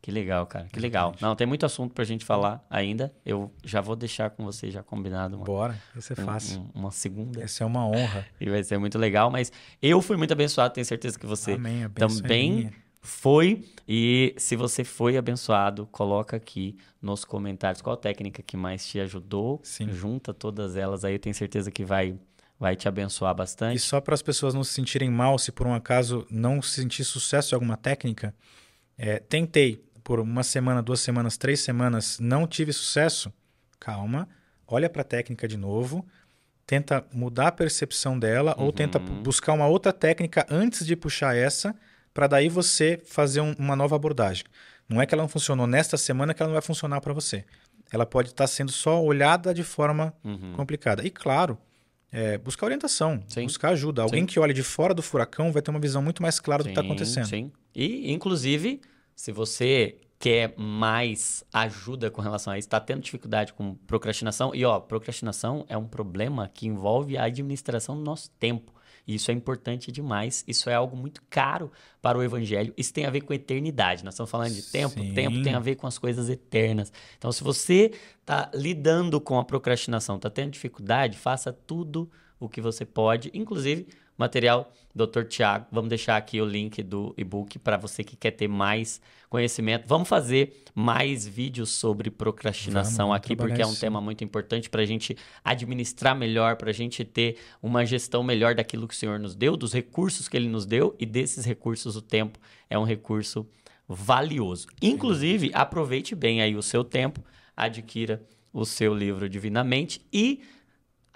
Que 0.00 0.10
legal, 0.10 0.46
cara. 0.46 0.66
Que 0.72 0.78
legal. 0.80 1.14
Não, 1.20 1.34
tem 1.34 1.46
muito 1.46 1.66
assunto 1.66 1.92
pra 1.92 2.04
gente 2.04 2.24
falar 2.24 2.64
ainda. 2.70 3.12
Eu 3.26 3.52
já 3.64 3.80
vou 3.80 3.96
deixar 3.96 4.30
com 4.30 4.44
você 4.44 4.70
já 4.70 4.82
combinado 4.82 5.36
uma, 5.36 5.44
Bora, 5.44 5.76
isso 5.96 6.12
é 6.12 6.16
fácil. 6.16 6.60
um- 6.74 6.80
uma 6.80 6.90
segunda. 6.90 7.42
Essa 7.42 7.64
é 7.64 7.66
uma 7.66 7.84
honra. 7.86 8.24
E 8.40 8.48
vai 8.48 8.62
ser 8.62 8.78
muito 8.78 8.96
legal. 8.98 9.30
Mas 9.30 9.50
eu 9.82 10.00
fui 10.00 10.16
muito 10.16 10.32
abençoado, 10.32 10.72
tenho 10.74 10.84
certeza 10.84 11.18
que 11.18 11.26
você 11.26 11.52
Amém. 11.52 11.84
É 11.84 11.88
também 11.88 12.70
foi. 13.00 13.64
E 13.86 14.34
se 14.38 14.54
você 14.54 14.84
foi 14.84 15.16
abençoado, 15.16 15.86
coloca 15.86 16.36
aqui 16.36 16.76
nos 17.02 17.24
comentários 17.24 17.82
qual 17.82 17.96
técnica 17.96 18.42
que 18.42 18.56
mais 18.56 18.86
te 18.86 19.00
ajudou. 19.00 19.60
Sim. 19.64 19.90
Junta 19.92 20.32
todas 20.32 20.76
elas 20.76 21.04
aí, 21.04 21.14
eu 21.14 21.18
tenho 21.18 21.34
certeza 21.34 21.70
que 21.70 21.84
vai, 21.84 22.16
vai 22.58 22.76
te 22.76 22.86
abençoar 22.88 23.32
E 23.34 23.36
bastante. 23.36 23.78
só 23.80 24.00
para 24.00 24.14
as 24.14 24.22
pessoas 24.22 24.54
não 24.54 24.62
se 24.62 24.72
sentirem 24.72 25.10
mal 25.10 25.38
se 25.38 25.50
por 25.52 25.66
um 25.66 25.74
acaso 25.74 26.24
não 26.30 26.62
sentir 26.62 27.04
sucesso 27.04 27.52
em 27.52 27.56
alguma 27.56 27.76
técnica, 27.76 28.34
é, 28.96 29.18
tentei 29.20 29.84
por 30.08 30.20
uma 30.20 30.42
semana, 30.42 30.80
duas 30.82 31.00
semanas, 31.00 31.36
três 31.36 31.60
semanas, 31.60 32.18
não 32.18 32.46
tive 32.46 32.72
sucesso, 32.72 33.30
calma, 33.78 34.26
olha 34.66 34.88
para 34.88 35.02
a 35.02 35.04
técnica 35.04 35.46
de 35.46 35.58
novo, 35.58 36.02
tenta 36.66 37.04
mudar 37.12 37.48
a 37.48 37.52
percepção 37.52 38.18
dela 38.18 38.54
ou 38.56 38.72
tenta 38.72 38.98
Uhum. 38.98 39.22
buscar 39.22 39.52
uma 39.52 39.66
outra 39.66 39.92
técnica 39.92 40.46
antes 40.48 40.86
de 40.86 40.96
puxar 40.96 41.36
essa, 41.36 41.76
para 42.14 42.26
daí 42.26 42.48
você 42.48 42.98
fazer 43.04 43.42
um- 43.42 43.54
uma 43.58 43.76
nova 43.76 43.96
abordagem. 43.96 44.44
Não 44.88 44.98
é 44.98 45.04
que 45.04 45.14
ela 45.14 45.22
não 45.24 45.28
funcionou 45.28 45.66
nesta 45.66 45.98
semana 45.98 46.32
que 46.32 46.42
ela 46.42 46.48
não 46.48 46.54
vai 46.54 46.62
funcionar 46.62 47.02
para 47.02 47.12
você. 47.12 47.44
Ela 47.92 48.06
pode 48.06 48.28
estar 48.30 48.46
sendo 48.46 48.72
só 48.72 49.04
olhada 49.04 49.52
de 49.52 49.62
forma 49.62 50.14
Uhum. 50.24 50.54
complicada. 50.54 51.06
E 51.06 51.10
claro, 51.10 51.58
é, 52.10 52.38
buscar 52.38 52.64
orientação, 52.64 53.22
Sim. 53.28 53.44
buscar 53.44 53.72
ajuda. 53.72 54.00
Alguém 54.00 54.22
Sim. 54.22 54.26
que 54.26 54.40
olha 54.40 54.54
de 54.54 54.62
fora 54.62 54.94
do 54.94 55.02
furacão 55.02 55.52
vai 55.52 55.60
ter 55.60 55.70
uma 55.70 55.78
visão 55.78 56.00
muito 56.00 56.22
mais 56.22 56.40
clara 56.40 56.62
do 56.62 56.66
que 56.68 56.70
está 56.70 56.80
Sim, 56.80 56.86
acontecendo. 56.88 57.26
Sim. 57.26 57.52
E, 57.74 58.10
inclusive, 58.10 58.80
se 59.18 59.32
você 59.32 59.96
quer 60.16 60.54
mais 60.56 61.42
ajuda 61.52 62.08
com 62.08 62.22
relação 62.22 62.52
a 62.52 62.56
isso, 62.56 62.68
está 62.68 62.78
tendo 62.78 63.02
dificuldade 63.02 63.52
com 63.52 63.74
procrastinação, 63.74 64.54
e 64.54 64.64
ó, 64.64 64.78
procrastinação 64.78 65.66
é 65.68 65.76
um 65.76 65.88
problema 65.88 66.48
que 66.54 66.68
envolve 66.68 67.18
a 67.18 67.24
administração 67.24 67.96
do 67.96 68.02
nosso 68.04 68.30
tempo. 68.38 68.72
E 69.04 69.16
isso 69.16 69.28
é 69.32 69.34
importante 69.34 69.90
demais. 69.90 70.44
Isso 70.46 70.70
é 70.70 70.74
algo 70.74 70.96
muito 70.96 71.20
caro 71.28 71.72
para 72.00 72.16
o 72.16 72.22
evangelho. 72.22 72.72
Isso 72.76 72.94
tem 72.94 73.06
a 73.06 73.10
ver 73.10 73.22
com 73.22 73.34
eternidade. 73.34 74.04
Nós 74.04 74.14
estamos 74.14 74.30
falando 74.30 74.54
de 74.54 74.62
tempo. 74.62 75.00
Sim. 75.00 75.12
Tempo 75.12 75.42
tem 75.42 75.54
a 75.54 75.58
ver 75.58 75.74
com 75.74 75.88
as 75.88 75.98
coisas 75.98 76.28
eternas. 76.28 76.92
Então, 77.16 77.32
se 77.32 77.42
você 77.42 77.90
está 78.20 78.48
lidando 78.54 79.20
com 79.20 79.36
a 79.36 79.44
procrastinação, 79.44 80.14
está 80.14 80.30
tendo 80.30 80.52
dificuldade, 80.52 81.18
faça 81.18 81.52
tudo 81.52 82.08
o 82.38 82.48
que 82.48 82.60
você 82.60 82.84
pode, 82.84 83.32
inclusive 83.34 83.88
material 84.18 84.70
Dr. 84.94 85.22
Tiago. 85.22 85.66
Vamos 85.70 85.88
deixar 85.88 86.16
aqui 86.16 86.40
o 86.40 86.44
link 86.44 86.82
do 86.82 87.14
e-book 87.16 87.58
para 87.60 87.76
você 87.76 88.02
que 88.02 88.16
quer 88.16 88.32
ter 88.32 88.48
mais 88.48 89.00
conhecimento. 89.30 89.86
Vamos 89.86 90.08
fazer 90.08 90.64
mais 90.74 91.26
vídeos 91.26 91.70
sobre 91.70 92.10
procrastinação 92.10 93.08
Vamos, 93.08 93.16
aqui, 93.16 93.36
porque 93.36 93.62
é 93.62 93.66
um 93.66 93.70
isso, 93.70 93.80
tema 93.80 94.00
muito 94.00 94.24
importante 94.24 94.68
para 94.68 94.82
a 94.82 94.86
gente 94.86 95.16
administrar 95.44 96.16
melhor, 96.16 96.56
para 96.56 96.70
a 96.70 96.74
gente 96.74 97.04
ter 97.04 97.38
uma 97.62 97.86
gestão 97.86 98.22
melhor 98.22 98.54
daquilo 98.54 98.88
que 98.88 98.94
o 98.94 98.96
Senhor 98.96 99.18
nos 99.18 99.36
deu, 99.36 99.56
dos 99.56 99.72
recursos 99.72 100.28
que 100.28 100.36
Ele 100.36 100.48
nos 100.48 100.66
deu 100.66 100.96
e 100.98 101.06
desses 101.06 101.44
recursos 101.44 101.94
o 101.94 102.02
tempo 102.02 102.38
é 102.68 102.78
um 102.78 102.84
recurso 102.84 103.46
valioso. 103.86 104.66
Inclusive, 104.82 105.50
aproveite 105.54 106.14
bem 106.14 106.42
aí 106.42 106.56
o 106.56 106.62
seu 106.62 106.82
tempo, 106.82 107.22
adquira 107.56 108.22
o 108.52 108.64
seu 108.64 108.94
livro 108.94 109.28
Divinamente 109.28 110.00
e 110.12 110.42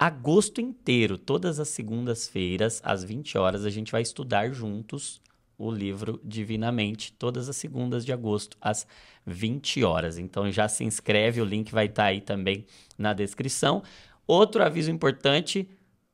agosto 0.06 0.60
inteiro, 0.60 1.16
todas 1.16 1.60
as 1.60 1.68
segundas-feiras, 1.68 2.80
às 2.84 3.04
20 3.04 3.38
horas, 3.38 3.64
a 3.64 3.70
gente 3.70 3.92
vai 3.92 4.02
estudar 4.02 4.52
juntos 4.52 5.20
o 5.56 5.70
livro 5.70 6.20
Divinamente, 6.24 7.12
todas 7.12 7.48
as 7.48 7.56
segundas 7.56 8.04
de 8.04 8.12
agosto, 8.12 8.56
às 8.60 8.86
20 9.24 9.84
horas. 9.84 10.18
Então 10.18 10.50
já 10.50 10.66
se 10.68 10.82
inscreve, 10.82 11.40
o 11.40 11.44
link 11.44 11.70
vai 11.70 11.86
estar 11.86 12.06
aí 12.06 12.20
também 12.20 12.66
na 12.98 13.12
descrição. 13.12 13.82
Outro 14.26 14.62
aviso 14.64 14.90
importante, 14.90 15.68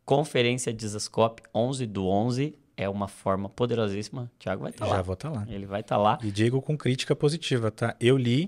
conferência 0.04 0.72
Dizascope 0.72 1.42
11 1.54 1.86
do 1.86 2.06
11, 2.06 2.54
é 2.76 2.88
uma 2.88 3.08
forma 3.08 3.48
poderosíssima. 3.48 4.30
Tiago 4.38 4.62
vai 4.62 4.70
estar 4.70 4.86
Já 4.86 4.92
lá. 4.96 5.02
vou 5.02 5.14
estar 5.14 5.30
lá. 5.30 5.46
Ele 5.48 5.66
vai 5.66 5.80
estar 5.80 5.96
lá. 5.96 6.18
E 6.22 6.30
digo 6.30 6.60
com 6.60 6.76
crítica 6.76 7.16
positiva, 7.16 7.70
tá? 7.70 7.96
Eu 7.98 8.18
li 8.18 8.46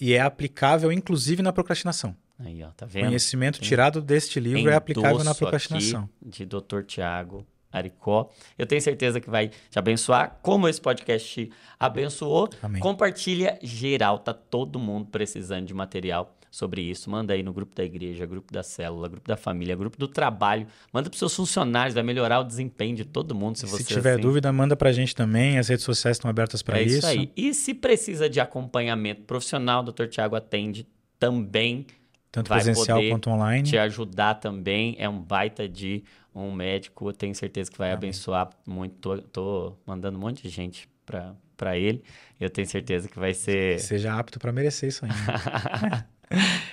e 0.00 0.14
é 0.14 0.20
aplicável 0.20 0.90
inclusive 0.90 1.42
na 1.42 1.52
procrastinação. 1.52 2.16
Aí, 2.44 2.62
ó, 2.62 2.68
tá 2.70 2.86
vendo? 2.86 3.06
Conhecimento 3.06 3.58
Tem- 3.60 3.68
tirado 3.68 4.00
deste 4.00 4.40
livro 4.40 4.70
é 4.70 4.74
aplicável 4.74 5.22
na 5.22 5.34
procrastinação. 5.34 6.08
de 6.24 6.44
Dr. 6.46 6.82
Tiago 6.86 7.46
Aricó. 7.72 8.30
Eu 8.58 8.66
tenho 8.66 8.80
certeza 8.80 9.20
que 9.20 9.28
vai 9.30 9.48
te 9.48 9.78
abençoar, 9.78 10.38
como 10.42 10.66
esse 10.68 10.80
podcast 10.80 11.28
te 11.46 11.52
abençoou. 11.78 12.48
Amém. 12.62 12.80
Compartilha 12.80 13.58
geral, 13.62 14.18
tá 14.18 14.32
todo 14.34 14.78
mundo 14.78 15.06
precisando 15.06 15.66
de 15.66 15.74
material 15.74 16.36
sobre 16.50 16.80
isso. 16.82 17.08
Manda 17.08 17.32
aí 17.32 17.44
no 17.44 17.52
grupo 17.52 17.76
da 17.76 17.84
igreja, 17.84 18.26
grupo 18.26 18.52
da 18.52 18.62
célula, 18.64 19.06
grupo 19.08 19.28
da 19.28 19.36
família, 19.36 19.76
grupo 19.76 19.96
do 19.96 20.08
trabalho. 20.08 20.66
Manda 20.92 21.08
para 21.08 21.16
seus 21.16 21.36
funcionários, 21.36 21.94
vai 21.94 22.02
melhorar 22.02 22.40
o 22.40 22.44
desempenho 22.44 22.96
de 22.96 23.04
todo 23.04 23.36
mundo 23.36 23.56
se 23.56 23.68
Se, 23.68 23.84
tiver 23.84 24.14
assim, 24.14 24.22
dúvida, 24.22 24.52
manda 24.52 24.74
pra 24.74 24.90
gente 24.90 25.14
também. 25.14 25.58
As 25.58 25.68
redes 25.68 25.84
sociais 25.84 26.16
estão 26.16 26.28
abertas 26.28 26.60
para 26.62 26.80
é 26.80 26.82
isso. 26.82 26.96
isso 26.98 27.06
aí. 27.06 27.30
E 27.36 27.54
se 27.54 27.72
precisa 27.72 28.28
de 28.28 28.40
acompanhamento 28.40 29.22
profissional, 29.22 29.84
o 29.84 29.92
Dr. 29.92 30.06
Tiago 30.08 30.34
atende 30.34 30.88
também 31.20 31.86
Tanto 32.32 32.48
vai 32.48 32.62
presencial 32.62 33.00
quanto 33.08 33.30
online. 33.30 33.68
te 33.68 33.76
ajudar 33.78 34.34
também. 34.34 34.94
É 34.98 35.08
um 35.08 35.20
baita 35.20 35.68
de 35.68 36.04
um 36.34 36.52
médico. 36.52 37.08
Eu 37.08 37.12
tenho 37.12 37.34
certeza 37.34 37.70
que 37.70 37.76
vai 37.78 37.88
Amém. 37.88 37.96
abençoar 37.98 38.50
muito. 38.66 38.94
Tô, 39.00 39.18
tô 39.18 39.76
mandando 39.84 40.16
um 40.16 40.20
monte 40.20 40.42
de 40.42 40.48
gente 40.48 40.88
pra, 41.04 41.34
pra 41.56 41.76
ele. 41.76 42.02
Eu 42.38 42.48
tenho 42.48 42.66
certeza 42.68 43.08
que 43.08 43.18
vai 43.18 43.34
ser. 43.34 43.80
Seja 43.80 44.16
apto 44.18 44.38
para 44.38 44.52
merecer 44.52 44.88
isso 44.88 45.04
aí. 45.04 45.10
né? 45.10 46.04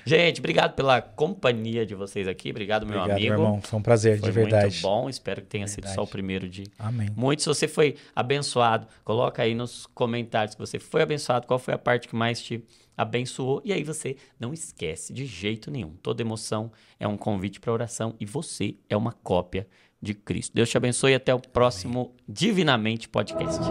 Gente, 0.06 0.40
obrigado 0.40 0.76
pela 0.76 1.02
companhia 1.02 1.84
de 1.84 1.96
vocês 1.96 2.28
aqui. 2.28 2.52
Obrigado, 2.52 2.86
meu 2.86 2.96
Obrigado, 3.00 3.18
amigo. 3.18 3.34
meu 3.34 3.44
irmão. 3.44 3.62
Foi 3.62 3.80
um 3.80 3.82
prazer, 3.82 4.20
Foi 4.20 4.30
de 4.30 4.32
verdade. 4.36 4.66
muito 4.66 4.82
bom. 4.84 5.10
Espero 5.10 5.42
que 5.42 5.48
tenha 5.48 5.68
sido 5.68 5.86
Verdade. 5.86 5.96
só 5.96 6.04
o 6.04 6.08
primeiro 6.08 6.48
de 6.48 6.66
Amém. 6.78 7.10
muitos. 7.16 7.44
Se 7.44 7.50
você 7.50 7.68
foi 7.68 7.96
abençoado, 8.16 8.88
coloca 9.04 9.42
aí 9.42 9.56
nos 9.56 9.88
comentários 9.88 10.54
se 10.54 10.60
você 10.60 10.78
foi 10.80 11.02
abençoado, 11.02 11.48
qual 11.48 11.58
foi 11.60 11.74
a 11.74 11.78
parte 11.78 12.08
que 12.08 12.16
mais 12.16 12.40
te 12.40 12.64
abençoou. 12.98 13.62
E 13.64 13.72
aí 13.72 13.84
você 13.84 14.18
não 14.40 14.54
esquece 14.54 15.14
de 15.14 15.26
jeito 15.26 15.70
nenhum. 15.70 15.94
Toda 16.02 16.24
emoção 16.24 16.72
é 17.00 17.08
um 17.08 17.16
convite 17.16 17.60
para 17.60 17.72
oração 17.72 18.16
e 18.20 18.26
você 18.26 18.76
é 18.90 18.98
uma 18.98 19.12
cópia 19.12 19.68
de 20.02 20.14
Cristo. 20.14 20.54
Deus 20.56 20.70
te 20.70 20.78
abençoe 20.78 21.12
e 21.12 21.16
até 21.16 21.34
o 21.34 21.40
próximo 21.40 22.16
Divinamente 22.28 23.08
Podcast. 23.08 23.62